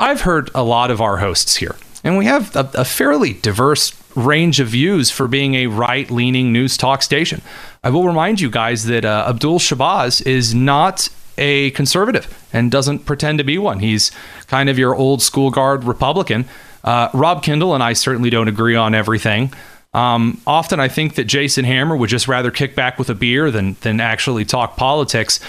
I've 0.00 0.22
heard 0.22 0.50
a 0.54 0.62
lot 0.62 0.90
of 0.90 1.00
our 1.00 1.18
hosts 1.18 1.56
here, 1.56 1.76
and 2.04 2.16
we 2.16 2.24
have 2.24 2.54
a, 2.56 2.70
a 2.74 2.84
fairly 2.84 3.34
diverse 3.34 3.94
range 4.14 4.60
of 4.60 4.68
views 4.68 5.10
for 5.10 5.28
being 5.28 5.54
a 5.54 5.66
right 5.66 6.10
leaning 6.10 6.52
news 6.52 6.76
talk 6.76 7.02
station. 7.02 7.42
I 7.84 7.90
will 7.90 8.04
remind 8.04 8.40
you 8.40 8.50
guys 8.50 8.84
that 8.84 9.04
uh, 9.04 9.26
Abdul 9.28 9.58
Shabazz 9.58 10.26
is 10.26 10.54
not 10.54 11.08
a 11.36 11.70
conservative 11.70 12.48
and 12.52 12.70
doesn't 12.70 13.00
pretend 13.00 13.38
to 13.38 13.44
be 13.44 13.58
one. 13.58 13.80
He's 13.80 14.10
kind 14.48 14.68
of 14.68 14.78
your 14.78 14.94
old 14.94 15.22
school 15.22 15.50
guard 15.50 15.84
Republican. 15.84 16.46
Uh, 16.82 17.10
Rob 17.14 17.42
Kendall 17.42 17.74
and 17.74 17.82
I 17.82 17.92
certainly 17.92 18.30
don't 18.30 18.48
agree 18.48 18.74
on 18.74 18.94
everything. 18.94 19.52
Um, 19.98 20.40
often, 20.46 20.78
I 20.78 20.86
think 20.86 21.16
that 21.16 21.24
Jason 21.24 21.64
Hammer 21.64 21.96
would 21.96 22.08
just 22.08 22.28
rather 22.28 22.52
kick 22.52 22.76
back 22.76 23.00
with 23.00 23.10
a 23.10 23.16
beer 23.16 23.50
than 23.50 23.76
than 23.80 24.00
actually 24.00 24.44
talk 24.44 24.76
politics. 24.76 25.40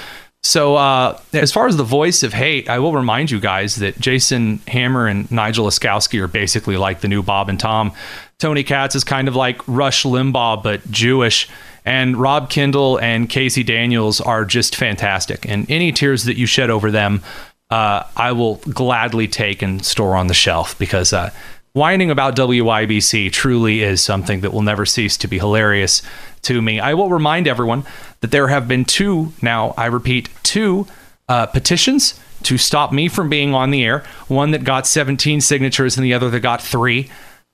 So, 0.41 0.75
uh, 0.75 1.19
as 1.33 1.51
far 1.51 1.67
as 1.67 1.77
the 1.77 1.83
voice 1.83 2.23
of 2.23 2.33
hate, 2.33 2.67
I 2.67 2.79
will 2.79 2.93
remind 2.93 3.29
you 3.29 3.39
guys 3.39 3.75
that 3.75 3.99
Jason 3.99 4.59
Hammer 4.67 5.05
and 5.05 5.29
Nigel 5.31 5.67
Oskowski 5.67 6.19
are 6.19 6.27
basically 6.27 6.77
like 6.77 7.01
the 7.01 7.07
new 7.07 7.21
Bob 7.21 7.47
and 7.47 7.59
Tom. 7.59 7.91
Tony 8.39 8.63
Katz 8.63 8.95
is 8.95 9.03
kind 9.03 9.27
of 9.27 9.35
like 9.35 9.61
Rush 9.67 10.03
Limbaugh, 10.03 10.63
but 10.63 10.89
Jewish. 10.89 11.47
And 11.85 12.17
Rob 12.17 12.49
Kendall 12.49 12.99
and 12.99 13.29
Casey 13.29 13.63
Daniels 13.63 14.19
are 14.19 14.45
just 14.45 14.75
fantastic. 14.75 15.47
And 15.47 15.69
any 15.69 15.91
tears 15.91 16.23
that 16.23 16.37
you 16.37 16.45
shed 16.45 16.69
over 16.69 16.89
them, 16.89 17.21
uh, 17.69 18.03
I 18.15 18.31
will 18.31 18.55
gladly 18.55 19.27
take 19.27 19.61
and 19.61 19.85
store 19.85 20.15
on 20.15 20.27
the 20.27 20.33
shelf 20.33 20.77
because 20.79 21.13
uh, 21.13 21.31
whining 21.73 22.11
about 22.11 22.35
WIBC 22.35 23.31
truly 23.31 23.81
is 23.81 24.03
something 24.03 24.41
that 24.41 24.53
will 24.53 24.61
never 24.61 24.85
cease 24.85 25.17
to 25.17 25.27
be 25.27 25.39
hilarious 25.39 26.01
to 26.43 26.61
me. 26.61 26.79
I 26.79 26.93
will 26.93 27.09
remind 27.09 27.47
everyone 27.47 27.83
that 28.21 28.31
there 28.31 28.47
have 28.47 28.67
been 28.67 28.85
two, 28.85 29.33
now 29.41 29.73
I 29.77 29.87
repeat, 29.87 30.29
two 30.43 30.87
uh, 31.27 31.45
petitions 31.47 32.19
to 32.43 32.57
stop 32.57 32.91
me 32.91 33.07
from 33.07 33.29
being 33.29 33.53
on 33.53 33.71
the 33.71 33.83
air. 33.83 34.03
One 34.27 34.51
that 34.51 34.63
got 34.63 34.87
17 34.87 35.41
signatures 35.41 35.97
and 35.97 36.05
the 36.05 36.13
other 36.13 36.29
that 36.29 36.39
got 36.39 36.61
three. 36.61 37.09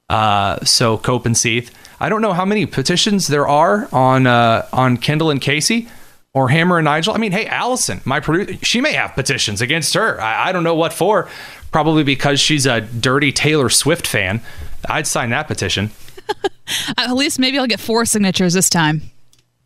Uh, 0.10 0.64
so 0.64 0.98
Cope 0.98 1.26
and 1.26 1.38
Seath. 1.38 1.72
I 2.00 2.10
don't 2.10 2.22
know 2.22 2.34
how 2.34 2.46
many 2.46 2.66
petitions 2.66 3.28
there 3.28 3.48
are 3.48 3.88
on 3.92 4.28
uh, 4.28 4.68
on 4.72 4.98
Kendall 4.98 5.32
and 5.32 5.42
Casey 5.42 5.88
or 6.34 6.50
Hammer 6.50 6.78
and 6.78 6.86
Nigel. 6.86 7.14
I 7.14 7.18
mean, 7.18 7.32
hey, 7.32 7.48
Allison, 7.48 8.02
my 8.06 8.20
producer, 8.20 8.60
she 8.64 8.82
may 8.82 8.94
have 8.94 9.14
petitions 9.14 9.62
against 9.62 9.94
her. 9.94 10.22
I, 10.22 10.50
I 10.50 10.52
don't 10.52 10.64
know 10.64 10.76
what 10.76 10.94
for 10.94 11.30
probably 11.76 12.04
because 12.04 12.40
she's 12.40 12.66
a 12.66 12.80
dirty 12.80 13.34
Taylor 13.34 13.68
Swift 13.68 14.08
fan. 14.08 14.40
I'd 14.88 15.06
sign 15.06 15.32
that 15.32 15.50
petition. 15.50 15.92
At 16.98 17.12
least 17.16 17.38
maybe 17.38 17.60
I'll 17.60 17.68
get 17.68 17.82
four 17.82 18.06
signatures 18.06 18.54
this 18.54 18.70
time. 18.70 19.02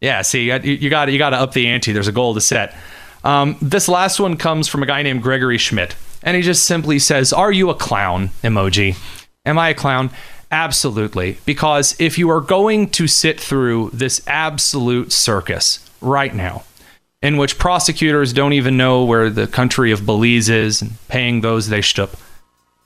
Yeah, 0.01 0.23
see, 0.23 0.45
you 0.45 0.89
got 0.89 1.07
you 1.11 1.19
got 1.19 1.29
to 1.29 1.37
up 1.37 1.53
the 1.53 1.67
ante. 1.67 1.91
There's 1.91 2.07
a 2.07 2.11
goal 2.11 2.33
to 2.33 2.41
set. 2.41 2.75
Um, 3.23 3.57
this 3.61 3.87
last 3.87 4.19
one 4.19 4.37
comes 4.37 4.67
from 4.67 4.81
a 4.81 4.87
guy 4.87 5.03
named 5.03 5.21
Gregory 5.21 5.59
Schmidt, 5.59 5.95
and 6.23 6.35
he 6.35 6.41
just 6.41 6.65
simply 6.65 6.97
says, 6.97 7.31
"Are 7.31 7.51
you 7.51 7.69
a 7.69 7.75
clown?" 7.75 8.29
Emoji. 8.41 8.97
Am 9.45 9.59
I 9.59 9.69
a 9.69 9.75
clown? 9.75 10.09
Absolutely, 10.49 11.37
because 11.45 11.95
if 11.99 12.17
you 12.17 12.27
are 12.31 12.41
going 12.41 12.89
to 12.89 13.05
sit 13.05 13.39
through 13.39 13.91
this 13.93 14.19
absolute 14.25 15.11
circus 15.11 15.87
right 16.01 16.33
now, 16.33 16.63
in 17.21 17.37
which 17.37 17.57
prosecutors 17.57 18.33
don't 18.33 18.53
even 18.53 18.77
know 18.77 19.03
where 19.03 19.29
the 19.29 19.47
country 19.47 19.91
of 19.91 20.05
Belize 20.05 20.49
is 20.49 20.81
and 20.81 20.91
paying 21.07 21.41
those 21.41 21.67
they 21.67 21.79
shtup, 21.79 22.17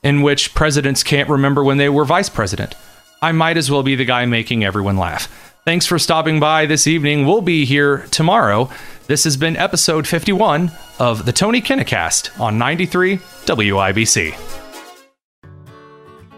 in 0.02 0.22
which 0.22 0.54
presidents 0.54 1.02
can't 1.02 1.28
remember 1.28 1.62
when 1.62 1.76
they 1.76 1.88
were 1.88 2.04
vice 2.04 2.28
president. 2.28 2.74
I 3.22 3.32
might 3.32 3.56
as 3.56 3.70
well 3.70 3.82
be 3.82 3.94
the 3.94 4.04
guy 4.04 4.26
making 4.26 4.64
everyone 4.64 4.96
laugh. 4.96 5.28
Thanks 5.64 5.86
for 5.86 5.98
stopping 5.98 6.40
by 6.40 6.66
this 6.66 6.86
evening. 6.86 7.26
We'll 7.26 7.40
be 7.40 7.64
here 7.64 8.06
tomorrow. 8.10 8.68
This 9.06 9.24
has 9.24 9.36
been 9.36 9.56
episode 9.56 10.06
51 10.06 10.72
of 10.98 11.24
the 11.24 11.32
Tony 11.32 11.62
Kinnett 11.62 11.86
Cast 11.86 12.38
on 12.38 12.58
93 12.58 13.16
WIBC. 13.16 14.63